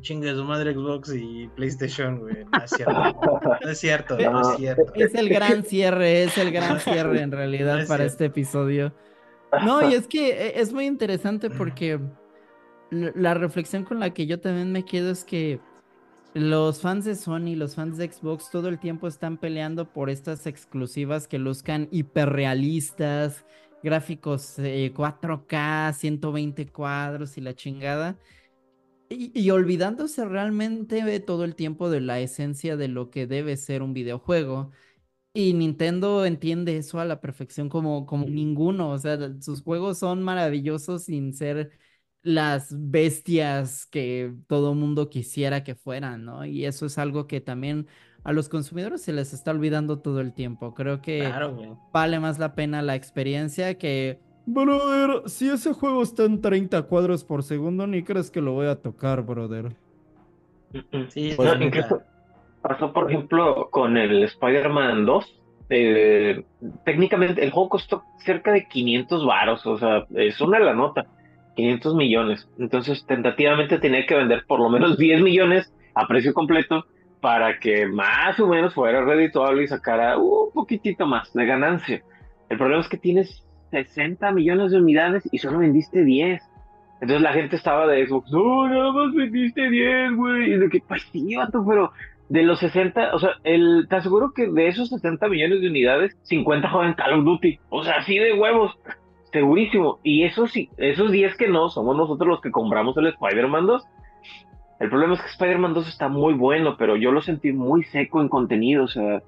chingue 0.01 0.33
su 0.35 0.43
madre 0.43 0.73
Xbox 0.73 1.11
y 1.13 1.47
PlayStation, 1.55 2.19
güey. 2.19 2.45
No 2.45 2.63
es 2.63 2.69
cierto. 2.69 3.29
No 3.63 3.69
es 3.69 3.77
cierto, 3.79 4.17
no 4.17 4.41
es 4.51 4.57
cierto. 4.57 4.93
Es 4.95 5.15
el 5.15 5.29
gran 5.29 5.63
cierre, 5.63 6.23
es 6.23 6.37
el 6.37 6.51
gran 6.51 6.79
cierre 6.81 7.21
en 7.21 7.31
realidad 7.31 7.75
No 7.75 7.81
es 7.81 7.87
para 7.87 8.03
cierto. 8.03 8.11
este 8.13 8.25
episodio. 8.25 8.93
No, 9.65 9.89
y 9.89 9.95
es 9.95 10.07
que 10.07 10.29
eh, 10.29 10.53
es 10.61 10.71
muy 10.73 10.85
interesante 10.85 11.49
porque 11.49 11.99
l- 12.91 13.11
la 13.15 13.33
reflexión 13.33 13.85
con 13.85 13.99
la 13.99 14.13
que 14.13 14.27
yo 14.27 14.39
también 14.39 14.71
me 14.71 14.83
quedo 14.85 15.09
es 15.09 15.23
que 15.23 15.59
los 16.33 16.81
fans 16.81 17.05
de 17.05 17.15
Sony, 17.15 17.55
los 17.55 17.75
fans 17.75 17.97
de 17.97 18.11
Xbox, 18.11 18.49
todo 18.51 18.69
el 18.69 18.79
tiempo 18.79 19.07
están 19.07 19.37
peleando 19.37 19.91
por 19.91 20.09
estas 20.09 20.45
exclusivas 20.45 21.27
que 21.27 21.39
luzcan 21.39 21.87
hiperrealistas, 21.91 23.45
gráficos 23.83 24.59
eh, 24.59 24.93
4K, 24.93 25.93
120 25.93 26.67
cuadros 26.67 27.37
y 27.37 27.41
la 27.41 27.55
chingada. 27.55 28.17
Y, 29.09 29.49
olvidándose 29.51 30.25
realmente 30.25 31.19
todo 31.21 31.45
el 31.45 31.55
tiempo 31.55 31.89
de 31.89 32.01
la 32.01 32.19
esencia 32.19 32.75
de 32.75 32.89
lo 32.89 33.09
que 33.09 33.25
debe 33.25 33.55
ser 33.55 33.81
un 33.81 33.93
videojuego. 33.93 34.71
Y 35.33 35.53
Nintendo 35.53 36.25
entiende 36.25 36.77
eso 36.77 36.99
a 36.99 37.05
la 37.05 37.21
perfección 37.21 37.69
como, 37.69 38.05
como 38.05 38.25
ninguno. 38.27 38.91
O 38.91 38.99
sea, 38.99 39.17
sus 39.41 39.61
juegos 39.63 39.99
son 39.99 40.23
maravillosos 40.23 41.05
sin 41.05 41.33
ser 41.33 41.71
las 42.27 42.73
bestias 42.91 43.85
que 43.87 44.33
todo 44.47 44.75
mundo 44.75 45.09
quisiera 45.09 45.63
que 45.63 45.75
fueran, 45.75 46.25
¿no? 46.25 46.45
Y 46.45 46.65
eso 46.65 46.85
es 46.85 46.97
algo 46.97 47.27
que 47.27 47.41
también 47.41 47.87
a 48.23 48.33
los 48.33 48.49
consumidores 48.49 49.01
se 49.03 49.13
les 49.13 49.33
está 49.33 49.51
olvidando 49.51 49.99
todo 49.99 50.19
el 50.21 50.33
tiempo. 50.33 50.73
Creo 50.73 51.01
que 51.01 51.19
Claro, 51.19 51.79
vale 51.93 52.19
más 52.19 52.37
la 52.39 52.55
pena 52.55 52.81
la 52.81 52.95
experiencia 52.95 53.77
que... 53.77 54.19
Brother, 54.45 55.23
si 55.29 55.49
ese 55.49 55.73
juego 55.73 56.03
está 56.03 56.23
en 56.23 56.41
30 56.41 56.83
cuadros 56.83 57.23
por 57.23 57.43
segundo, 57.43 57.85
ni 57.87 58.03
crees 58.03 58.31
que 58.31 58.41
lo 58.41 58.53
voy 58.53 58.67
a 58.67 58.81
tocar, 58.81 59.21
brother. 59.23 59.75
Sí, 61.09 61.33
Pues, 61.35 61.61
incluso 61.61 62.01
pasó, 62.61 62.93
por 62.93 63.09
ejemplo, 63.11 63.69
con 63.71 63.97
el 63.97 64.23
Spider-Man 64.23 65.05
2. 65.05 65.33
eh, 65.69 66.45
técnicamente 66.85 67.43
el 67.43 67.51
juego 67.51 67.69
costó 67.69 68.03
cerca 68.19 68.51
de 68.53 68.67
500 68.67 69.25
varos, 69.25 69.65
o 69.65 69.77
sea, 69.77 70.05
es 70.15 70.39
una 70.41 70.59
la 70.59 70.73
nota, 70.73 71.07
500 71.57 71.95
millones. 71.95 72.47
Entonces, 72.59 73.03
tentativamente 73.05 73.79
tenía 73.79 74.05
que 74.05 74.15
vender 74.15 74.45
por 74.47 74.59
lo 74.59 74.69
menos 74.69 74.97
10 74.97 75.21
millones 75.21 75.73
a 75.95 76.07
precio 76.07 76.33
completo 76.33 76.85
para 77.19 77.59
que 77.59 77.87
más 77.87 78.39
o 78.39 78.47
menos 78.47 78.73
fuera 78.73 79.03
redituable 79.03 79.63
y 79.63 79.67
sacara 79.67 80.17
un 80.17 80.51
poquitito 80.53 81.07
más 81.07 81.33
de 81.33 81.45
ganancia. 81.45 82.03
El 82.49 82.57
problema 82.57 82.81
es 82.81 82.87
que 82.87 82.97
tienes 82.97 83.43
60 83.71 84.31
millones 84.31 84.71
de 84.71 84.77
unidades 84.77 85.27
y 85.31 85.39
solo 85.39 85.59
vendiste 85.59 86.05
10. 86.05 86.41
Entonces 87.01 87.21
la 87.21 87.33
gente 87.33 87.55
estaba 87.55 87.87
de 87.87 88.07
Xbox, 88.07 88.31
no, 88.31 88.67
nada 88.67 88.91
más 88.91 89.13
vendiste 89.13 89.69
10, 89.69 90.15
güey. 90.15 90.53
Y 90.53 90.57
de 90.57 90.69
que, 90.69 90.79
pues 90.87 91.03
sí, 91.11 91.35
vato, 91.35 91.65
pero 91.67 91.91
de 92.29 92.43
los 92.43 92.59
60, 92.59 93.15
o 93.15 93.19
sea, 93.19 93.31
el, 93.43 93.87
te 93.89 93.95
aseguro 93.95 94.31
que 94.33 94.47
de 94.47 94.67
esos 94.67 94.89
60 94.89 95.27
millones 95.27 95.61
de 95.61 95.69
unidades, 95.69 96.17
50 96.23 96.69
juegan 96.69 96.93
Call 96.93 97.13
of 97.13 97.25
Duty. 97.25 97.59
O 97.69 97.83
sea, 97.83 97.97
así 97.97 98.17
de 98.17 98.33
huevos. 98.33 98.77
Segurísimo. 99.37 99.99
Y 100.03 100.23
esos, 100.23 100.51
sí- 100.51 100.69
esos 100.77 101.11
10 101.11 101.35
que 101.37 101.47
no, 101.47 101.69
somos 101.69 101.95
nosotros 101.95 102.27
los 102.27 102.41
que 102.41 102.49
compramos 102.51 102.97
el 102.97 103.07
Spider-Man 103.07 103.67
2. 103.67 103.85
El 104.79 104.89
problema 104.89 105.13
es 105.13 105.21
que 105.21 105.27
Spider-Man 105.27 105.73
2 105.73 105.87
está 105.89 106.07
muy 106.07 106.33
bueno, 106.33 106.75
pero 106.77 106.95
yo 106.95 107.11
lo 107.11 107.21
sentí 107.21 107.51
muy 107.51 107.83
seco 107.83 108.21
en 108.21 108.29
contenido. 108.29 108.83
O 108.85 108.87
sea, 108.87 109.21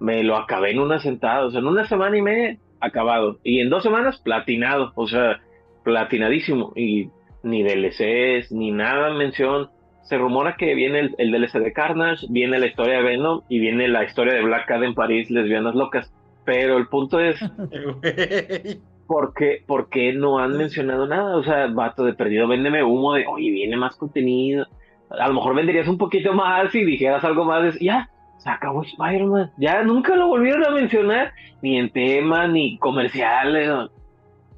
me 0.00 0.22
lo 0.24 0.36
acabé 0.36 0.72
en 0.72 0.80
una 0.80 0.98
sentada. 0.98 1.46
O 1.46 1.50
sea, 1.50 1.60
en 1.60 1.66
una 1.66 1.84
semana 1.86 2.16
y 2.18 2.22
media, 2.22 2.56
acabado. 2.80 3.38
Y 3.44 3.60
en 3.60 3.70
dos 3.70 3.82
semanas, 3.84 4.18
platinado. 4.20 4.92
O 4.96 5.06
sea, 5.06 5.40
platinadísimo. 5.84 6.72
Y 6.76 7.08
ni 7.44 7.62
DLCs, 7.62 8.50
ni 8.52 8.70
nada 8.72 9.12
mención. 9.14 9.70
Se 10.02 10.18
rumora 10.18 10.56
que 10.56 10.74
viene 10.74 10.98
el, 10.98 11.14
el 11.18 11.30
DLC 11.30 11.60
de 11.60 11.72
Carnage, 11.72 12.26
viene 12.28 12.58
la 12.58 12.66
historia 12.66 12.96
de 12.98 13.02
Venom 13.04 13.42
y 13.48 13.60
viene 13.60 13.86
la 13.86 14.02
historia 14.04 14.34
de 14.34 14.42
Black 14.42 14.66
Cat 14.66 14.82
en 14.82 14.94
París, 14.94 15.30
lesbianas 15.30 15.76
locas. 15.76 16.12
Pero 16.44 16.76
el 16.76 16.88
punto 16.88 17.20
es, 17.20 17.38
Güey. 19.12 19.24
¿por 19.24 19.34
qué, 19.34 19.62
por 19.66 19.88
qué 19.88 20.12
no 20.12 20.38
han 20.38 20.56
mencionado 20.56 21.06
nada? 21.06 21.36
O 21.36 21.42
sea, 21.44 21.66
vato 21.68 22.04
de 22.04 22.14
perdido, 22.14 22.48
véndeme 22.48 22.82
humo 22.82 23.14
de, 23.14 23.26
oye, 23.26 23.50
viene 23.50 23.76
más 23.76 23.96
contenido. 23.96 24.66
A 25.10 25.28
lo 25.28 25.34
mejor 25.34 25.54
venderías 25.54 25.88
un 25.88 25.98
poquito 25.98 26.32
más 26.32 26.74
y 26.74 26.84
dijeras 26.84 27.24
algo 27.24 27.44
más. 27.44 27.74
de- 27.74 27.84
ya, 27.84 28.08
se 28.38 28.50
acabó 28.50 28.82
Spider-Man. 28.82 29.52
Ya 29.58 29.82
nunca 29.82 30.16
lo 30.16 30.28
volvieron 30.28 30.64
a 30.64 30.70
mencionar, 30.70 31.32
ni 31.60 31.78
en 31.78 31.90
tema, 31.90 32.48
ni 32.48 32.78
comerciales. 32.78 33.70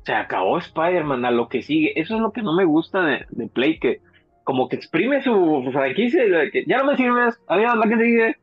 Se 0.04 0.12
acabó 0.14 0.58
Spider-Man, 0.58 1.24
a 1.24 1.30
lo 1.30 1.48
que 1.48 1.62
sigue. 1.62 1.92
Eso 1.98 2.14
es 2.14 2.20
lo 2.20 2.30
que 2.32 2.42
no 2.42 2.54
me 2.54 2.64
gusta 2.64 3.02
de, 3.02 3.26
de 3.30 3.46
Play, 3.48 3.78
que 3.78 4.00
como 4.44 4.68
que 4.68 4.76
exprime 4.76 5.22
su 5.22 5.68
franquicia 5.72 6.24
y 6.24 6.30
de 6.30 6.50
que 6.50 6.64
ya 6.66 6.78
no 6.78 6.84
me 6.92 6.96
sirves, 6.96 7.40
adiós, 7.48 7.74
la 7.76 7.88
que 7.88 7.96
sigue. 7.96 8.36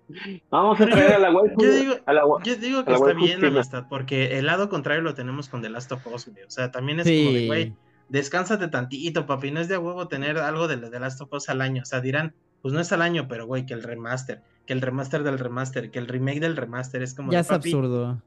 Vamos 0.50 0.82
a 0.82 0.88
traer 0.88 1.12
yo- 1.12 1.16
a 1.16 1.20
la 1.20 1.32
waifu, 1.32 1.62
yo 1.62 1.72
digo- 1.74 1.96
a 2.06 2.14
la 2.14 2.26
wa- 2.26 2.42
Yo 2.44 2.56
digo 2.56 2.84
que 2.84 2.92
la 2.92 2.98
está 2.98 3.14
bien, 3.14 3.46
amistad, 3.46 3.86
porque 3.90 4.38
el 4.40 4.48
lado 4.48 4.68
contrario 4.68 5.02
lo 5.04 5.14
tenemos 5.14 5.48
con 5.48 5.62
The 5.62 5.70
Last 5.70 5.92
of 5.92 6.06
Us, 6.08 6.28
güey. 6.28 6.44
O 6.44 6.50
sea, 6.52 6.72
también 6.72 7.00
es 7.00 7.06
como 7.06 7.32
de, 7.34 7.46
güey, 7.48 7.64
Sí. 7.68 7.74
descánsate 8.10 8.68
tantito, 8.68 9.26
papi. 9.26 9.52
No 9.52 9.60
es 9.62 9.68
de 9.68 9.76
a 9.76 9.80
huevo 9.80 10.08
tener 10.08 10.38
algo 10.40 10.68
de 10.68 10.78
The 10.78 11.00
Last 11.00 11.22
of 11.22 11.32
Us 11.34 11.50
al 11.50 11.62
año. 11.62 11.84
O 11.84 11.86
sea, 11.86 12.02
dirán, 12.02 12.34
pues 12.62 12.74
no 12.74 12.80
es 12.80 12.92
al 12.92 13.02
año, 13.02 13.28
pero 13.28 13.46
güey, 13.48 13.66
que 13.66 13.74
el 13.74 13.84
remaster, 13.84 14.42
que 14.66 14.74
el 14.74 14.82
remaster 14.82 15.24
del 15.24 15.40
remaster, 15.40 15.92
que 15.92 16.00
el 16.00 16.08
remake 16.08 16.40
del 16.40 16.58
remaster 16.58 17.02
es 17.04 17.14
como 17.14 17.32
Ya 17.32 17.38
de, 17.40 17.42
es 17.44 17.48
papi, 17.48 17.70
absurdo. 17.70 18.22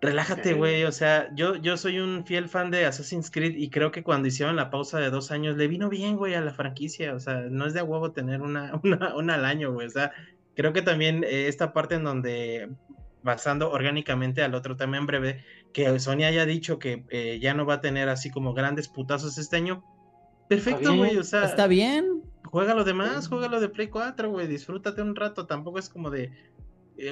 Relájate, 0.00 0.54
güey. 0.54 0.84
O 0.84 0.92
sea, 0.92 1.28
yo, 1.34 1.56
yo 1.56 1.76
soy 1.76 1.98
un 1.98 2.24
fiel 2.24 2.48
fan 2.48 2.70
de 2.70 2.86
Assassin's 2.86 3.30
Creed 3.30 3.56
y 3.56 3.68
creo 3.68 3.92
que 3.92 4.02
cuando 4.02 4.28
hicieron 4.28 4.56
la 4.56 4.70
pausa 4.70 4.98
de 4.98 5.10
dos 5.10 5.30
años 5.30 5.56
le 5.56 5.68
vino 5.68 5.90
bien, 5.90 6.16
güey, 6.16 6.34
a 6.34 6.40
la 6.40 6.54
franquicia. 6.54 7.14
O 7.14 7.20
sea, 7.20 7.42
no 7.50 7.66
es 7.66 7.74
de 7.74 7.80
a 7.80 7.84
huevo 7.84 8.12
tener 8.12 8.40
una, 8.40 8.72
una, 8.82 9.14
una 9.14 9.34
al 9.34 9.44
año, 9.44 9.72
güey. 9.72 9.86
O 9.86 9.90
sea, 9.90 10.12
creo 10.54 10.72
que 10.72 10.82
también 10.82 11.22
eh, 11.24 11.48
esta 11.48 11.74
parte 11.74 11.96
en 11.96 12.04
donde, 12.04 12.70
basando 13.22 13.70
orgánicamente 13.70 14.42
al 14.42 14.54
otro 14.54 14.76
tema 14.76 14.96
en 14.96 15.06
breve, 15.06 15.44
que 15.74 15.98
Sony 16.00 16.24
haya 16.24 16.46
dicho 16.46 16.78
que 16.78 17.04
eh, 17.10 17.38
ya 17.40 17.52
no 17.52 17.66
va 17.66 17.74
a 17.74 17.80
tener 17.80 18.08
así 18.08 18.30
como 18.30 18.54
grandes 18.54 18.88
putazos 18.88 19.36
este 19.36 19.56
año. 19.56 19.84
Perfecto, 20.48 20.96
güey. 20.96 21.16
O 21.18 21.24
sea, 21.24 21.44
Está 21.44 21.66
bien. 21.66 22.22
juega 22.44 22.74
lo 22.74 22.84
demás, 22.84 23.28
juega 23.28 23.48
lo 23.48 23.60
de 23.60 23.68
Play 23.68 23.88
4, 23.88 24.30
güey, 24.30 24.46
disfrútate 24.46 25.02
un 25.02 25.14
rato, 25.14 25.46
tampoco 25.46 25.78
es 25.78 25.88
como 25.88 26.10
de, 26.10 26.32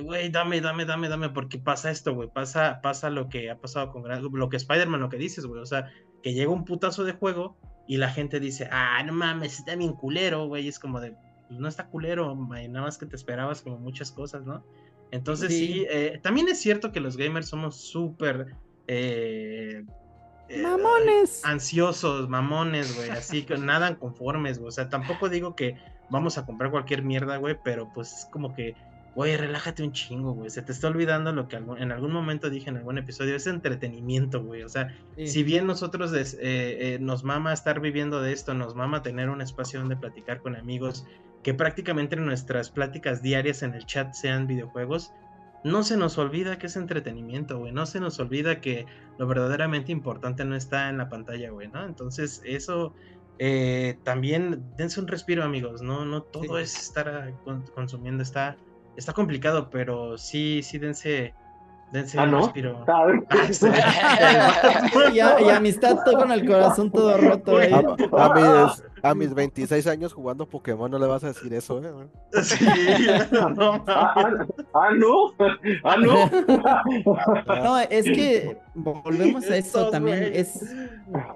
güey, 0.03 0.29
dame, 0.31 0.61
dame, 0.61 0.85
dame, 0.85 1.09
dame, 1.09 1.29
porque 1.31 1.59
pasa 1.59 1.91
esto, 1.91 2.15
güey, 2.15 2.29
pasa, 2.29 2.81
pasa 2.83 3.11
lo 3.11 3.29
que 3.29 3.51
ha 3.51 3.59
pasado 3.59 3.91
con 3.91 4.03
lo 4.33 4.49
que 4.49 4.57
Spider-Man, 4.57 5.01
lo 5.01 5.09
que 5.09 5.17
dices, 5.17 5.47
güey, 5.47 5.61
o 5.63 5.67
sea, 5.67 5.91
que 6.23 6.35
llega 6.35 6.51
un 6.51 6.65
putazo 6.65 7.05
de 7.05 7.13
juego 7.13 7.57
y 7.87 7.97
la 7.97 8.11
gente 8.11 8.41
dice, 8.41 8.69
ah, 8.71 9.03
no 9.05 9.13
mames, 9.13 9.59
está 9.59 9.75
bien 9.77 9.93
culero, 9.95 10.47
güey, 10.47 10.69
es 10.69 10.79
como 10.79 11.01
de, 11.01 11.13
"Pues 11.49 11.59
no 11.61 11.69
está 11.69 11.87
culero, 11.87 12.35
güey, 12.37 12.69
nada 12.69 12.87
más 12.87 12.99
que 12.99 13.07
te 13.07 13.17
esperabas 13.17 13.63
como 13.63 13.79
muchas 13.79 14.13
cosas, 14.13 14.45
¿no? 14.45 14.63
Entonces 15.11 15.49
sí, 15.49 15.67
Sí. 15.69 15.87
eh, 15.89 16.21
también 16.23 16.49
es 16.49 16.61
cierto 16.61 16.93
que 16.93 17.01
los 17.01 17.17
gamers 17.17 17.49
somos 17.49 17.77
súper... 17.77 18.55
eh, 18.89 19.85
eh, 20.51 20.63
Mamones. 20.63 21.45
ansiosos, 21.45 22.29
mamones, 22.29 22.97
güey, 22.97 23.11
así 23.11 23.43
que 23.45 23.57
nadan 23.59 23.97
conformes, 23.97 24.59
güey. 24.59 24.69
O 24.69 24.73
sea, 24.73 24.89
tampoco 24.89 25.29
digo 25.29 25.55
que 25.55 25.77
vamos 26.11 26.39
a 26.39 26.47
comprar 26.47 26.71
cualquier 26.71 27.03
mierda, 27.03 27.37
güey, 27.37 27.57
pero 27.63 27.91
pues 27.95 28.13
es 28.13 28.25
como 28.27 28.55
que, 28.55 28.75
güey, 29.19 29.37
relájate 29.37 29.83
un 29.83 29.91
chingo, 29.91 30.33
güey. 30.33 30.49
Se 30.49 30.63
te 30.63 30.71
está 30.71 30.87
olvidando 30.87 31.33
lo 31.33 31.49
que 31.49 31.57
en 31.57 31.91
algún 31.91 32.13
momento 32.13 32.51
dije 32.51 32.71
en 32.71 32.77
algún 32.77 32.99
episodio, 32.99 33.35
es 33.35 33.49
entretenimiento, 33.49 34.45
güey. 34.45 34.63
O 34.63 34.69
sea, 34.69 34.95
Sí. 35.17 35.27
si 35.27 35.43
bien 35.43 35.67
nosotros 35.67 36.13
des- 36.13 36.35
eh, 36.35 36.39
eh, 36.95 36.99
nos 37.01 37.25
mama 37.25 37.53
estar 37.53 37.81
viviendo 37.81 38.23
de 38.23 38.33
esto, 38.33 38.55
nos 38.55 38.77
mama 38.77 39.03
tener 39.03 39.29
un 39.29 39.41
espacio 39.43 39.81
donde 39.81 39.97
platicar 39.97 40.41
con 40.41 40.55
amigos, 40.55 41.05
que 41.43 41.53
prácticamente 41.53 42.15
nuestras 42.15 42.71
pláticas 42.71 43.21
diarias 43.21 43.65
en 43.65 43.75
el 43.75 43.87
chat 43.87 44.13
sean 44.15 44.47
videojuegos, 44.47 45.13
no 45.65 45.83
se 45.83 45.97
nos 45.97 46.17
olvida 46.17 46.57
que 46.61 46.69
es 46.69 46.77
entretenimiento, 46.77 47.59
güey. 47.59 47.73
No 47.73 47.87
se 47.87 47.99
nos 47.99 48.21
olvida 48.21 48.61
que 48.61 48.87
lo 49.19 49.27
verdaderamente 49.27 49.91
importante 49.91 50.45
no 50.45 50.55
está 50.55 50.89
en 50.91 50.99
la 50.99 51.09
pantalla, 51.09 51.51
güey, 51.51 51.67
¿no? 51.67 51.85
Entonces, 51.85 52.41
eso 52.45 52.95
eh, 53.41 53.99
también 54.03 54.65
dense 54.77 55.01
un 55.01 55.07
respiro, 55.07 55.45
amigos. 55.45 55.81
No, 55.81 56.05
no 56.05 56.23
todo 56.23 56.57
Sí. 56.57 56.63
es 56.63 56.77
estar 56.81 57.09
ah, 57.09 57.31
con- 57.45 57.63
consumiendo. 57.75 58.21
Está, 58.23 58.57
está 58.99 59.13
complicado, 59.13 59.71
pero 59.71 60.19
sí, 60.19 60.63
sí 60.63 60.79
dense 60.79 61.35
Dense 61.93 62.19
Ah, 62.19 62.25
un 62.25 62.31
¿no? 62.33 62.41
respiro. 62.43 62.85
Ah, 62.87 63.07
este- 63.49 63.69
Y, 65.15 65.21
a- 65.21 65.41
y 65.41 65.49
amistad 65.49 65.97
todo 66.05 66.19
con 66.19 66.33
el 66.33 66.47
corazón 66.47 66.91
todo 66.91 67.17
roto. 67.17 67.61
¿eh? 67.63 67.71
A, 67.73 68.25
a 68.27 68.35
mis, 68.35 68.85
a 69.03 69.15
mis 69.15 69.35
26 69.35 69.87
años 69.87 70.13
jugando 70.13 70.47
Pokémon 70.47 70.91
no 70.91 70.99
le 70.99 71.07
vas 71.07 71.25
a 71.25 71.29
decir 71.29 71.53
eso, 71.55 71.81
¿eh? 71.83 71.91
Sí, 72.43 72.67
no 73.33 73.83
Ah, 73.87 74.13
ah, 74.17 74.47
ah, 74.75 74.91
no. 74.97 75.33
Ah, 75.83 75.97
no. 75.97 76.31
No, 77.65 77.79
es 77.79 78.05
que 78.05 78.59
volvemos 78.75 79.49
a 79.51 79.57
eso 79.57 79.89
también. 79.91 80.31
Es, 80.35 80.63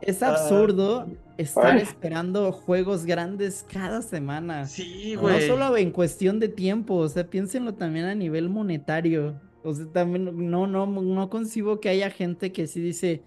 es 0.03 0.23
Ah. 0.23 0.29
absurdo 0.31 1.07
estar 1.39 1.73
Ay. 1.77 1.79
esperando 1.83 2.53
juegos 2.53 3.07
grandes 3.07 3.65
cada 3.73 4.03
semana. 4.03 4.67
Sí, 4.67 5.13
No 5.15 5.23
güey. 5.23 5.47
solo 5.49 5.77
en 5.79 5.91
cuestión 5.93 6.39
de 6.41 6.49
tiempo, 6.49 6.97
o 6.97 7.09
sea, 7.09 7.25
piénsenlo 7.27 7.73
también 7.75 8.05
a 8.05 8.15
nivel 8.15 8.49
monetario. 8.51 9.35
O 9.65 9.75
sea, 9.75 9.87
también 9.87 10.51
no, 10.51 10.67
no, 10.67 10.87
no 10.87 11.31
concibo 11.31 11.81
que 11.81 11.89
haya 11.89 12.11
gente 12.11 12.53
que 12.53 12.67
sí 12.67 12.81
dice, 12.81 13.23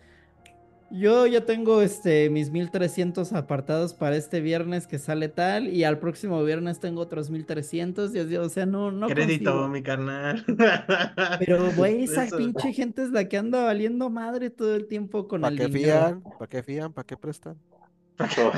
yo 0.92 1.26
ya 1.26 1.46
tengo 1.46 1.82
este 1.82 2.30
mis 2.30 2.52
1300 2.52 3.34
apartados 3.34 3.94
para 3.94 4.16
este 4.16 4.40
viernes 4.40 4.88
que 4.88 5.00
sale 5.00 5.30
tal 5.30 5.68
y 5.68 5.84
al 5.84 6.00
próximo 6.00 6.44
viernes 6.44 6.80
tengo 6.80 7.02
otros 7.02 7.30
1300, 7.30 8.14
y 8.16 8.20
así, 8.20 8.36
o 8.38 8.50
sea, 8.50 8.66
no, 8.66 8.92
no 8.92 9.08
Crédito, 9.08 9.68
mi 9.68 9.82
carnal. 9.82 10.46
Pero, 11.40 11.72
güey, 11.76 12.04
esa 12.04 12.26
Eso. 12.26 12.38
pinche 12.38 12.72
gente 12.74 13.04
es 13.04 13.10
la 13.10 13.28
que 13.28 13.38
anda 13.38 13.64
valiendo 13.64 14.10
madre 14.10 14.50
todo 14.50 14.76
el 14.76 14.88
tiempo 14.88 15.28
con 15.28 15.42
¿Para 15.42 15.54
el 15.54 15.60
qué 15.60 15.68
dinero. 15.68 15.84
fían? 15.84 16.24
¿Para 16.38 16.48
qué 16.48 16.64
fían? 16.64 16.94
¿Para 16.94 17.06
qué 17.06 17.18
prestan? 17.18 17.58
Oh. 18.20 18.52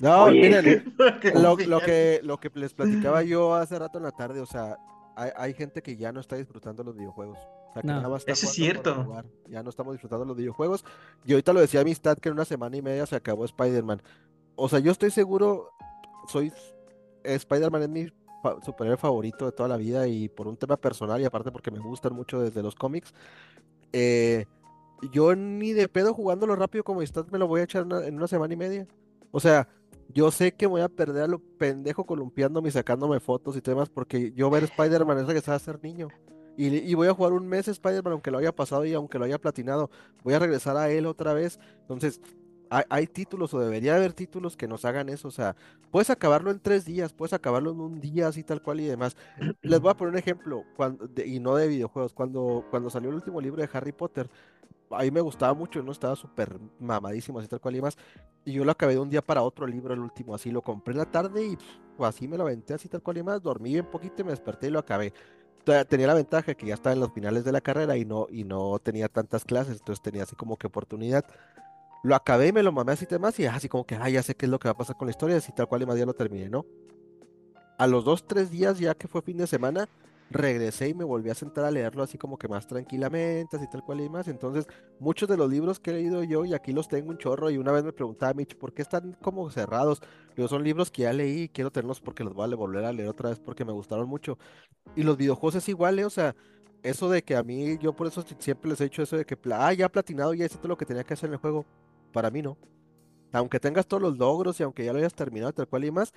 No, 0.00 0.24
Oye. 0.24 0.40
miren, 0.40 0.94
lo, 1.42 1.56
lo 1.56 1.80
que, 1.80 2.20
lo 2.24 2.40
que 2.40 2.50
les 2.54 2.74
platicaba 2.74 3.22
yo 3.22 3.54
hace 3.54 3.78
rato 3.78 3.98
en 3.98 4.04
la 4.04 4.10
tarde, 4.10 4.40
o 4.40 4.46
sea, 4.46 4.76
hay, 5.16 5.30
hay 5.36 5.54
gente 5.54 5.82
que 5.82 5.96
ya 5.96 6.12
no 6.12 6.20
está 6.20 6.36
disfrutando 6.36 6.82
los 6.84 6.96
videojuegos. 6.96 7.38
O 7.38 7.72
sea, 7.72 7.82
que 7.82 7.88
No. 7.88 7.94
nada 7.96 8.08
más 8.08 8.20
está 8.22 8.32
Eso 8.32 8.46
es 8.46 8.52
cierto. 8.52 9.04
jugar. 9.04 9.24
Ya 9.48 9.62
no 9.62 9.70
estamos 9.70 9.94
disfrutando 9.94 10.24
los 10.24 10.36
videojuegos. 10.36 10.84
Y 11.24 11.32
ahorita 11.32 11.52
lo 11.52 11.60
decía 11.60 11.80
Amistad 11.80 12.18
que 12.18 12.28
en 12.28 12.34
una 12.34 12.44
semana 12.44 12.76
y 12.76 12.82
media 12.82 13.06
se 13.06 13.16
acabó 13.16 13.44
Spider-Man. 13.44 14.02
O 14.56 14.68
sea, 14.68 14.78
yo 14.78 14.92
estoy 14.92 15.10
seguro, 15.10 15.70
soy 16.28 16.52
Spider-Man 17.24 17.82
es 17.82 17.88
mi 17.88 18.06
fa- 18.42 18.60
superhéroe 18.62 18.96
favorito 18.98 19.46
de 19.46 19.52
toda 19.52 19.68
la 19.68 19.76
vida 19.76 20.06
y 20.08 20.28
por 20.28 20.46
un 20.48 20.56
tema 20.56 20.76
personal 20.76 21.20
y 21.20 21.24
aparte 21.24 21.50
porque 21.52 21.70
me 21.70 21.78
gustan 21.78 22.14
mucho 22.14 22.40
desde 22.40 22.62
los 22.62 22.74
cómics. 22.74 23.12
eh, 23.92 24.46
yo 25.12 25.34
ni 25.34 25.72
de 25.72 25.88
pedo 25.88 26.14
jugándolo 26.14 26.54
rápido 26.56 26.84
como 26.84 27.00
Amistad 27.00 27.26
me 27.32 27.38
lo 27.38 27.46
voy 27.48 27.60
a 27.60 27.64
echar 27.64 27.82
una- 27.82 28.06
en 28.06 28.14
una 28.16 28.28
semana 28.28 28.54
y 28.54 28.56
media. 28.56 28.86
O 29.32 29.40
sea, 29.40 29.66
yo 30.14 30.30
sé 30.30 30.52
que 30.52 30.66
voy 30.66 30.80
a 30.82 30.88
perder 30.88 31.24
a 31.24 31.26
lo 31.26 31.38
pendejo 31.38 32.04
columpiándome 32.04 32.68
y 32.68 32.72
sacándome 32.72 33.20
fotos 33.20 33.56
y 33.56 33.60
temas 33.60 33.88
porque 33.88 34.32
yo 34.32 34.50
ver 34.50 34.64
Spider-Man 34.64 35.18
es 35.18 35.26
regresar 35.26 35.54
a 35.54 35.58
ser 35.58 35.82
niño. 35.82 36.08
Y, 36.56 36.94
voy 36.94 37.08
a 37.08 37.14
jugar 37.14 37.32
un 37.32 37.46
mes 37.46 37.66
Spider-Man 37.66 38.12
aunque 38.12 38.30
lo 38.30 38.38
haya 38.38 38.52
pasado 38.54 38.84
y 38.84 38.92
aunque 38.92 39.18
lo 39.18 39.24
haya 39.24 39.38
platinado. 39.38 39.90
Voy 40.22 40.34
a 40.34 40.38
regresar 40.38 40.76
a 40.76 40.90
él 40.90 41.06
otra 41.06 41.32
vez. 41.32 41.58
Entonces, 41.80 42.20
hay, 42.88 43.06
títulos 43.06 43.52
o 43.52 43.60
debería 43.60 43.96
haber 43.96 44.12
títulos 44.12 44.56
que 44.56 44.68
nos 44.68 44.84
hagan 44.84 45.08
eso. 45.08 45.28
O 45.28 45.30
sea, 45.30 45.56
puedes 45.90 46.10
acabarlo 46.10 46.50
en 46.50 46.60
tres 46.60 46.84
días, 46.84 47.12
puedes 47.12 47.32
acabarlo 47.32 47.70
en 47.72 47.80
un 47.80 48.00
día 48.00 48.28
así 48.28 48.42
tal 48.44 48.62
cual 48.62 48.80
y 48.80 48.86
demás. 48.86 49.16
Les 49.62 49.80
voy 49.80 49.90
a 49.90 49.94
poner 49.94 50.12
un 50.12 50.18
ejemplo, 50.18 50.64
de- 51.14 51.26
y 51.26 51.38
no 51.38 51.56
de 51.56 51.68
videojuegos. 51.68 52.12
Cuando, 52.12 52.64
cuando 52.70 52.90
salió 52.90 53.10
el 53.10 53.16
último 53.16 53.40
libro 53.40 53.60
de 53.60 53.68
Harry 53.72 53.92
Potter, 53.92 54.30
a 54.92 55.02
mí 55.02 55.10
me 55.10 55.20
gustaba 55.20 55.54
mucho, 55.54 55.82
no 55.82 55.92
estaba 55.92 56.16
súper 56.16 56.58
mamadísimo 56.80 57.38
así 57.38 57.48
tal 57.48 57.60
cual 57.60 57.74
y 57.74 57.78
demás. 57.78 57.96
Y 58.44 58.52
yo 58.52 58.64
lo 58.64 58.72
acabé 58.72 58.94
de 58.94 59.00
un 59.00 59.10
día 59.10 59.22
para 59.22 59.42
otro 59.42 59.66
libro, 59.66 59.94
el 59.94 60.00
último, 60.00 60.34
así 60.34 60.50
lo 60.50 60.62
compré 60.62 60.92
en 60.92 60.98
la 60.98 61.10
tarde 61.10 61.44
y 61.44 61.56
pf, 61.56 62.04
así 62.04 62.26
me 62.26 62.36
lo 62.36 62.44
aventé 62.44 62.74
así 62.74 62.88
tal 62.88 63.02
cual 63.02 63.18
y 63.18 63.22
más. 63.22 63.42
Dormí 63.42 63.72
bien 63.72 63.86
poquito 63.86 64.22
y 64.22 64.24
me 64.24 64.30
desperté 64.30 64.68
y 64.68 64.70
lo 64.70 64.78
acabé. 64.78 65.12
Tenía 65.88 66.08
la 66.08 66.14
ventaja 66.14 66.54
que 66.54 66.66
ya 66.66 66.74
estaba 66.74 66.92
en 66.92 67.00
los 67.00 67.12
finales 67.12 67.44
de 67.44 67.52
la 67.52 67.60
carrera 67.60 67.96
y 67.96 68.04
no, 68.04 68.26
y 68.28 68.42
no 68.42 68.78
tenía 68.80 69.08
tantas 69.08 69.44
clases, 69.44 69.78
entonces 69.78 70.02
tenía 70.02 70.24
así 70.24 70.34
como 70.34 70.56
que 70.56 70.66
oportunidad. 70.66 71.24
Lo 72.02 72.16
acabé 72.16 72.48
y 72.48 72.52
me 72.52 72.64
lo 72.64 72.72
mamé 72.72 72.92
así 72.92 73.06
temas 73.06 73.38
y 73.38 73.46
así 73.46 73.68
como 73.68 73.86
que, 73.86 73.94
ah, 73.94 74.08
ya 74.08 74.24
sé 74.24 74.34
qué 74.34 74.46
es 74.46 74.50
lo 74.50 74.58
que 74.58 74.66
va 74.66 74.72
a 74.72 74.76
pasar 74.76 74.96
con 74.96 75.06
la 75.06 75.10
historia, 75.10 75.36
así 75.36 75.52
tal 75.52 75.68
cual 75.68 75.82
y 75.82 75.86
más 75.86 75.96
ya 75.96 76.04
lo 76.04 76.14
terminé, 76.14 76.48
¿no? 76.48 76.66
A 77.78 77.86
los 77.86 78.04
dos, 78.04 78.26
tres 78.26 78.50
días 78.50 78.80
ya 78.80 78.94
que 78.94 79.06
fue 79.06 79.22
fin 79.22 79.36
de 79.36 79.46
semana, 79.46 79.88
regresé 80.32 80.88
y 80.88 80.94
me 80.94 81.04
volví 81.04 81.30
a 81.30 81.34
sentar 81.34 81.64
a 81.64 81.70
leerlo 81.70 82.02
así 82.02 82.18
como 82.18 82.38
que 82.38 82.48
más 82.48 82.66
tranquilamente, 82.66 83.56
así 83.56 83.66
tal 83.68 83.82
cual 83.84 84.00
y 84.00 84.08
más. 84.08 84.28
Entonces, 84.28 84.66
muchos 84.98 85.28
de 85.28 85.36
los 85.36 85.50
libros 85.50 85.80
que 85.80 85.90
he 85.90 85.94
leído 85.94 86.22
yo, 86.24 86.44
y 86.44 86.54
aquí 86.54 86.72
los 86.72 86.88
tengo 86.88 87.10
un 87.10 87.18
chorro, 87.18 87.50
y 87.50 87.58
una 87.58 87.72
vez 87.72 87.84
me 87.84 87.92
preguntaba 87.92 88.34
Mitch, 88.34 88.56
¿por 88.56 88.72
qué 88.74 88.82
están 88.82 89.12
como 89.22 89.50
cerrados? 89.50 90.00
Digo, 90.36 90.48
son 90.48 90.64
libros 90.64 90.90
que 90.90 91.02
ya 91.02 91.12
leí 91.12 91.42
y 91.42 91.48
quiero 91.48 91.70
tenerlos 91.70 92.00
porque 92.00 92.24
los 92.24 92.34
voy 92.34 92.52
a 92.52 92.56
volver 92.56 92.84
a 92.84 92.92
leer 92.92 93.08
otra 93.08 93.30
vez 93.30 93.38
porque 93.40 93.64
me 93.64 93.72
gustaron 93.72 94.08
mucho. 94.08 94.38
Y 94.94 95.02
los 95.04 95.16
videojuegos 95.16 95.56
es 95.56 95.68
igual, 95.68 95.98
¿eh? 95.98 96.04
O 96.04 96.10
sea, 96.10 96.34
eso 96.82 97.10
de 97.10 97.22
que 97.22 97.36
a 97.36 97.42
mí, 97.42 97.78
yo 97.78 97.94
por 97.94 98.06
eso 98.06 98.22
si- 98.22 98.36
siempre 98.38 98.70
les 98.70 98.80
he 98.80 98.84
dicho 98.84 99.02
eso 99.02 99.16
de 99.16 99.24
que, 99.24 99.36
ah, 99.52 99.72
ya 99.72 99.88
platinado, 99.88 100.34
ya 100.34 100.46
hice 100.46 100.58
todo 100.58 100.68
lo 100.68 100.76
que 100.76 100.86
tenía 100.86 101.04
que 101.04 101.14
hacer 101.14 101.28
en 101.28 101.34
el 101.34 101.40
juego. 101.40 101.66
Para 102.12 102.30
mí 102.30 102.42
no. 102.42 102.58
Aunque 103.32 103.60
tengas 103.60 103.86
todos 103.86 104.02
los 104.02 104.18
logros 104.18 104.60
y 104.60 104.62
aunque 104.62 104.84
ya 104.84 104.92
lo 104.92 104.98
hayas 104.98 105.14
terminado, 105.14 105.52
tal 105.52 105.68
cual 105.68 105.84
y 105.84 105.90
más, 105.90 106.12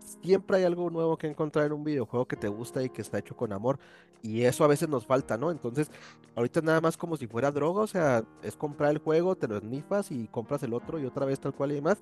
siempre 0.00 0.58
hay 0.58 0.64
algo 0.64 0.90
nuevo 0.90 1.16
que 1.16 1.26
encontrar 1.28 1.66
en 1.66 1.72
un 1.72 1.84
videojuego 1.84 2.26
que 2.26 2.36
te 2.36 2.48
gusta 2.48 2.82
y 2.82 2.90
que 2.90 3.02
está 3.02 3.18
hecho 3.18 3.36
con 3.36 3.52
amor. 3.52 3.78
Y 4.22 4.42
eso 4.42 4.64
a 4.64 4.68
veces 4.68 4.88
nos 4.88 5.06
falta, 5.06 5.38
¿no? 5.38 5.50
Entonces, 5.50 5.90
ahorita 6.34 6.60
nada 6.60 6.80
más 6.80 6.96
como 6.96 7.16
si 7.16 7.26
fuera 7.26 7.50
droga, 7.52 7.82
o 7.82 7.86
sea, 7.86 8.24
es 8.42 8.56
comprar 8.56 8.90
el 8.90 8.98
juego, 8.98 9.36
te 9.36 9.48
lo 9.48 9.56
esnifas 9.56 10.10
y 10.10 10.28
compras 10.28 10.62
el 10.62 10.74
otro 10.74 10.98
y 10.98 11.06
otra 11.06 11.24
vez 11.26 11.40
tal 11.40 11.54
cual 11.54 11.72
y 11.72 11.76
demás. 11.76 12.00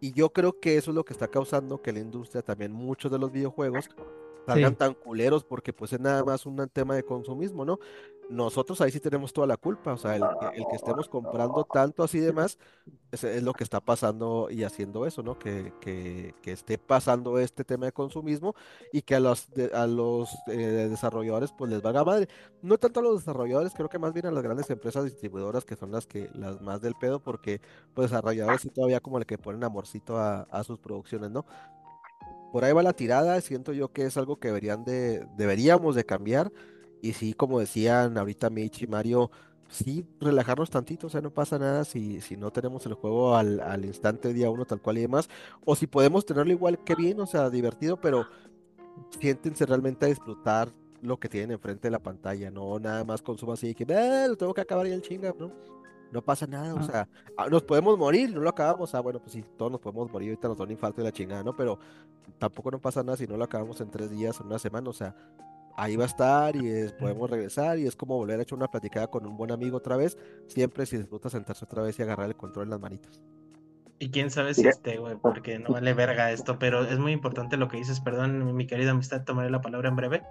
Y 0.00 0.12
yo 0.12 0.30
creo 0.32 0.58
que 0.58 0.76
eso 0.76 0.90
es 0.90 0.94
lo 0.94 1.04
que 1.04 1.12
está 1.12 1.28
causando 1.28 1.80
que 1.82 1.92
la 1.92 2.00
industria 2.00 2.42
también, 2.42 2.72
muchos 2.72 3.10
de 3.12 3.18
los 3.18 3.30
videojuegos, 3.30 3.88
salgan 4.46 4.72
Sí. 4.72 4.78
tan 4.78 4.94
culeros 4.94 5.44
porque 5.44 5.72
pues 5.72 5.92
es 5.92 6.00
nada 6.00 6.24
más 6.24 6.46
un 6.46 6.68
tema 6.72 6.96
de 6.96 7.04
consumismo, 7.04 7.64
¿no? 7.64 7.78
Nosotros 8.30 8.80
ahí 8.80 8.92
sí 8.92 9.00
tenemos 9.00 9.32
toda 9.32 9.48
la 9.48 9.56
culpa, 9.56 9.92
o 9.92 9.96
sea, 9.96 10.14
el, 10.14 10.22
que- 10.38 10.46
el 10.58 10.66
que 10.68 10.76
estemos 10.76 11.08
comprando 11.08 11.64
tanto 11.64 12.04
así 12.04 12.20
demás 12.20 12.58
es, 13.10 13.24
es 13.24 13.42
lo 13.42 13.52
que 13.54 13.64
está 13.64 13.80
pasando 13.80 14.48
y 14.50 14.62
haciendo 14.62 15.04
eso, 15.04 15.24
¿no? 15.24 15.36
Que, 15.36 15.72
que, 15.80 16.34
que 16.40 16.52
esté 16.52 16.78
pasando 16.78 17.40
este 17.40 17.64
tema 17.64 17.86
de 17.86 17.92
consumismo 17.92 18.54
y 18.92 19.02
que 19.02 19.16
a 19.16 19.20
los, 19.20 19.50
de- 19.50 19.72
a 19.74 19.86
los 19.88 20.30
eh, 20.46 20.56
desarrolladores 20.88 21.50
pues 21.52 21.70
les 21.72 21.82
valga 21.82 22.04
madre. 22.04 22.28
No 22.62 22.78
tanto 22.78 23.00
a 23.00 23.02
los 23.02 23.18
desarrolladores, 23.18 23.72
creo 23.74 23.88
que 23.88 23.98
más 23.98 24.12
bien 24.12 24.26
a 24.26 24.30
las 24.30 24.44
grandes 24.44 24.70
empresas 24.70 25.04
distribuidoras 25.04 25.64
que 25.64 25.74
son 25.74 25.90
las 25.90 26.06
que 26.06 26.30
las 26.32 26.60
más 26.60 26.80
del 26.80 26.94
pedo 26.94 27.18
porque 27.20 27.60
pues 27.94 28.10
desarrolladores 28.10 28.60
sí 28.60 28.70
todavía 28.70 29.00
como 29.00 29.18
el 29.18 29.26
que 29.26 29.38
ponen 29.38 29.64
amorcito 29.64 30.16
a, 30.18 30.42
a 30.42 30.62
sus 30.62 30.78
producciones, 30.78 31.32
¿no? 31.32 31.44
Por 32.52 32.64
ahí 32.64 32.72
va 32.72 32.82
la 32.82 32.92
tirada, 32.92 33.40
siento 33.40 33.72
yo 33.72 33.92
que 33.92 34.04
es 34.06 34.16
algo 34.16 34.38
que 34.38 34.48
deberían 34.48 34.84
de, 34.84 35.26
deberíamos 35.36 35.94
de 35.94 36.04
cambiar. 36.04 36.52
Y 37.02 37.12
sí, 37.14 37.32
como 37.34 37.60
decían 37.60 38.16
ahorita 38.18 38.50
Mitch 38.50 38.82
y 38.82 38.86
Mario, 38.86 39.30
sí, 39.68 40.04
relajarnos 40.20 40.68
tantito, 40.70 41.06
o 41.06 41.10
sea, 41.10 41.20
no 41.20 41.30
pasa 41.30 41.58
nada 41.58 41.84
si, 41.84 42.20
si 42.20 42.36
no 42.36 42.50
tenemos 42.50 42.84
el 42.86 42.94
juego 42.94 43.36
al, 43.36 43.60
al 43.60 43.84
instante 43.84 44.32
día 44.34 44.50
uno 44.50 44.64
tal 44.64 44.80
cual 44.82 44.98
y 44.98 45.02
demás. 45.02 45.28
O 45.64 45.74
si 45.76 45.86
podemos 45.86 46.26
tenerlo 46.26 46.52
igual 46.52 46.78
que 46.84 46.94
bien, 46.94 47.20
o 47.20 47.26
sea, 47.26 47.48
divertido, 47.50 47.98
pero 48.00 48.26
siéntense 49.18 49.66
realmente 49.66 50.06
a 50.06 50.08
disfrutar 50.08 50.70
lo 51.02 51.18
que 51.18 51.28
tienen 51.28 51.52
enfrente 51.52 51.88
de 51.88 51.92
la 51.92 51.98
pantalla, 51.98 52.50
no 52.50 52.78
nada 52.78 53.04
más 53.04 53.22
consumo 53.22 53.52
así 53.54 53.68
de 53.68 53.74
que, 53.74 53.94
"Ah, 53.94 54.26
lo 54.28 54.36
tengo 54.36 54.52
que 54.52 54.60
acabar 54.60 54.86
y 54.86 54.90
el 54.90 55.00
chinga, 55.00 55.34
¿no? 55.38 55.50
No 56.12 56.20
pasa 56.22 56.46
nada, 56.46 56.74
o 56.74 56.78
Ah. 56.78 56.82
sea, 56.82 57.08
ah, 57.38 57.48
nos 57.48 57.62
podemos 57.62 57.96
morir, 57.96 58.34
no 58.34 58.40
lo 58.40 58.50
acabamos, 58.50 58.94
ah, 58.94 59.00
bueno, 59.00 59.20
pues 59.20 59.32
sí, 59.32 59.44
todos 59.56 59.70
nos 59.72 59.80
podemos 59.80 60.10
morir, 60.10 60.30
ahorita 60.30 60.48
nos 60.48 60.58
da 60.58 60.64
un 60.64 60.72
infarto 60.72 61.00
y 61.00 61.04
la 61.04 61.12
chingada, 61.12 61.42
¿no? 61.44 61.54
Pero 61.56 61.78
tampoco 62.38 62.70
no 62.72 62.80
pasa 62.80 63.02
nada 63.02 63.16
si 63.16 63.26
no 63.26 63.36
lo 63.36 63.44
acabamos 63.44 63.80
en 63.80 63.90
tres 63.90 64.10
días 64.10 64.38
o 64.38 64.42
en 64.42 64.48
una 64.48 64.58
semana, 64.58 64.90
o 64.90 64.92
sea, 64.92 65.14
ahí 65.82 65.96
va 65.96 66.04
a 66.04 66.06
estar 66.06 66.56
y 66.56 66.68
es- 66.68 66.92
podemos 66.92 67.30
regresar 67.30 67.78
y 67.78 67.86
es 67.86 67.96
como 67.96 68.16
volver 68.16 68.38
a 68.38 68.42
echar 68.42 68.56
una 68.56 68.68
platicada 68.68 69.06
con 69.08 69.26
un 69.26 69.36
buen 69.36 69.50
amigo 69.50 69.78
otra 69.78 69.96
vez, 69.96 70.18
siempre 70.46 70.86
si 70.86 70.98
disfruta 70.98 71.30
sentarse 71.30 71.64
otra 71.64 71.82
vez 71.82 71.98
y 71.98 72.02
agarrar 72.02 72.28
el 72.28 72.36
control 72.36 72.64
en 72.64 72.70
las 72.70 72.80
manitos. 72.80 73.22
Y 74.02 74.10
quién 74.10 74.30
sabe 74.30 74.54
si 74.54 74.66
esté, 74.66 74.96
güey, 74.96 75.16
porque 75.20 75.58
no 75.58 75.70
vale 75.70 75.92
verga 75.92 76.32
esto, 76.32 76.58
pero 76.58 76.84
es 76.84 76.98
muy 76.98 77.12
importante 77.12 77.58
lo 77.58 77.68
que 77.68 77.76
dices, 77.76 78.00
perdón, 78.00 78.56
mi- 78.56 78.66
querida 78.66 78.92
amistad, 78.92 79.24
tomaré 79.24 79.50
la 79.50 79.60
palabra 79.60 79.90
en 79.90 79.96
breve. 79.96 80.22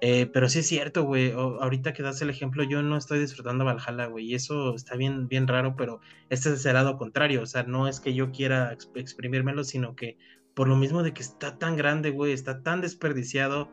Eh, 0.00 0.24
pero 0.32 0.48
sí 0.48 0.60
es 0.60 0.66
cierto, 0.66 1.04
güey, 1.04 1.30
ahorita 1.32 1.92
que 1.92 2.02
das 2.02 2.22
el 2.22 2.30
ejemplo, 2.30 2.62
yo 2.62 2.80
no 2.82 2.96
estoy 2.96 3.18
disfrutando 3.18 3.66
Valhalla, 3.66 4.06
güey, 4.06 4.24
y 4.24 4.34
eso 4.34 4.74
está 4.74 4.96
bien, 4.96 5.28
bien 5.28 5.46
raro, 5.46 5.76
pero 5.76 6.00
este 6.30 6.50
es 6.54 6.64
el 6.64 6.72
lado 6.72 6.96
contrario, 6.96 7.42
o 7.42 7.46
sea, 7.46 7.64
no 7.64 7.86
es 7.86 8.00
que 8.00 8.14
yo 8.14 8.30
quiera 8.30 8.72
exp- 8.74 8.98
exprimírmelo, 8.98 9.64
sino 9.64 9.94
que 9.94 10.16
por 10.54 10.68
lo 10.68 10.76
mismo 10.76 11.02
de 11.02 11.12
que 11.12 11.20
está 11.20 11.58
tan 11.58 11.76
grande, 11.76 12.10
güey, 12.12 12.32
está 12.32 12.62
tan 12.62 12.80
desperdiciado, 12.80 13.68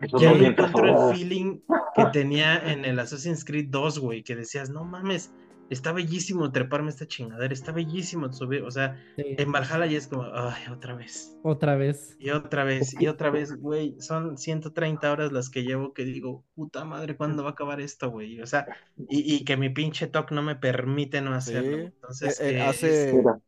Eso 0.00 0.18
ya 0.18 0.32
no 0.34 0.44
encuentro 0.46 0.84
el 1.10 1.14
feeling 1.16 1.60
que 1.94 2.04
tenía 2.12 2.72
en 2.72 2.84
el 2.84 2.98
Assassin's 2.98 3.44
Creed 3.44 3.66
2, 3.70 3.98
güey, 3.98 4.22
que 4.22 4.34
decías, 4.34 4.70
no 4.70 4.84
mames, 4.84 5.32
está 5.70 5.92
bellísimo 5.92 6.50
treparme 6.52 6.90
esta 6.90 7.06
chingadera, 7.06 7.52
está 7.52 7.72
bellísimo 7.72 8.32
subir, 8.32 8.62
o 8.62 8.70
sea, 8.70 8.96
Sí, 9.16 9.24
en 9.38 9.52
Valhalla 9.52 9.86
ya 9.86 9.98
es 9.98 10.06
como, 10.08 10.24
ay, 10.24 10.64
otra 10.70 10.94
vez. 10.94 11.36
Otra 11.42 11.74
vez. 11.76 12.16
Y 12.18 12.30
otra 12.30 12.64
vez, 12.64 12.94
y 13.00 13.06
otra 13.08 13.30
vez, 13.30 13.56
güey, 13.56 13.96
son 14.00 14.38
130 14.38 15.10
horas 15.12 15.32
las 15.32 15.50
que 15.50 15.62
llevo 15.64 15.92
que 15.92 16.04
digo, 16.04 16.44
puta 16.54 16.84
madre, 16.84 17.16
¿cuándo 17.16 17.42
va 17.42 17.50
a 17.50 17.52
acabar 17.52 17.80
esto, 17.80 18.10
güey? 18.10 18.40
O 18.40 18.46
sea, 18.46 18.66
y, 19.08 19.34
y 19.34 19.44
que 19.44 19.56
mi 19.56 19.70
pinche 19.70 20.06
TOC 20.06 20.32
no 20.32 20.42
me 20.42 20.56
permite 20.56 21.20
no 21.20 21.34
hacerlo. 21.34 21.78
Sí, 21.78 21.84
Entonces, 21.84 22.40
eh, 22.40 22.50
eh, 22.50 22.58
eh, 22.58 22.62
hace, 22.62 23.08
es- 23.08 23.14
Mira, 23.14 23.40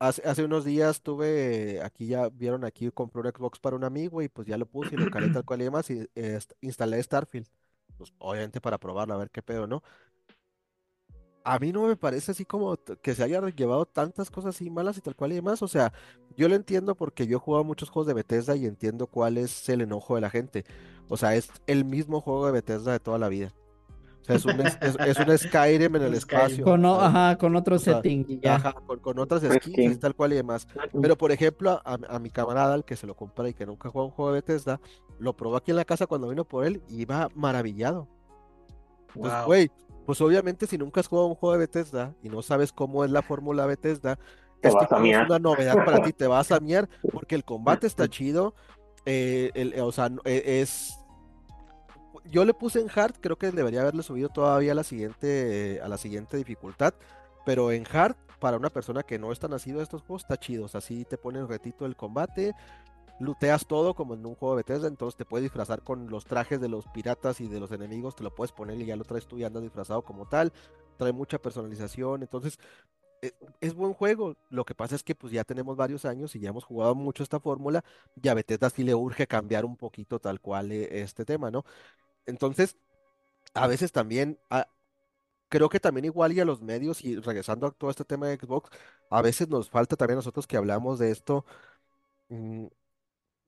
Hace, 0.00 0.22
hace 0.28 0.44
unos 0.44 0.64
días 0.64 1.02
tuve, 1.02 1.82
aquí 1.82 2.06
ya 2.06 2.28
vieron 2.28 2.64
aquí, 2.64 2.90
compré 2.92 3.20
un 3.20 3.28
Xbox 3.28 3.58
para 3.58 3.74
un 3.74 3.82
amigo 3.82 4.22
y 4.22 4.28
pues 4.28 4.46
ya 4.46 4.56
lo 4.56 4.66
puse 4.66 4.94
y 4.94 4.98
lo 4.98 5.10
calé 5.10 5.28
tal 5.30 5.44
cual 5.44 5.60
y 5.60 5.64
demás 5.64 5.90
y 5.90 6.08
eh, 6.14 6.38
instalé 6.60 7.02
Starfield. 7.02 7.48
Pues 7.96 8.12
obviamente 8.18 8.60
para 8.60 8.78
probarlo, 8.78 9.14
a 9.14 9.18
ver 9.18 9.30
qué 9.30 9.42
pedo, 9.42 9.66
¿no? 9.66 9.82
A 11.44 11.58
mí 11.58 11.72
no 11.72 11.86
me 11.88 11.96
parece 11.96 12.32
así 12.32 12.44
como 12.44 12.76
que 13.02 13.14
se 13.14 13.22
haya 13.24 13.40
llevado 13.50 13.86
tantas 13.86 14.30
cosas 14.30 14.54
así 14.54 14.70
malas 14.70 14.98
y 14.98 15.00
tal 15.00 15.16
cual 15.16 15.32
y 15.32 15.36
demás. 15.36 15.62
O 15.62 15.68
sea, 15.68 15.92
yo 16.36 16.48
lo 16.48 16.54
entiendo 16.54 16.94
porque 16.94 17.26
yo 17.26 17.38
he 17.38 17.40
jugado 17.40 17.64
muchos 17.64 17.88
juegos 17.90 18.06
de 18.06 18.14
Bethesda 18.14 18.54
y 18.54 18.66
entiendo 18.66 19.06
cuál 19.06 19.38
es 19.38 19.68
el 19.70 19.80
enojo 19.80 20.14
de 20.14 20.20
la 20.20 20.30
gente. 20.30 20.64
O 21.08 21.16
sea, 21.16 21.34
es 21.36 21.50
el 21.66 21.84
mismo 21.86 22.20
juego 22.20 22.46
de 22.46 22.52
Bethesda 22.52 22.92
de 22.92 23.00
toda 23.00 23.18
la 23.18 23.28
vida. 23.30 23.54
Sea, 24.28 24.36
es 24.36 24.44
un, 24.44 24.60
es, 24.60 25.18
un 25.18 25.38
Skyrim 25.38 25.96
en 25.96 26.02
el 26.02 26.14
espacio. 26.14 26.62
Con, 26.64 26.84
o- 26.84 27.00
ajá, 27.00 27.36
con 27.38 27.56
otro 27.56 27.76
O 27.76 27.78
sea, 27.78 27.94
setting 27.96 28.26
y 28.28 28.40
ya. 28.40 28.56
Ajá, 28.56 28.74
con, 28.86 28.98
con 29.00 29.18
otras 29.18 29.42
Pues 29.42 29.58
skins 29.62 29.94
y 29.94 29.98
tal 29.98 30.14
cual 30.14 30.32
y 30.34 30.36
demás. 30.36 30.68
Pero 31.00 31.16
por 31.16 31.32
ejemplo, 31.32 31.80
a, 31.84 31.98
a 32.08 32.18
mi 32.18 32.30
camarada, 32.30 32.74
al 32.74 32.84
que 32.84 32.94
se 32.96 33.06
lo 33.06 33.14
compra 33.16 33.48
y 33.48 33.54
que 33.54 33.64
nunca 33.66 33.88
juega 33.88 34.06
un 34.06 34.12
juego 34.12 34.32
de 34.32 34.40
Bethesda, 34.40 34.80
lo 35.18 35.34
probó 35.34 35.56
aquí 35.56 35.70
en 35.70 35.78
la 35.78 35.84
casa 35.86 36.06
cuando 36.06 36.28
vino 36.28 36.44
por 36.44 36.64
él 36.66 36.82
y 36.88 37.02
iba 37.02 37.28
maravillado. 37.34 38.06
Entonces, 39.14 39.38
Wow. 39.40 39.46
güey, 39.46 39.70
pues 40.04 40.20
obviamente 40.20 40.66
si 40.66 40.76
nunca 40.78 41.00
has 41.00 41.06
jugado 41.08 41.28
un 41.28 41.34
juego 41.34 41.54
de 41.54 41.60
Bethesda 41.60 42.14
y 42.22 42.28
no 42.28 42.42
sabes 42.42 42.70
cómo 42.72 43.04
es 43.04 43.10
la 43.10 43.22
fórmula 43.22 43.64
Bethesda, 43.66 44.16
Te 44.60 44.68
este 44.68 44.74
vas 44.78 44.92
a 44.92 44.96
juego 44.98 45.06
es 45.06 45.26
una 45.26 45.38
novedad 45.38 45.84
para 45.84 46.02
ti, 46.02 46.12
te 46.12 46.26
vas 46.26 46.52
a 46.52 46.60
miar 46.60 46.88
porque 47.10 47.34
el 47.34 47.44
combate 47.44 47.86
está 47.86 48.08
chido, 48.08 48.54
eh, 49.06 49.50
el- 49.54 49.72
eh, 49.72 49.80
o 49.80 49.90
sea, 49.92 50.10
eh, 50.24 50.60
es... 50.60 50.94
Yo 52.30 52.44
le 52.44 52.52
puse 52.54 52.80
en 52.80 52.88
hard, 52.94 53.14
creo 53.20 53.36
que 53.36 53.50
debería 53.52 53.80
haberle 53.80 54.02
subido 54.02 54.28
todavía 54.28 54.72
a 54.72 54.74
la 54.74 54.84
siguiente, 54.84 55.76
eh, 55.76 55.80
a 55.80 55.88
la 55.88 55.96
siguiente 55.96 56.36
dificultad, 56.36 56.92
pero 57.46 57.72
en 57.72 57.86
hard, 57.90 58.16
para 58.38 58.58
una 58.58 58.70
persona 58.70 59.02
que 59.02 59.18
no 59.18 59.32
está 59.32 59.48
nacido 59.48 59.78
de 59.78 59.84
estos 59.84 60.02
juegos, 60.02 60.22
está 60.22 60.36
chido, 60.36 60.66
o 60.66 60.68
sea, 60.68 60.80
sí 60.82 61.04
te 61.06 61.16
pone 61.16 61.38
el 61.38 61.48
retito 61.48 61.84
del 61.84 61.96
combate, 61.96 62.54
looteas 63.20 63.66
todo 63.66 63.94
como 63.94 64.14
en 64.14 64.26
un 64.26 64.34
juego 64.36 64.56
de 64.56 64.62
Bethesda, 64.64 64.88
entonces 64.88 65.16
te 65.16 65.24
puedes 65.24 65.44
disfrazar 65.44 65.82
con 65.82 66.10
los 66.10 66.26
trajes 66.26 66.60
de 66.60 66.68
los 66.68 66.86
piratas 66.88 67.40
y 67.40 67.48
de 67.48 67.60
los 67.60 67.72
enemigos, 67.72 68.16
te 68.16 68.24
lo 68.24 68.34
puedes 68.34 68.52
poner 68.52 68.80
y 68.80 68.86
ya 68.86 68.96
lo 68.96 69.04
traes 69.04 69.26
tú 69.26 69.38
y 69.38 69.44
andas 69.44 69.62
disfrazado 69.62 70.02
como 70.02 70.26
tal, 70.28 70.52
trae 70.98 71.12
mucha 71.12 71.38
personalización, 71.40 72.22
entonces 72.22 72.58
e- 73.22 73.32
es 73.60 73.74
buen 73.74 73.94
juego, 73.94 74.36
lo 74.50 74.64
que 74.64 74.74
pasa 74.74 74.94
es 74.96 75.02
que 75.04 75.14
pues 75.14 75.32
ya 75.32 75.44
tenemos 75.44 75.76
varios 75.76 76.04
años 76.04 76.36
y 76.36 76.40
ya 76.40 76.50
hemos 76.50 76.64
jugado 76.64 76.94
mucho 76.94 77.22
esta 77.22 77.40
fórmula, 77.40 77.84
y 78.22 78.28
a 78.28 78.34
Bethesda 78.34 78.70
sí 78.70 78.84
le 78.84 78.94
urge 78.94 79.26
cambiar 79.26 79.64
un 79.64 79.76
poquito 79.76 80.20
tal 80.20 80.40
cual 80.40 80.72
eh, 80.72 81.02
este 81.02 81.24
tema, 81.24 81.50
¿no? 81.50 81.64
Entonces, 82.28 82.76
a 83.54 83.66
veces 83.68 83.92
también, 83.92 84.38
ah, 84.50 84.68
creo 85.48 85.68
que 85.70 85.80
también 85.80 86.06
igual 86.06 86.32
y 86.34 86.40
a 86.40 86.46
los 86.46 86.62
medios, 86.62 87.04
y 87.04 87.16
regresando 87.16 87.66
a 87.68 87.72
todo 87.72 87.90
este 87.90 88.04
tema 88.04 88.28
de 88.28 88.36
Xbox, 88.38 88.70
a 89.10 89.22
veces 89.22 89.48
nos 89.48 89.70
falta 89.70 89.96
también 89.96 90.16
a 90.16 90.20
nosotros 90.20 90.46
que 90.46 90.56
hablamos 90.58 90.98
de 90.98 91.10
esto, 91.12 91.44
mm, 92.30 92.66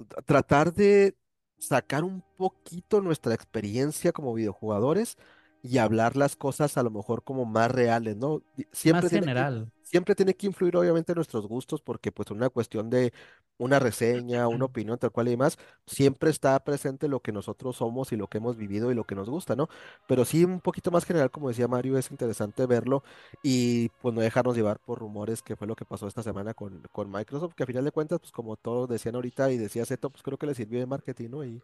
tra- 0.08 0.24
tratar 0.24 0.72
de 0.74 1.16
sacar 1.58 2.04
un 2.04 2.22
poquito 2.36 3.00
nuestra 3.00 3.34
experiencia 3.34 4.12
como 4.12 4.34
videojugadores 4.34 5.18
y 5.62 5.78
hablar 5.78 6.16
las 6.16 6.36
cosas 6.36 6.78
a 6.78 6.82
lo 6.82 6.90
mejor 6.90 7.22
como 7.24 7.44
más 7.44 7.70
reales, 7.70 8.16
¿no? 8.16 8.42
Siempre 8.72 9.04
Más 9.04 9.12
general. 9.12 9.72
Siempre 9.90 10.14
tiene 10.14 10.34
que 10.34 10.46
influir 10.46 10.76
obviamente 10.76 11.14
nuestros 11.14 11.46
gustos 11.48 11.80
porque 11.82 12.12
pues 12.12 12.30
una 12.30 12.48
cuestión 12.50 12.90
de 12.90 13.12
una 13.58 13.78
reseña, 13.78 14.48
una 14.48 14.64
opinión 14.66 14.98
tal 14.98 15.10
cual 15.12 15.28
y 15.28 15.32
demás, 15.32 15.58
siempre 15.86 16.30
está 16.30 16.58
presente 16.64 17.08
lo 17.08 17.20
que 17.20 17.32
nosotros 17.32 17.76
somos 17.76 18.12
y 18.12 18.16
lo 18.16 18.26
que 18.28 18.38
hemos 18.38 18.56
vivido 18.56 18.90
y 18.90 18.94
lo 18.94 19.04
que 19.04 19.14
nos 19.14 19.28
gusta, 19.28 19.56
¿no? 19.56 19.68
Pero 20.06 20.24
sí 20.24 20.44
un 20.44 20.60
poquito 20.60 20.90
más 20.90 21.04
general, 21.04 21.30
como 21.30 21.48
decía 21.48 21.68
Mario, 21.68 21.98
es 21.98 22.10
interesante 22.10 22.64
verlo 22.66 23.02
y 23.42 23.90
pues 24.00 24.14
no 24.14 24.20
dejarnos 24.22 24.56
llevar 24.56 24.78
por 24.80 24.98
rumores, 24.98 25.42
que 25.42 25.56
fue 25.56 25.66
lo 25.66 25.76
que 25.76 25.84
pasó 25.84 26.06
esta 26.06 26.22
semana 26.22 26.54
con, 26.54 26.82
con 26.92 27.10
Microsoft, 27.10 27.54
que 27.54 27.64
a 27.64 27.66
final 27.66 27.84
de 27.84 27.92
cuentas, 27.92 28.18
pues 28.20 28.32
como 28.32 28.56
todos 28.56 28.88
decían 28.88 29.14
ahorita 29.16 29.50
y 29.52 29.58
decía 29.58 29.84
Zeto, 29.86 30.10
pues 30.10 30.22
creo 30.22 30.38
que 30.38 30.46
le 30.46 30.54
sirvió 30.54 30.78
de 30.80 30.86
marketing, 30.86 31.28
¿no? 31.30 31.44
Y 31.44 31.62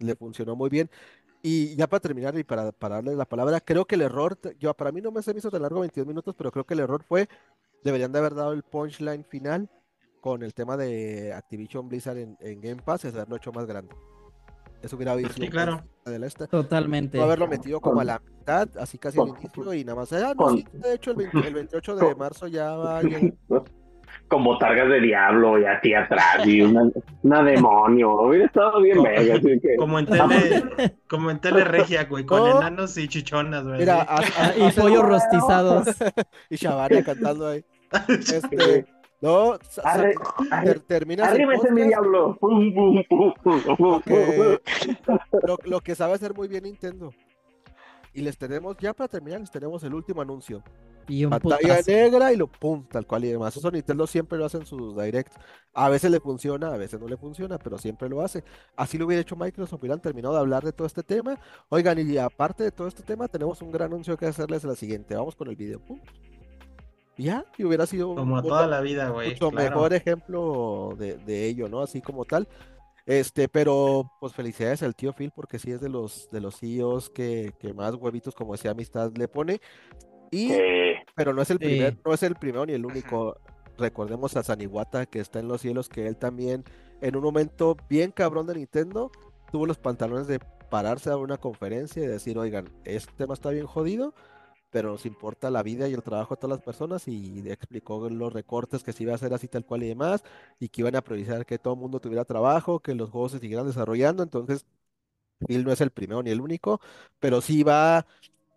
le 0.00 0.16
funcionó 0.16 0.56
muy 0.56 0.70
bien. 0.70 0.90
Y 1.46 1.76
ya 1.76 1.86
para 1.86 2.00
terminar 2.00 2.34
y 2.38 2.42
para, 2.42 2.72
para 2.72 2.94
darle 2.94 3.14
la 3.14 3.26
palabra, 3.26 3.60
creo 3.60 3.84
que 3.84 3.96
el 3.96 4.00
error, 4.00 4.38
yo 4.58 4.72
para 4.72 4.90
mí 4.92 5.02
no 5.02 5.10
me 5.12 5.20
se 5.20 5.34
me 5.34 5.40
hizo 5.40 5.50
tan 5.50 5.60
largo 5.60 5.80
22 5.80 6.08
minutos, 6.08 6.34
pero 6.34 6.50
creo 6.50 6.64
que 6.64 6.72
el 6.72 6.80
error 6.80 7.02
fue, 7.02 7.28
deberían 7.82 8.12
de 8.12 8.18
haber 8.18 8.34
dado 8.34 8.52
el 8.54 8.62
punchline 8.62 9.24
final 9.26 9.68
con 10.22 10.42
el 10.42 10.54
tema 10.54 10.78
de 10.78 11.34
Activision 11.34 11.86
Blizzard 11.86 12.16
en, 12.16 12.38
en 12.40 12.62
Game 12.62 12.80
Pass, 12.82 13.04
es 13.04 13.14
haberlo 13.14 13.36
hecho 13.36 13.52
más 13.52 13.66
grande. 13.66 13.94
Eso 14.80 14.96
hubiera 14.96 15.12
habido 15.12 15.28
Sí, 15.28 15.34
sido 15.34 15.46
un 15.48 15.50
claro. 15.50 15.72
punchline 15.76 16.12
de 16.14 16.18
la 16.18 16.26
esta. 16.26 16.46
Totalmente. 16.46 17.18
No 17.18 17.24
haberlo 17.24 17.46
metido 17.46 17.78
como 17.78 18.00
a 18.00 18.04
la 18.04 18.20
mitad, 18.20 18.66
así 18.78 18.96
casi 18.96 19.20
al 19.20 19.28
inicio 19.28 19.74
y 19.74 19.84
nada 19.84 19.96
más. 19.96 20.12
Ah, 20.14 20.32
no, 20.34 20.48
sí, 20.48 20.66
de 20.72 20.94
hecho 20.94 21.10
el, 21.10 21.18
20 21.18 21.46
el 21.46 21.54
28 21.54 21.96
de 21.96 22.14
marzo 22.14 22.46
ya 22.46 22.72
va 22.74 22.98
a 23.00 23.02
llegar. 23.02 23.34
Con 24.28 24.42
botargas 24.42 24.88
de 24.88 25.00
diablo 25.00 25.58
y 25.58 25.64
así 25.66 25.94
atrás 25.94 26.44
y 26.46 26.62
una, 26.62 26.90
una 27.22 27.42
demonio. 27.42 28.22
Hubiera 28.22 28.46
estado 28.46 28.80
bien 28.80 28.96
Como- 28.96 29.08
verga, 29.08 29.34
así 29.34 29.60
que... 29.60 29.76
Como 29.76 29.98
en 29.98 30.06
tele, 30.06 30.94
como 31.08 31.30
en 31.30 31.40
tele 31.40 31.64
regia, 31.64 32.04
güey, 32.04 32.24
con 32.24 32.38
No. 32.40 32.58
enanos 32.60 32.96
y 32.96 33.06
chichonas, 33.06 33.64
güey. 33.64 33.80
Mira, 33.80 34.02
haz- 34.08 34.32
haz- 34.38 34.56
Y 34.76 34.80
pollos 34.80 35.02
rostizados. 35.04 35.86
y 36.50 36.56
Shabania 36.56 37.04
cantando 37.04 37.48
ahí. 37.48 37.64
Este, 38.08 38.86
no, 39.20 39.54
Arre- 39.84 40.14
arre- 40.50 40.64
ter- 40.64 40.80
terminas 40.80 41.28
el 41.28 41.34
¡Arriba 41.34 41.54
ese 41.54 41.70
mi 41.70 41.82
diablo! 41.82 42.38
Que- 44.04 44.58
lo, 45.46 45.58
lo 45.64 45.80
que 45.80 45.94
sabe 45.94 46.14
hacer 46.14 46.34
muy 46.34 46.48
bien 46.48 46.64
Nintendo. 46.64 47.12
Y 48.12 48.22
les 48.22 48.38
tenemos, 48.38 48.76
ya 48.78 48.92
para 48.94 49.08
terminar, 49.08 49.40
les 49.40 49.50
tenemos 49.50 49.82
el 49.84 49.92
último 49.94 50.22
anuncio. 50.22 50.62
Y 51.08 51.24
un 51.24 51.30
Pantalla 51.30 51.58
putazo. 51.58 51.90
negra 51.90 52.32
y 52.32 52.36
lo 52.36 52.46
pum, 52.46 52.84
tal 52.88 53.06
cual 53.06 53.24
y 53.24 53.28
demás. 53.28 53.56
Eso 53.56 53.70
Nintendo 53.70 54.06
siempre 54.06 54.38
lo 54.38 54.44
hace 54.46 54.58
en 54.58 54.66
sus 54.66 54.96
directs. 54.96 55.34
A 55.72 55.88
veces 55.88 56.10
le 56.10 56.20
funciona, 56.20 56.68
a 56.68 56.76
veces 56.76 57.00
no 57.00 57.08
le 57.08 57.16
funciona, 57.16 57.58
pero 57.58 57.78
siempre 57.78 58.08
lo 58.08 58.20
hace. 58.22 58.44
Así 58.76 58.96
lo 58.96 59.06
hubiera 59.06 59.20
hecho 59.22 59.36
Microsoft, 59.36 59.80
hubieran 59.80 60.00
terminado 60.00 60.34
de 60.34 60.40
hablar 60.40 60.64
de 60.64 60.72
todo 60.72 60.86
este 60.86 61.02
tema. 61.02 61.38
Oigan, 61.68 61.98
y 61.98 62.16
aparte 62.18 62.62
de 62.64 62.70
todo 62.70 62.86
este 62.88 63.02
tema, 63.02 63.28
tenemos 63.28 63.60
un 63.62 63.70
gran 63.72 63.92
anuncio 63.92 64.16
que 64.16 64.26
hacerles 64.26 64.64
la 64.64 64.74
siguiente. 64.76 65.14
Vamos 65.14 65.34
con 65.36 65.48
el 65.48 65.56
video. 65.56 65.80
Pum. 65.80 66.00
Ya, 67.16 67.44
y 67.56 67.64
hubiera 67.64 67.86
sido 67.86 68.14
Como 68.14 68.36
mucho- 68.36 68.48
toda 68.48 68.66
la 68.66 68.80
vida, 68.80 69.08
güey. 69.10 69.30
mucho 69.30 69.50
claro. 69.50 69.70
mejor 69.70 69.94
ejemplo 69.94 70.94
de, 70.98 71.16
de 71.18 71.46
ello, 71.46 71.68
¿no? 71.68 71.80
Así 71.80 72.00
como 72.00 72.24
tal. 72.24 72.48
Este, 73.06 73.48
pero 73.48 74.10
pues 74.18 74.32
felicidades 74.32 74.82
al 74.82 74.96
tío 74.96 75.12
Phil 75.12 75.30
porque 75.36 75.58
sí 75.58 75.70
es 75.70 75.80
de 75.80 75.90
los 75.90 76.26
de 76.32 76.40
los 76.40 76.58
CEOs 76.58 77.10
que, 77.10 77.52
que 77.60 77.72
más 77.74 77.94
huevitos, 77.96 78.34
como 78.34 78.52
decía 78.52 78.70
amistad, 78.72 79.12
le 79.14 79.28
pone. 79.28 79.60
Y 80.30 80.50
Eh, 80.52 80.93
pero 81.14 81.32
no 81.32 81.42
es 81.42 81.50
el 81.50 81.58
Sí. 81.58 81.64
primer, 81.64 81.98
no 82.04 82.14
es 82.14 82.22
el 82.22 82.36
primero 82.36 82.66
ni 82.66 82.72
el 82.72 82.86
único. 82.86 83.38
Recordemos 83.76 84.36
a 84.36 84.42
Saniwata 84.44 85.06
que 85.06 85.20
está 85.20 85.40
en 85.40 85.48
los 85.48 85.60
cielos, 85.60 85.88
que 85.88 86.06
él 86.06 86.16
también, 86.16 86.64
en 87.00 87.16
un 87.16 87.22
momento 87.22 87.76
bien 87.88 88.12
cabrón 88.12 88.46
de 88.46 88.54
Nintendo, 88.54 89.10
tuvo 89.50 89.66
los 89.66 89.78
pantalones 89.78 90.26
de 90.28 90.40
pararse 90.70 91.10
a 91.10 91.16
una 91.16 91.38
conferencia 91.38 92.02
y 92.02 92.06
decir, 92.06 92.38
oigan, 92.38 92.68
este 92.84 93.12
tema 93.14 93.34
está 93.34 93.50
bien 93.50 93.66
jodido, 93.66 94.14
pero 94.70 94.90
nos 94.90 95.06
importa 95.06 95.50
la 95.50 95.62
vida 95.62 95.88
y 95.88 95.94
el 95.94 96.02
trabajo 96.02 96.34
de 96.36 96.40
todas 96.40 96.58
las 96.58 96.64
personas 96.64 97.08
y 97.08 97.48
explicó 97.50 98.08
los 98.10 98.32
recortes 98.32 98.82
que 98.84 98.92
se 98.92 99.04
iba 99.04 99.12
a 99.12 99.16
hacer 99.16 99.34
así 99.34 99.48
tal 99.48 99.64
cual 99.66 99.82
y 99.84 99.88
demás, 99.88 100.22
y 100.60 100.68
que 100.68 100.82
iban 100.82 100.96
a 100.96 101.02
priorizar 101.02 101.46
que 101.46 101.58
todo 101.58 101.74
el 101.74 101.80
mundo 101.80 102.00
tuviera 102.00 102.24
trabajo, 102.24 102.80
que 102.80 102.94
los 102.94 103.10
juegos 103.10 103.32
se 103.32 103.38
siguieran 103.40 103.66
desarrollando, 103.66 104.22
entonces 104.22 104.66
Phil 105.46 105.64
no 105.64 105.72
es 105.72 105.80
el 105.80 105.90
primero 105.90 106.22
ni 106.22 106.30
el 106.30 106.40
único, 106.40 106.80
pero 107.20 107.40
sí 107.40 107.62
va 107.62 108.06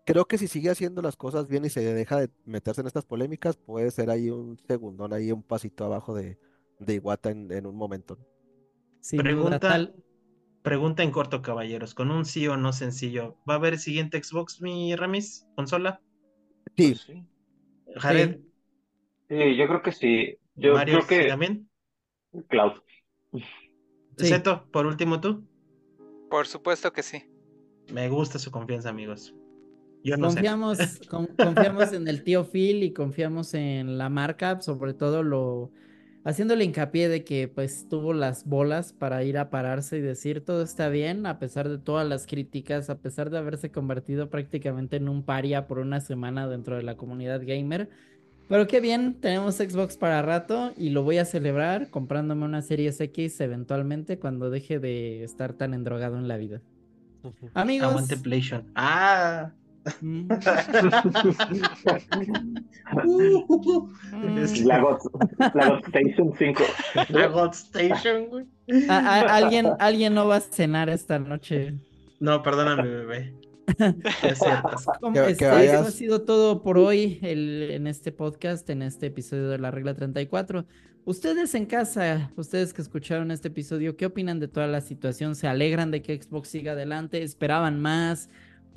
Creo 0.08 0.24
que 0.24 0.38
si 0.38 0.48
sigue 0.48 0.70
haciendo 0.70 1.02
las 1.02 1.16
cosas 1.16 1.48
bien 1.48 1.66
y 1.66 1.68
se 1.68 1.82
deja 1.82 2.18
de 2.18 2.30
meterse 2.46 2.80
en 2.80 2.86
estas 2.86 3.04
polémicas, 3.04 3.58
puede 3.58 3.90
ser 3.90 4.08
ahí 4.08 4.30
un 4.30 4.58
segundón, 4.66 5.12
ahí 5.12 5.32
un 5.32 5.42
pasito 5.42 5.84
abajo 5.84 6.14
de, 6.14 6.38
de 6.78 6.94
Iwata 6.94 7.28
en, 7.28 7.52
en 7.52 7.66
un 7.66 7.76
momento. 7.76 8.18
Pregunta, 9.14 9.58
tal. 9.58 9.94
pregunta 10.62 11.02
en 11.02 11.10
corto, 11.10 11.42
caballeros. 11.42 11.92
Con 11.92 12.10
un 12.10 12.24
sí 12.24 12.48
o 12.48 12.56
no 12.56 12.72
sencillo. 12.72 13.36
¿Va 13.46 13.52
a 13.52 13.56
haber 13.58 13.78
siguiente 13.78 14.22
Xbox, 14.22 14.62
mi 14.62 14.96
Ramis? 14.96 15.46
¿Consola? 15.54 16.00
Sí, 16.74 16.88
pues 16.88 17.00
sí. 17.02 17.24
Jared, 17.96 18.40
Sí, 19.28 19.56
yo 19.58 19.68
creo 19.68 19.82
que 19.82 19.92
sí. 19.92 20.38
Yo 20.54 20.72
Mario, 20.72 21.00
creo 21.00 21.06
que 21.06 21.22
¿sí 21.24 21.28
también? 21.28 21.68
Cloud. 22.48 22.72
Sí. 24.16 24.26
Zeto, 24.26 24.66
por 24.72 24.86
último 24.86 25.20
tú. 25.20 25.46
Por 26.30 26.46
supuesto 26.46 26.94
que 26.94 27.02
sí. 27.02 27.24
Me 27.92 28.08
gusta 28.08 28.38
su 28.38 28.50
confianza, 28.50 28.88
amigos. 28.88 29.34
Yo 30.02 30.16
no 30.16 30.30
sé. 30.30 30.36
Confiamos, 30.36 30.78
con- 31.08 31.26
confiamos 31.26 31.92
en 31.92 32.08
el 32.08 32.22
tío 32.22 32.44
Phil 32.44 32.82
y 32.82 32.92
confiamos 32.92 33.54
en 33.54 33.98
la 33.98 34.08
marca, 34.08 34.60
sobre 34.60 34.94
todo 34.94 35.22
lo 35.22 35.70
haciéndole 36.24 36.64
hincapié 36.64 37.08
de 37.08 37.24
que 37.24 37.48
pues 37.48 37.86
tuvo 37.88 38.12
las 38.12 38.44
bolas 38.44 38.92
para 38.92 39.24
ir 39.24 39.38
a 39.38 39.48
pararse 39.48 39.98
y 39.98 40.00
decir 40.00 40.44
todo 40.44 40.62
está 40.62 40.88
bien, 40.88 41.24
a 41.26 41.38
pesar 41.38 41.68
de 41.68 41.78
todas 41.78 42.06
las 42.06 42.26
críticas, 42.26 42.90
a 42.90 42.98
pesar 42.98 43.30
de 43.30 43.38
haberse 43.38 43.70
convertido 43.70 44.28
prácticamente 44.28 44.96
en 44.96 45.08
un 45.08 45.22
paria 45.22 45.66
por 45.66 45.78
una 45.78 46.00
semana 46.00 46.46
dentro 46.48 46.76
de 46.76 46.82
la 46.82 46.96
comunidad 46.96 47.40
gamer. 47.46 47.88
Pero 48.48 48.66
qué 48.66 48.80
bien, 48.80 49.20
tenemos 49.20 49.56
Xbox 49.56 49.96
para 49.96 50.22
rato 50.22 50.72
y 50.76 50.90
lo 50.90 51.02
voy 51.02 51.18
a 51.18 51.24
celebrar 51.24 51.90
comprándome 51.90 52.44
una 52.44 52.62
Series 52.62 53.00
X 53.00 53.40
eventualmente 53.40 54.18
cuando 54.18 54.50
deje 54.50 54.78
de 54.78 55.22
estar 55.22 55.52
tan 55.52 55.74
endrogado 55.74 56.16
en 56.18 56.28
la 56.28 56.36
vida. 56.36 56.60
Amigos. 57.54 57.92
Ah, 58.74 59.52
es- 64.42 64.64
La 64.64 64.80
God, 64.80 64.98
la 65.54 65.68
God 65.68 65.80
Station 65.86 66.32
5. 66.38 66.62
La 67.10 67.26
God 67.28 67.52
Station, 67.52 68.26
güey. 68.28 68.46
A- 68.88 68.98
a- 68.98 69.36
alguien, 69.36 69.68
alguien 69.78 70.14
no 70.14 70.26
va 70.26 70.36
a 70.36 70.40
cenar 70.40 70.88
esta 70.88 71.18
noche. 71.18 71.74
No, 72.20 72.42
perdóname, 72.42 72.82
bebé. 72.88 73.34
Es 74.22 74.38
cierto. 74.38 74.70
¿Cómo 75.00 75.12
Que- 75.12 75.30
Eso 75.32 75.80
ha 75.80 75.90
sido 75.90 76.22
todo 76.22 76.62
por 76.62 76.78
hoy 76.78 77.18
el- 77.22 77.70
en 77.70 77.86
este 77.86 78.12
podcast, 78.12 78.68
en 78.70 78.82
este 78.82 79.06
episodio 79.06 79.48
de 79.48 79.58
la 79.58 79.70
regla 79.70 79.94
34. 79.94 80.64
Ustedes 81.04 81.54
en 81.54 81.64
casa, 81.66 82.30
ustedes 82.36 82.74
que 82.74 82.82
escucharon 82.82 83.30
este 83.30 83.48
episodio, 83.48 83.96
¿qué 83.96 84.04
opinan 84.06 84.40
de 84.40 84.48
toda 84.48 84.66
la 84.66 84.80
situación? 84.82 85.36
¿Se 85.36 85.46
alegran 85.48 85.90
de 85.90 86.02
que 86.02 86.20
Xbox 86.20 86.48
siga 86.48 86.72
adelante? 86.72 87.22
¿Esperaban 87.22 87.80
más? 87.80 88.28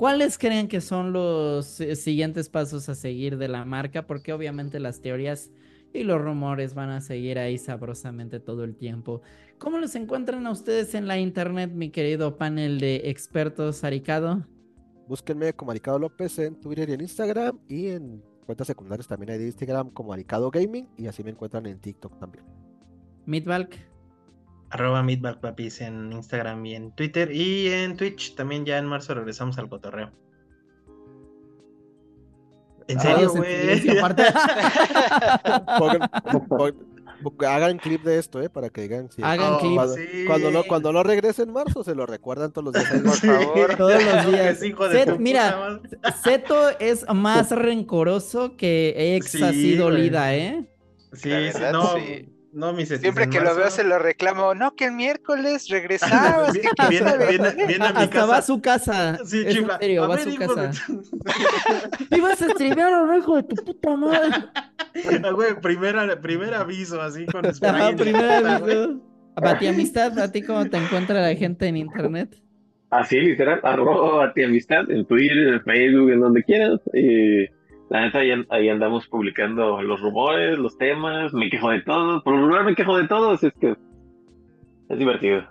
¿Cuáles 0.01 0.39
creen 0.39 0.67
que 0.67 0.81
son 0.81 1.13
los 1.13 1.79
eh, 1.79 1.95
siguientes 1.95 2.49
pasos 2.49 2.89
a 2.89 2.95
seguir 2.95 3.37
de 3.37 3.47
la 3.47 3.65
marca? 3.65 4.07
Porque 4.07 4.33
obviamente 4.33 4.79
las 4.79 4.99
teorías 4.99 5.51
y 5.93 6.01
los 6.01 6.19
rumores 6.19 6.73
van 6.73 6.89
a 6.89 7.01
seguir 7.01 7.37
ahí 7.37 7.59
sabrosamente 7.59 8.39
todo 8.39 8.63
el 8.63 8.75
tiempo. 8.75 9.21
¿Cómo 9.59 9.77
los 9.77 9.93
encuentran 9.93 10.47
a 10.47 10.51
ustedes 10.51 10.95
en 10.95 11.07
la 11.07 11.19
internet, 11.19 11.69
mi 11.71 11.91
querido 11.91 12.35
panel 12.39 12.79
de 12.79 13.11
expertos, 13.11 13.83
Aricado? 13.83 14.43
Búsquenme 15.07 15.53
como 15.53 15.69
Aricado 15.69 15.99
López 15.99 16.39
en 16.39 16.59
Twitter 16.59 16.89
y 16.89 16.93
en 16.93 17.01
Instagram 17.01 17.59
y 17.69 17.89
en 17.89 18.23
cuentas 18.47 18.65
secundarias 18.65 19.07
también 19.07 19.33
hay 19.33 19.37
de 19.37 19.45
Instagram 19.45 19.91
como 19.91 20.13
Aricado 20.13 20.49
Gaming 20.49 20.87
y 20.97 21.05
así 21.05 21.23
me 21.23 21.29
encuentran 21.29 21.67
en 21.67 21.79
TikTok 21.79 22.17
también. 22.17 22.43
Midvalk. 23.27 23.90
Arroba 24.71 25.03
Meatballpapis 25.03 25.81
en 25.81 26.11
Instagram 26.13 26.65
y 26.65 26.75
en 26.75 26.91
Twitter. 26.93 27.31
Y 27.31 27.67
en 27.67 27.97
Twitch 27.97 28.35
también 28.35 28.65
ya 28.65 28.77
en 28.77 28.85
marzo 28.85 29.13
regresamos 29.13 29.57
al 29.57 29.67
cotorreo. 29.69 30.11
¿En 32.87 32.97
Ah, 32.97 33.01
serio, 33.01 33.31
güey? 33.31 33.45
hagan 37.47 37.77
clip 37.77 38.03
de 38.03 38.17
esto, 38.17 38.41
¿eh? 38.41 38.49
Para 38.49 38.69
que 38.69 38.81
digan 38.81 39.09
Hagan 39.21 39.53
Oh, 39.53 39.59
clip. 39.59 39.75
cuando, 39.75 39.93
sí. 39.95 40.25
cuando 40.25 40.51
no, 40.51 40.63
cuando 40.63 40.91
no 40.93 41.03
regrese 41.03 41.43
en 41.43 41.53
marzo 41.53 41.83
se 41.83 41.95
lo 41.95 42.05
recuerdan 42.05 42.51
todos 42.51 42.65
los 42.65 42.73
días. 42.73 43.01
Por 43.03 43.15
favor. 43.45 43.75
Todos 43.77 44.03
los 44.03 44.31
días. 44.31 44.59
Set- 44.91 45.19
mira. 45.19 45.79
Zeto 46.23 46.69
es 46.79 47.05
más 47.13 47.51
rencoroso 47.51 48.57
que 48.57 49.15
ex 49.15 49.31
Sí, 49.31 49.43
así 49.43 49.75
dolida, 49.75 50.35
¿eh? 50.35 50.65
Sí, 51.13 51.29
sí, 51.53 51.61
no, 51.71 51.95
sí. 51.95 52.29
No, 52.53 52.73
mi 52.73 52.85
Siempre 52.85 53.29
que 53.29 53.39
lo 53.39 53.55
veo 53.55 53.69
se 53.69 53.83
lo 53.83 53.97
reclamo. 53.99 54.53
No, 54.55 54.75
que 54.75 54.85
el 54.85 54.91
miércoles 54.93 55.67
regresabas. 55.69 56.53
Viene- 56.53 56.67
a 57.09 57.93
mi 57.93 58.03
Hasta 58.03 58.25
va 58.25 58.33
a 58.33 58.37
casa. 58.37 58.41
su 58.41 58.61
casa. 58.61 59.17
Sí, 59.25 59.39
es 59.39 59.45
en 59.47 59.51
chifla. 59.53 59.77
serio, 59.79 60.03
A 60.03 60.07
va 60.07 60.15
a 60.15 60.17
su 60.19 60.29
hijo 60.29 60.55
de 60.55 60.65
casa. 60.65 60.85
tu- 60.87 61.11
¡Ibas 62.15 62.41
a 62.41 62.49
streamear 62.49 62.93
a 62.93 63.17
hijo 63.17 63.35
de 63.37 63.43
tu 63.43 63.55
puta 63.63 63.95
madre! 63.95 64.45
Ah, 65.23 65.31
güey, 65.31 65.59
primer, 65.61 66.19
primer 66.21 66.53
aviso, 66.53 67.01
así 67.01 67.25
con 67.25 67.45
Ajá, 67.45 67.53
spray 67.53 67.89
en 67.91 67.95
primera 67.97 68.37
puta, 68.39 68.59
güey. 68.59 68.77
vez. 68.77 68.87
Bati 69.35 69.67
amistad, 69.67 70.19
¿a 70.19 70.31
ti 70.31 70.41
cómo 70.41 70.65
te 70.69 70.77
encuentra 70.77 71.21
la 71.21 71.33
gente 71.35 71.65
en 71.67 71.77
internet? 71.77 72.35
Así, 72.89 73.17
literal, 73.17 73.61
arroba 73.63 74.25
a 74.25 74.33
ti 74.33 74.43
amistad 74.43 74.91
en 74.91 75.05
Twitter, 75.05 75.37
en 75.53 75.61
Facebook, 75.63 76.11
en 76.11 76.19
donde 76.19 76.43
quieras. 76.43 76.81
Y 76.93 77.45
la 77.91 78.05
neta, 78.05 78.19
ahí, 78.19 78.31
ahí 78.49 78.69
andamos 78.69 79.05
publicando 79.07 79.81
los 79.81 79.99
rumores, 79.99 80.57
los 80.57 80.77
temas, 80.77 81.33
me 81.33 81.49
quejo 81.49 81.71
de 81.71 81.81
todo. 81.81 82.23
Por 82.23 82.35
lo 82.35 82.43
regular 82.43 82.63
me 82.63 82.73
quejo 82.73 82.97
de 82.97 83.05
todo, 83.05 83.31
así 83.31 83.47
es 83.47 83.53
que 83.59 83.75
es 84.87 84.97
divertido. 84.97 85.43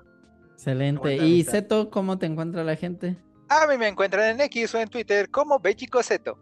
Excelente. 0.55 1.17
¿Y. 1.17 1.43
Zeto, 1.45 1.91
cómo 1.91 2.19
te 2.19 2.25
encuentra 2.25 2.65
la 2.65 2.77
gente? 2.77 3.19
A 3.51 3.67
mí 3.67 3.77
me 3.77 3.89
encuentran 3.89 4.31
en 4.31 4.41
X 4.41 4.75
o 4.75 4.79
en 4.79 4.89
Twitter 4.89 5.29
como 5.29 5.61
Bellico 5.61 6.03
Zeto. 6.03 6.39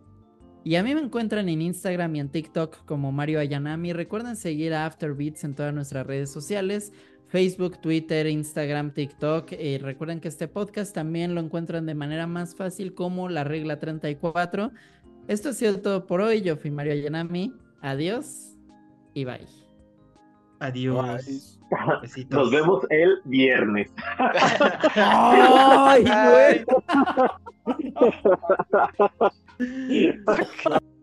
Y 0.63 0.77
a 0.77 0.85
mí 0.85 0.95
me 0.95 1.01
encuentran 1.01 1.49
en 1.49 1.63
Instagram 1.63 2.15
y 2.15 2.21
en 2.21 2.29
TikTok 2.29 2.85
como 2.85 3.11
Mario 3.11 3.41
Ayanami. 3.41 3.93
Recuerden 3.93 4.37
seguir 4.37 4.75
a 4.75 4.87
Afterbeats 4.87 5.43
en 5.43 5.57
todas 5.57 5.75
nuestras 5.75 6.07
redes 6.07 6.31
sociales. 6.31 6.93
Facebook, 7.27 7.81
Twitter, 7.81 8.29
Instagram, 8.29 8.93
TikTok. 8.93 9.51
Y 9.53 9.79
recuerden 9.79 10.21
que 10.21 10.29
este 10.29 10.47
podcast 10.47 10.95
también 10.95 11.35
lo 11.35 11.41
encuentran 11.41 11.87
de 11.87 11.95
manera 11.95 12.29
más 12.29 12.55
fácil 12.55 12.95
como 12.95 13.29
la 13.29 13.43
regla 13.43 13.81
34. 13.81 14.71
Esto 15.29 15.51
ha 15.51 15.53
sido 15.53 15.81
todo 15.81 16.07
por 16.07 16.23
hoy. 16.23 16.41
Yo 16.41 16.57
fui 16.57 16.71
Mario 16.71 16.95
Ayanami. 16.95 17.53
Adiós 17.83 18.57
y 19.13 19.25
bye. 19.25 19.47
Adiós. 20.59 21.61
Besitos. 22.03 22.39
Nos 22.39 22.51
vemos 22.51 22.85
el 22.89 23.21
viernes. 23.27 23.93
¡Ay, 24.97 26.03
güey! 26.03 26.65
Ay. 29.59 30.79